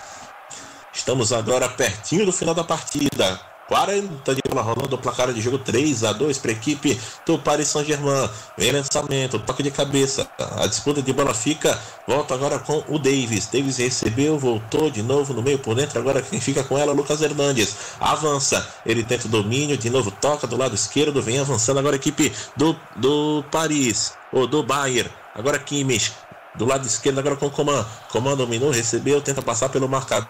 [0.94, 3.42] Estamos agora pertinho do final da partida.
[3.70, 7.68] 40 de bola rolando, placar de jogo 3 a 2 para a equipe do Paris
[7.68, 8.28] Saint-Germain.
[8.58, 10.28] Vem lançamento, toque de cabeça.
[10.58, 11.80] A disputa de bola fica.
[12.08, 13.46] Volta agora com o Davis.
[13.46, 16.00] Davis recebeu, voltou de novo no meio por dentro.
[16.00, 17.76] Agora quem fica com ela, Lucas Hernandes.
[18.00, 21.22] Avança, ele tenta o domínio, de novo toca do lado esquerdo.
[21.22, 25.12] Vem avançando agora a equipe do, do Paris, ou do Bayern.
[25.36, 26.12] Agora Kimmich.
[26.56, 27.86] Do lado esquerdo, agora com o Coman.
[28.12, 30.28] Coman dominou, recebeu, tenta passar pelo marcador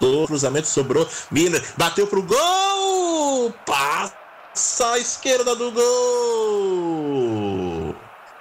[0.00, 1.08] o cruzamento sobrou.
[1.30, 3.52] Miller bateu pro gol!
[3.64, 7.46] Passa à esquerda do gol!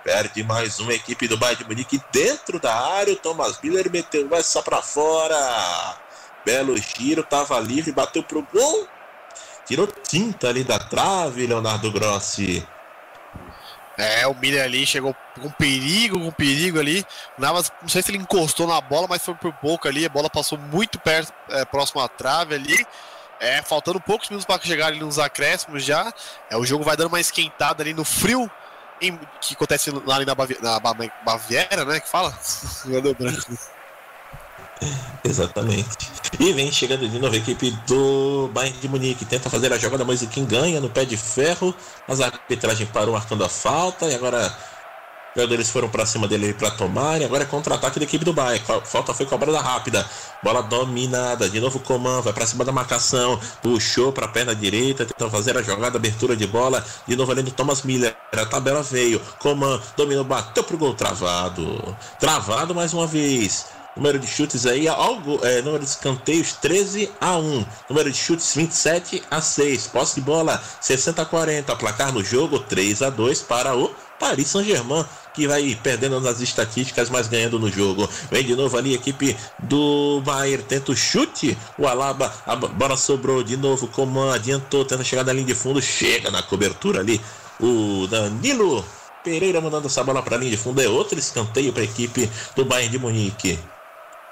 [0.03, 3.13] Perde mais uma equipe do Bayern de Munique dentro da área.
[3.13, 5.97] O Thomas Miller meteu essa para fora.
[6.45, 8.87] Belo giro, tava livre, bateu pro gol.
[9.65, 12.63] Tirou tinta ali da trave, Leonardo Grossi.
[13.97, 17.05] É, o Miller ali chegou com perigo, com perigo ali.
[17.37, 20.05] Navas, não sei se ele encostou na bola, mas foi por pouco ali.
[20.05, 22.85] A bola passou muito perto, é, próximo à trave ali.
[23.39, 26.13] É, faltando poucos minutos para chegar ali nos acréscimos já.
[26.49, 28.49] É, o jogo vai dando uma esquentada ali no frio
[29.01, 31.99] em, que acontece lá ali na, Bavi na Baviera, né?
[31.99, 32.37] Que fala?
[32.85, 33.74] Meu branco.
[35.23, 35.89] Exatamente.
[36.39, 39.25] E vem chegando de novo a equipe do Bayern de Munique.
[39.25, 41.73] Tenta fazer a jogada, mas quem ganha no pé de ferro.
[42.07, 44.05] Mas a arbitragem parou marcando a falta.
[44.07, 44.47] E agora
[45.35, 47.21] os jogadores foram para cima dele para tomar.
[47.21, 48.63] E agora é contra-ataque da equipe do Bayern.
[48.83, 50.05] Falta foi cobrada rápida.
[50.43, 51.49] Bola dominada.
[51.49, 53.39] De novo Coman vai para cima da marcação.
[53.61, 55.05] Puxou para a perna direita.
[55.05, 56.85] Tentou fazer a jogada, abertura de bola.
[57.07, 58.15] De novo ali do Thomas Miller.
[58.33, 59.21] A tabela veio.
[59.39, 61.95] Coman dominou, bateu pro gol travado.
[62.19, 63.65] Travado mais uma vez.
[63.95, 67.65] Número de chutes aí, algo, é, número de escanteios 13 a 1.
[67.89, 69.87] Número de chutes 27 a 6.
[69.87, 71.75] Posse de bola 60 a 40.
[71.77, 73.89] Placar no jogo 3 a 2 para o
[74.19, 78.09] Paris Saint-Germain, que vai perdendo nas estatísticas, mas ganhando no jogo.
[78.29, 81.57] Vem de novo ali a equipe do Bayern, tenta o chute.
[81.77, 83.87] O Alaba, a bola sobrou de novo.
[83.87, 87.21] Coman adiantou, tenta chegar na linha de fundo, chega na cobertura ali.
[87.61, 88.83] O Danilo
[89.23, 90.81] Pereira mandando essa bola para a linha de fundo.
[90.81, 93.57] É outro escanteio para a equipe do Bayern de Munique.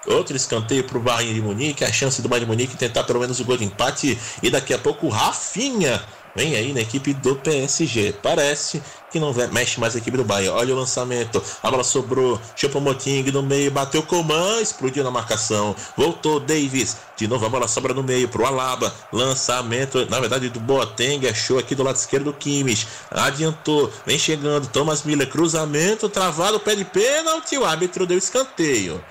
[0.06, 3.20] Outro escanteio para o Bayern de Munique, a chance do Bayern de Munique tentar pelo
[3.20, 4.18] menos o gol de empate.
[4.42, 6.04] E daqui a pouco o Rafinha
[6.36, 8.16] vem aí na equipe do PSG.
[8.22, 8.82] Parece
[9.12, 10.58] que não mexe mais a equipe do Bayern.
[10.58, 12.40] Olha o lançamento, a bola sobrou.
[12.56, 15.76] Chopomoting no meio, bateu Coman, explodiu na marcação.
[15.96, 18.94] Voltou Davis, de novo a bola sobra no meio pro Alaba.
[19.12, 22.88] Lançamento, na verdade, do Boateng, achou aqui do lado esquerdo do Kimmich.
[23.12, 24.68] Adiantou, vem chegando.
[24.68, 27.58] Thomas Miller, cruzamento, travado, pé de pênalti.
[27.58, 29.02] O árbitro deu escanteio.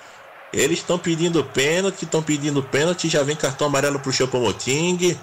[0.52, 5.18] Eles estão pedindo pênalti, estão pedindo pênalti, já vem cartão amarelo pro Chopomoting.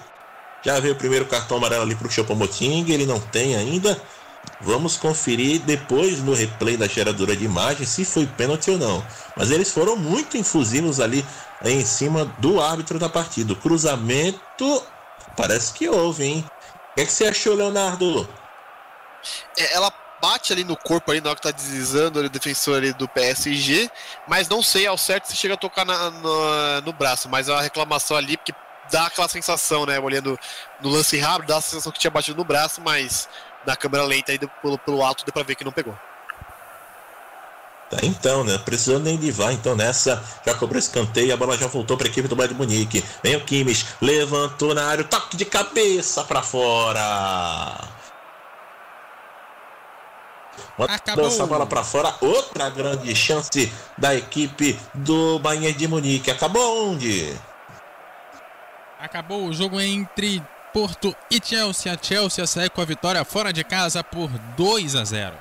[0.63, 4.01] Já veio o primeiro cartão amarelo ali pro Chopomoting, ele não tem ainda.
[4.61, 9.05] Vamos conferir depois no replay da geradora de imagem se foi pênalti ou não.
[9.37, 11.25] Mas eles foram muito infusivos ali
[11.63, 13.53] em cima do árbitro da partida.
[13.53, 14.83] O cruzamento
[15.37, 16.45] parece que houve, hein?
[16.91, 18.27] O que, é que você achou, Leonardo?
[19.57, 22.77] É, ela bate ali no corpo ali na hora que tá deslizando ali, o defensor
[22.77, 23.89] ali do PSG,
[24.27, 26.11] mas não sei ao certo se chega a tocar na,
[26.81, 28.53] no, braço, mas uma reclamação ali, porque
[28.91, 29.99] dá aquela sensação, né?
[29.99, 30.37] Olhando
[30.81, 33.29] no lance rápido, dá a sensação que tinha batido no braço, mas
[33.65, 35.97] na câmera lenta aí pelo, pelo alto deu pra ver que não pegou.
[37.89, 38.57] Tá, então, né?
[38.59, 42.09] Precisando nem de vá, então nessa já cobrou escanteio, a bola já voltou para a
[42.09, 43.03] equipe do Bayern de Munique.
[43.23, 47.98] Vem o Kimmich, levantou na área, toque de cabeça para fora.
[50.87, 56.31] Mandou essa bola para fora, outra grande chance da equipe do Bayern de Munique.
[56.31, 57.35] Acabou onde?
[58.99, 60.41] Acabou o jogo entre
[60.73, 61.91] Porto e Chelsea.
[61.91, 65.35] A Chelsea sai com a vitória fora de casa por 2 a 0.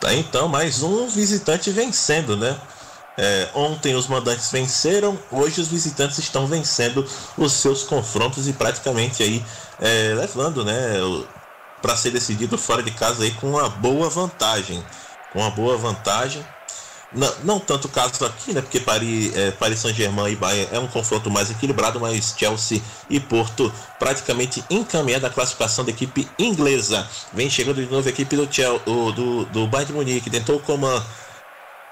[0.00, 2.58] Tá então mais um visitante vencendo, né?
[3.18, 9.22] É, ontem os mandantes venceram, hoje os visitantes estão vencendo os seus confrontos e praticamente
[9.22, 9.42] aí
[9.80, 10.98] é, levando, né,
[11.82, 14.84] para ser decidido fora de casa aí com uma boa vantagem,
[15.32, 16.44] com uma boa vantagem.
[17.12, 18.60] Não, não tanto caso aqui, né?
[18.60, 23.20] Porque Paris, é, Paris Saint-Germain e Bayern é um confronto mais equilibrado, mas Chelsea e
[23.20, 27.08] Porto praticamente encaminhada a classificação da equipe inglesa.
[27.32, 30.86] Vem chegando de novo a equipe do, Chelsea, do, do Bayern de Munique, tentou como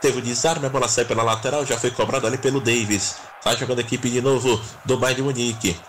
[0.00, 3.16] teve o desarme, a bola sai pela lateral, já foi cobrado ali pelo Davis.
[3.42, 5.80] Tá jogando a equipe de novo do Bayern de Munique.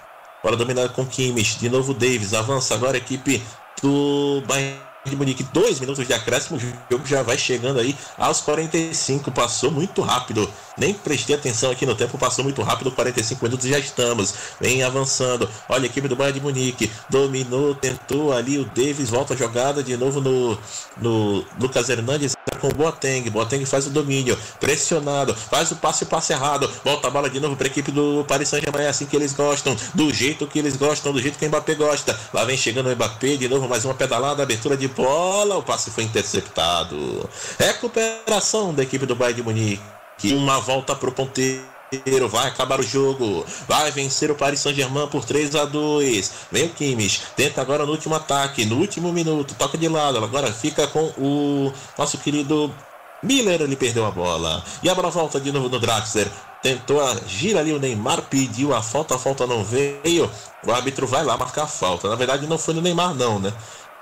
[0.41, 3.43] Bola dominada com Kimmich, de novo Davis, avança agora a equipe
[3.81, 8.41] do Bayern de Munique, dois minutos de acréscimo, o jogo já vai chegando aí aos
[8.41, 13.67] 45, passou muito rápido, nem prestei atenção aqui no tempo, passou muito rápido, 45 minutos
[13.67, 18.65] já estamos, vem avançando, olha a equipe do Bayern de Munique, dominou, tentou ali o
[18.65, 20.57] Davis, volta a jogada de novo no,
[20.97, 26.33] no Lucas Hernandes com o Boateng, Boateng faz o domínio, pressionado, faz o passe passe
[26.33, 29.15] errado, volta a bola de novo para a equipe do Paris Saint-Germain, é assim que
[29.15, 32.57] eles gostam, do jeito que eles gostam, do jeito que o Mbappé gosta, lá vem
[32.57, 37.29] chegando o Mbappé, de novo mais uma pedalada, abertura de bola, o passe foi interceptado.
[37.59, 39.94] Recuperação da equipe do Bayern de Munique.
[40.23, 45.23] Uma volta para o ponteiro vai acabar o jogo, vai vencer o Paris Saint-Germain por
[45.23, 49.77] 3 a 2 vem o Kimmich, tenta agora no último ataque, no último minuto, toca
[49.77, 52.73] de lado, agora fica com o nosso querido
[53.21, 56.27] Miller, ele perdeu a bola, e a bola volta de novo no Draxler,
[56.61, 60.29] tentou agir ali o Neymar, pediu a falta, a falta não veio,
[60.65, 63.53] o árbitro vai lá marcar a falta, na verdade não foi no Neymar não, né,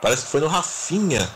[0.04, 1.30] Parece que foi no Rafinha.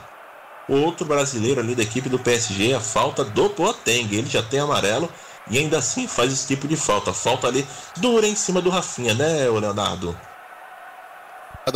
[0.67, 4.13] Outro brasileiro ali da equipe do PSG, a falta do Boateng.
[4.13, 5.11] Ele já tem amarelo
[5.49, 7.13] e ainda assim faz esse tipo de falta.
[7.13, 7.65] Falta ali
[7.97, 10.17] dura em cima do Rafinha, né, Leonardo?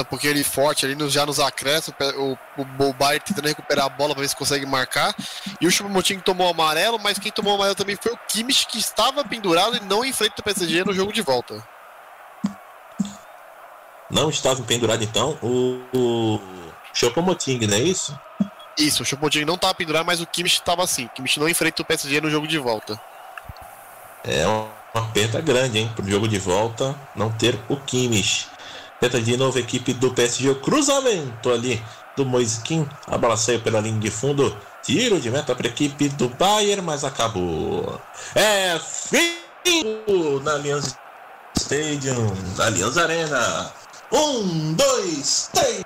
[0.10, 4.14] Porque ele forte ali já nos acréscimos, o, o, o Bayern tentando recuperar a bola
[4.14, 5.14] para ver se consegue marcar.
[5.60, 9.24] E o Chupamotinho tomou amarelo, mas quem tomou amarelo também foi o Kimmich, que estava
[9.26, 11.62] pendurado e não enfrenta o PSG no jogo de volta.
[14.10, 16.40] Não estava pendurado então o, o
[16.94, 18.18] Chopomoting, não é isso?
[18.78, 21.06] Isso, o Chopomoting não estava pendurado, mas o Kimmich estava assim.
[21.06, 23.00] O Kimmich não enfrenta o PSG no jogo de volta.
[24.24, 25.92] É uma perda grande, hein?
[25.96, 28.48] Pro jogo de volta não ter o Kimmich.
[29.00, 30.50] Tenta de novo a equipe do PSG.
[30.50, 31.84] O cruzamento ali
[32.16, 32.88] do Moiskin.
[33.08, 34.56] A bola saiu pela linha de fundo.
[34.84, 38.00] Tiro de meta para a equipe do Bayern, mas acabou.
[38.36, 39.42] É fim
[40.44, 40.98] na Allianz
[41.58, 43.72] Stadium, da Allianz Arena.
[44.12, 45.84] Um, dois, três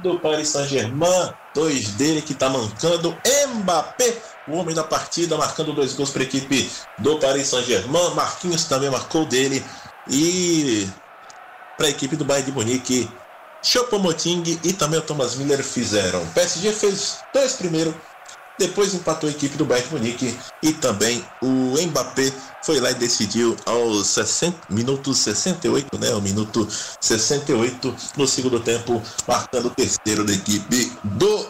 [0.00, 3.16] do Paris Saint-Germain, dois dele que está mancando,
[3.54, 8.64] Mbappé, o homem da partida, marcando dois gols para a equipe do Paris Saint-Germain, Marquinhos
[8.64, 9.64] também marcou dele,
[10.08, 10.88] e
[11.76, 13.10] para a equipe do Bayern de Munique,
[13.62, 16.22] Choupo-Moting e também o Thomas Miller fizeram.
[16.22, 17.98] O PSG fez dois primeiro,
[18.58, 22.32] depois empatou a equipe do Bayern Munique e também o Mbappé
[22.62, 26.14] foi lá e decidiu aos 60, minutos 68, né?
[26.14, 26.66] O minuto
[27.00, 31.46] 68 no segundo tempo, marcando o terceiro da equipe do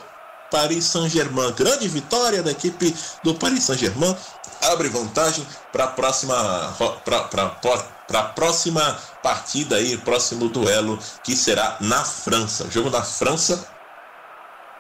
[0.51, 1.53] Paris Saint-Germain.
[1.53, 4.17] Grande vitória da equipe do Paris Saint-Germain.
[4.63, 6.75] Abre vantagem para a próxima
[8.07, 12.67] para a próxima partida aí, próximo duelo que será na França.
[12.71, 13.74] Jogo na França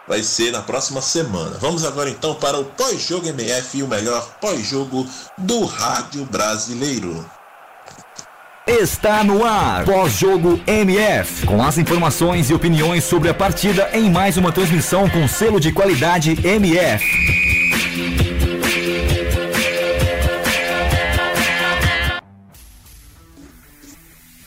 [0.06, 1.58] vai ser na próxima semana.
[1.58, 5.06] Vamos agora então para o pós-jogo MF e o melhor pós-jogo
[5.38, 7.24] do rádio brasileiro.
[8.66, 14.38] Está no ar, pós-jogo MF, com as informações e opiniões sobre a partida em mais
[14.38, 17.04] uma transmissão com selo de qualidade MF.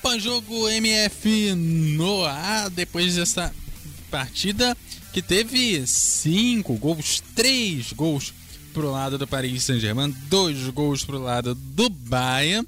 [0.01, 3.53] Pós-jogo MF no ar, depois dessa
[4.09, 4.75] partida
[5.17, 8.31] que teve cinco gols, três gols
[8.71, 12.67] pro lado do Paris Saint-Germain, dois gols pro lado do Bayern.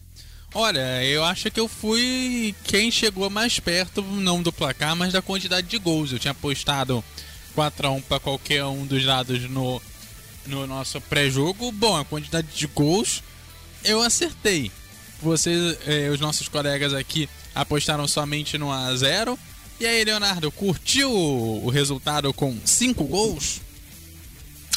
[0.56, 5.22] Olha, eu acho que eu fui quem chegou mais perto, não do placar, mas da
[5.22, 6.12] quantidade de gols.
[6.12, 7.04] Eu tinha apostado
[7.54, 9.80] 4 a 1 para qualquer um dos lados no,
[10.48, 11.72] no nosso pré-jogo.
[11.72, 13.22] Bom, a quantidade de gols
[13.84, 14.72] eu acertei.
[15.22, 19.38] Vocês, eh, os nossos colegas aqui, apostaram somente no a 0
[19.80, 23.62] e aí, Leonardo, curtiu o resultado com cinco gols?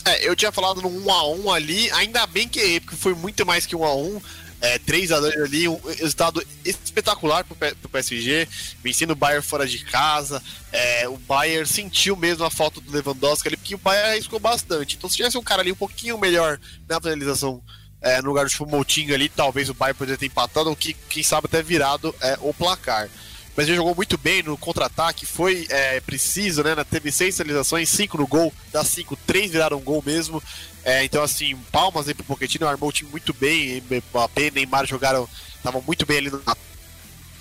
[0.05, 3.66] É, eu tinha falado no 1x1 ali, ainda bem que errei, porque foi muito mais
[3.66, 4.23] que 1x1.
[4.61, 8.47] É, 3x2 ali, um resultado espetacular pro, pro PSG,
[8.81, 10.41] vencendo o Bayern fora de casa.
[10.70, 14.95] É, o Bayern sentiu mesmo a falta do Lewandowski ali, porque o Bayern arriscou bastante.
[14.95, 17.61] Então, se tivesse um cara ali um pouquinho melhor na finalização
[18.01, 21.24] é, no lugar do Moutinho ali, talvez o Bayern poderia ter empatado, ou que, quem
[21.24, 23.09] sabe até virado é, o placar.
[23.53, 26.74] O PSG jogou muito bem no contra-ataque, foi é, preciso, né?
[26.85, 30.43] Teve seis finalizações, cinco no gol, das cinco, três viraram gol mesmo.
[30.83, 33.83] É, então, assim, palmas aí pro Pochettino, armou o time muito bem.
[34.11, 36.43] Mbappé e Neymar jogaram, estavam muito bem ali no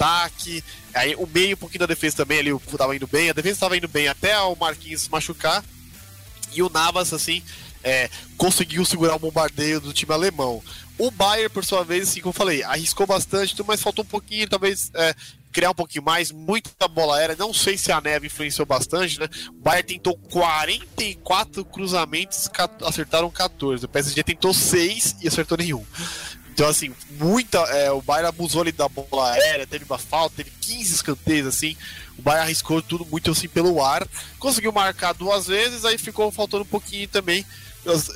[0.01, 0.61] ataque.
[0.93, 3.29] Aí o meio, um pouquinho da defesa também ali, tava indo bem.
[3.29, 5.63] A defesa estava indo bem até o Marquinhos se machucar.
[6.53, 7.41] E o Navas, assim,
[7.81, 10.61] é, conseguiu segurar o bombardeio do time alemão.
[10.97, 14.47] O Bayern, por sua vez, assim, como eu falei, arriscou bastante, mas faltou um pouquinho,
[14.47, 15.15] talvez, é,
[15.51, 16.31] criar um pouquinho mais.
[16.31, 19.27] Muita bola aérea, não sei se a neve influenciou bastante, né?
[19.49, 22.49] O Bayern tentou 44 cruzamentos,
[22.85, 23.85] acertaram 14.
[23.85, 25.85] O PSG tentou 6 e acertou nenhum.
[26.53, 27.57] Então, assim, muita.
[27.59, 31.75] É, o Bayern abusou ali da bola aérea, teve uma falta, teve 15 escanteios, assim.
[32.17, 34.07] O Bayern arriscou tudo muito assim pelo ar.
[34.37, 37.45] Conseguiu marcar duas vezes, aí ficou faltando um pouquinho também.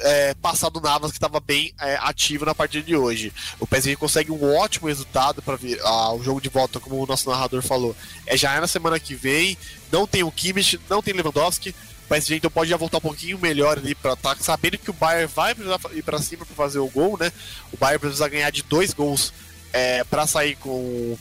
[0.01, 3.33] É, passar do Navas que estava bem é, ativo na partida de hoje.
[3.59, 7.05] O PSG consegue um ótimo resultado para vir ah, o jogo de volta, como o
[7.07, 7.95] nosso narrador falou.
[8.27, 9.57] É já é na semana que vem.
[9.91, 11.69] Não tem o Kimmich, não tem Lewandowski.
[12.05, 14.93] O PSG então pode já voltar um pouquinho melhor ali para ataque, sabendo que o
[14.93, 17.31] Bayern vai precisar ir para cima para fazer o gol, né?
[17.73, 19.33] O Bayern precisa ganhar de dois gols
[19.73, 21.17] é, para sair com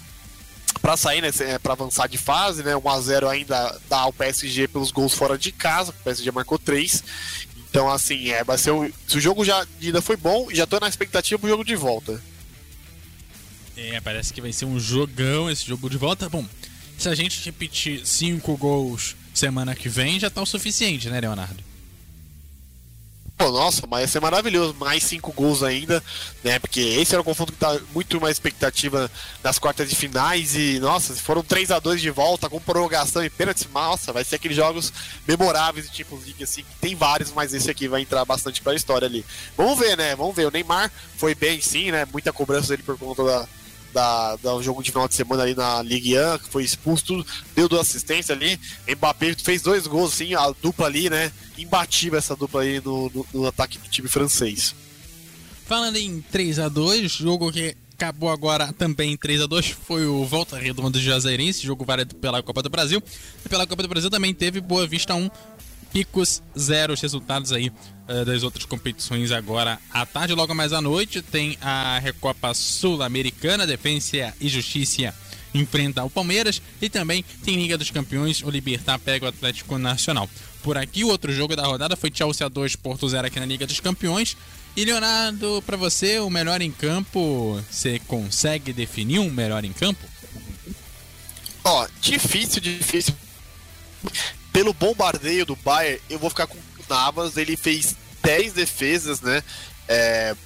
[0.83, 2.77] para sair, né, é, para avançar de fase, né?
[2.77, 6.59] 1 a 0 ainda dá ao PSG pelos gols fora de casa, o PSG marcou
[6.59, 7.03] 3.
[7.75, 10.65] Então assim, é, vai ser o, se o jogo já de ida foi bom, já
[10.65, 12.23] tô na expectativa pro jogo de volta.
[13.77, 16.29] É, parece que vai ser um jogão esse jogo de volta.
[16.29, 16.47] Bom,
[16.97, 21.65] se a gente repetir cinco gols semana que vem já tá o suficiente, né, Leonardo?
[23.37, 24.75] Pô, nossa, mas ia ser maravilhoso.
[24.75, 26.03] Mais cinco gols ainda,
[26.43, 26.59] né?
[26.61, 29.11] Porque esse era o confronto que tá muito mais expectativa
[29.43, 30.55] nas quartas de finais.
[30.55, 34.37] E, nossa, foram 3 a 2 de volta, com prorrogação e pênalti, nossa, vai ser
[34.37, 34.93] aqueles jogos
[35.27, 36.65] memoráveis de tipo League, assim.
[36.81, 39.25] Tem vários, mas esse aqui vai entrar bastante pra história ali.
[39.57, 40.15] Vamos ver, né?
[40.15, 40.47] Vamos ver.
[40.47, 42.07] O Neymar foi bem, sim, né?
[42.13, 43.49] Muita cobrança dele por conta da
[43.95, 47.27] da, do jogo de final de semana ali na Ligue 1, que foi expulso, tudo,
[47.55, 48.61] deu duas assistências ali.
[48.87, 51.33] Mbappé fez dois gols, assim, a dupla ali, né?
[51.57, 54.75] Imbatível essa dupla aí no, no, no ataque do time francês.
[55.65, 60.25] Falando em 3 a 2 jogo que acabou agora também 3 a 2 foi o
[60.25, 63.03] Volta Redonda do Jazeirense, jogo válido pela Copa do Brasil.
[63.45, 65.31] E pela Copa do Brasil também teve Boa Vista 1,
[65.95, 70.35] Picos 0, os resultados aí uh, das outras competições agora à tarde.
[70.35, 75.15] Logo mais à noite tem a Recopa Sul-Americana, Defensa e Justiça
[75.55, 80.29] enfrenta o Palmeiras e também tem Liga dos Campeões, o Libertar pega o Atlético Nacional.
[80.65, 83.65] Por aqui, o outro jogo da rodada foi Chelsea 2, Porto 0 aqui na Liga
[83.65, 84.37] dos Campeões.
[84.77, 90.05] E Leonardo, para você, o melhor em campo, você consegue definir um melhor em campo?
[91.63, 93.15] Ó, difícil, difícil
[94.55, 97.37] pelo bombardeio do Bayern, eu vou ficar com o Navas.
[97.37, 99.43] Ele fez 10 defesas, né?
[99.89, 100.37] É,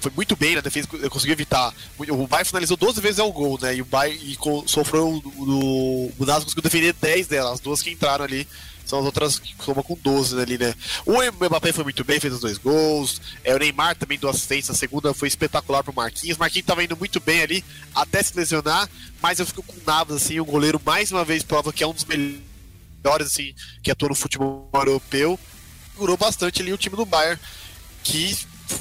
[0.00, 1.72] foi muito bem na defesa, conseguiu evitar.
[1.96, 3.76] O Bayern finalizou 12 vezes ao gol, né?
[3.76, 4.36] E o Bayern e
[4.68, 5.22] sofreu.
[5.36, 8.46] O, o Navas conseguiu defender 10 delas, as duas que entraram ali.
[8.84, 10.74] São as outras que somam com 12 ali, né?
[11.06, 13.22] O Mbappé foi muito bem, fez os dois gols.
[13.44, 14.72] É, o Neymar também deu assistência.
[14.72, 16.36] A segunda foi espetacular pro Marquinhos.
[16.36, 18.90] Marquinhos tava indo muito bem ali, até se lesionar.
[19.22, 21.86] Mas eu fico com o Navas, assim, o goleiro mais uma vez prova que é
[21.86, 22.51] um dos melhores
[23.02, 25.38] melhores assim, que atuam no futebol europeu,
[25.92, 27.40] segurou bastante ali o time do Bayern,
[28.02, 28.36] que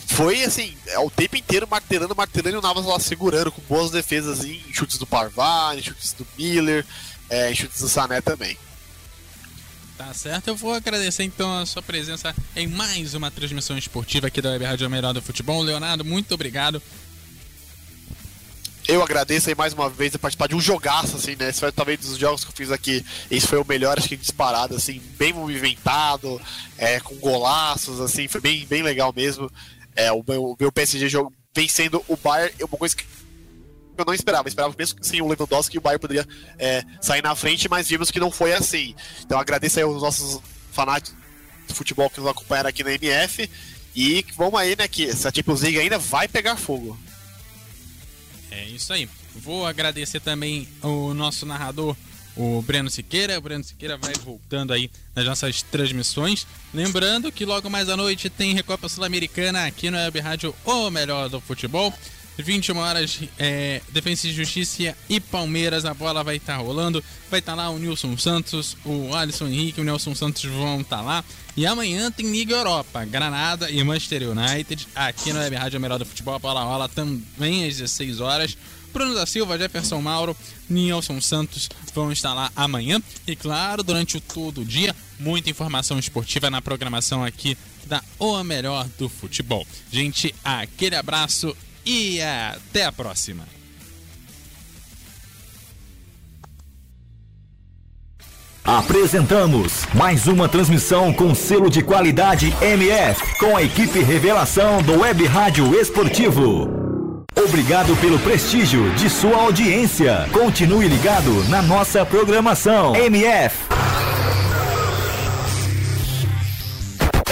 [0.08, 3.92] foi assim, é, o tempo inteiro martelando, martelando e o Navas lá segurando com boas
[3.92, 6.86] defesas em chutes do Parvar, em chutes do Miller,
[7.30, 8.58] é, em chutes do Sané também.
[9.98, 14.42] Tá certo, eu vou agradecer então a sua presença em mais uma transmissão esportiva aqui
[14.42, 15.62] da Web Rádio Melhor do Futebol.
[15.62, 16.82] Leonardo, muito obrigado
[18.92, 21.50] eu agradeço aí mais uma vez a participar de um jogaço, assim, né?
[21.50, 23.06] Esse foi talvez dos jogos que eu fiz aqui.
[23.30, 26.42] Esse foi o melhor, acho que disparado, assim, bem movimentado,
[26.78, 29.50] é, com golaços, assim, foi bem, bem legal mesmo.
[29.96, 33.06] É, o meu, o meu PSG jogo vencendo o Bayern é uma coisa que
[33.98, 34.48] eu não esperava.
[34.48, 36.28] Eu esperava mesmo que sim, o Lewandowski o Bayern poderia
[36.60, 38.94] é, sair na frente, mas vimos que não foi assim.
[39.24, 40.42] Então agradeço aí aos nossos
[40.72, 41.16] fanáticos
[41.68, 43.50] de futebol que nos acompanharam aqui na MF.
[43.96, 46.98] E vamos aí, né, que essa Champions League ainda vai pegar fogo.
[48.52, 49.10] É isso aí.
[49.36, 51.96] Vou agradecer também o nosso narrador,
[52.36, 53.38] o Breno Siqueira.
[53.38, 56.46] O Breno Siqueira vai voltando aí nas nossas transmissões.
[56.74, 61.30] Lembrando que logo mais à noite tem Recopa Sul-Americana aqui no Web Rádio, o melhor
[61.30, 61.94] do futebol.
[62.38, 67.04] 21 horas, é, Defesa e Justiça e Palmeiras, a bola vai estar tá rolando.
[67.30, 70.98] Vai estar tá lá o Nilson Santos, o Alisson Henrique, o Nelson Santos vão estar
[70.98, 71.24] tá lá.
[71.56, 76.06] E amanhã tem Liga Europa, Granada e Manchester United, aqui no Web Rádio Melhor do
[76.06, 76.36] Futebol.
[76.36, 78.58] A bola rola também às 16 horas.
[78.94, 80.36] Bruno da Silva, Jefferson Mauro,
[80.70, 83.02] Nilson Santos vão estar lá amanhã.
[83.26, 88.44] E claro, durante o todo o dia, muita informação esportiva na programação aqui da O
[88.44, 89.66] Melhor do Futebol.
[89.92, 91.56] Gente, aquele abraço
[91.86, 93.44] e até a próxima.
[98.64, 105.26] Apresentamos mais uma transmissão com selo de qualidade MF, com a equipe revelação do Web
[105.26, 106.70] Rádio Esportivo.
[107.36, 110.30] Obrigado pelo prestígio de sua audiência.
[110.32, 112.96] Continue ligado na nossa programação.
[112.96, 113.81] MF.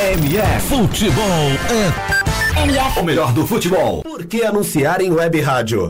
[0.01, 1.19] MF Futebol
[1.69, 4.01] é O melhor do futebol.
[4.01, 5.89] Por que anunciar em web rádio?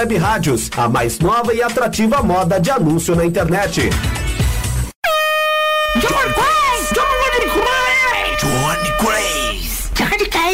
[0.01, 3.89] Rádios, a mais nova e atrativa moda de anúncio na internet.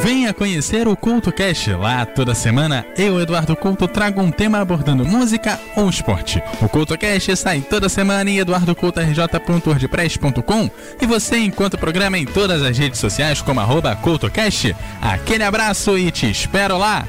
[0.00, 1.72] Venha conhecer o Culto Cast.
[1.72, 6.40] Lá toda semana eu, Eduardo Couto, trago um tema abordando música ou esporte.
[6.60, 10.70] O Culto Cast sai toda semana em eduardocultorj.wordpress.com
[11.00, 14.76] e você encontra o programa em todas as redes sociais como arroba CultoCast.
[15.00, 17.06] Aquele abraço e te espero lá!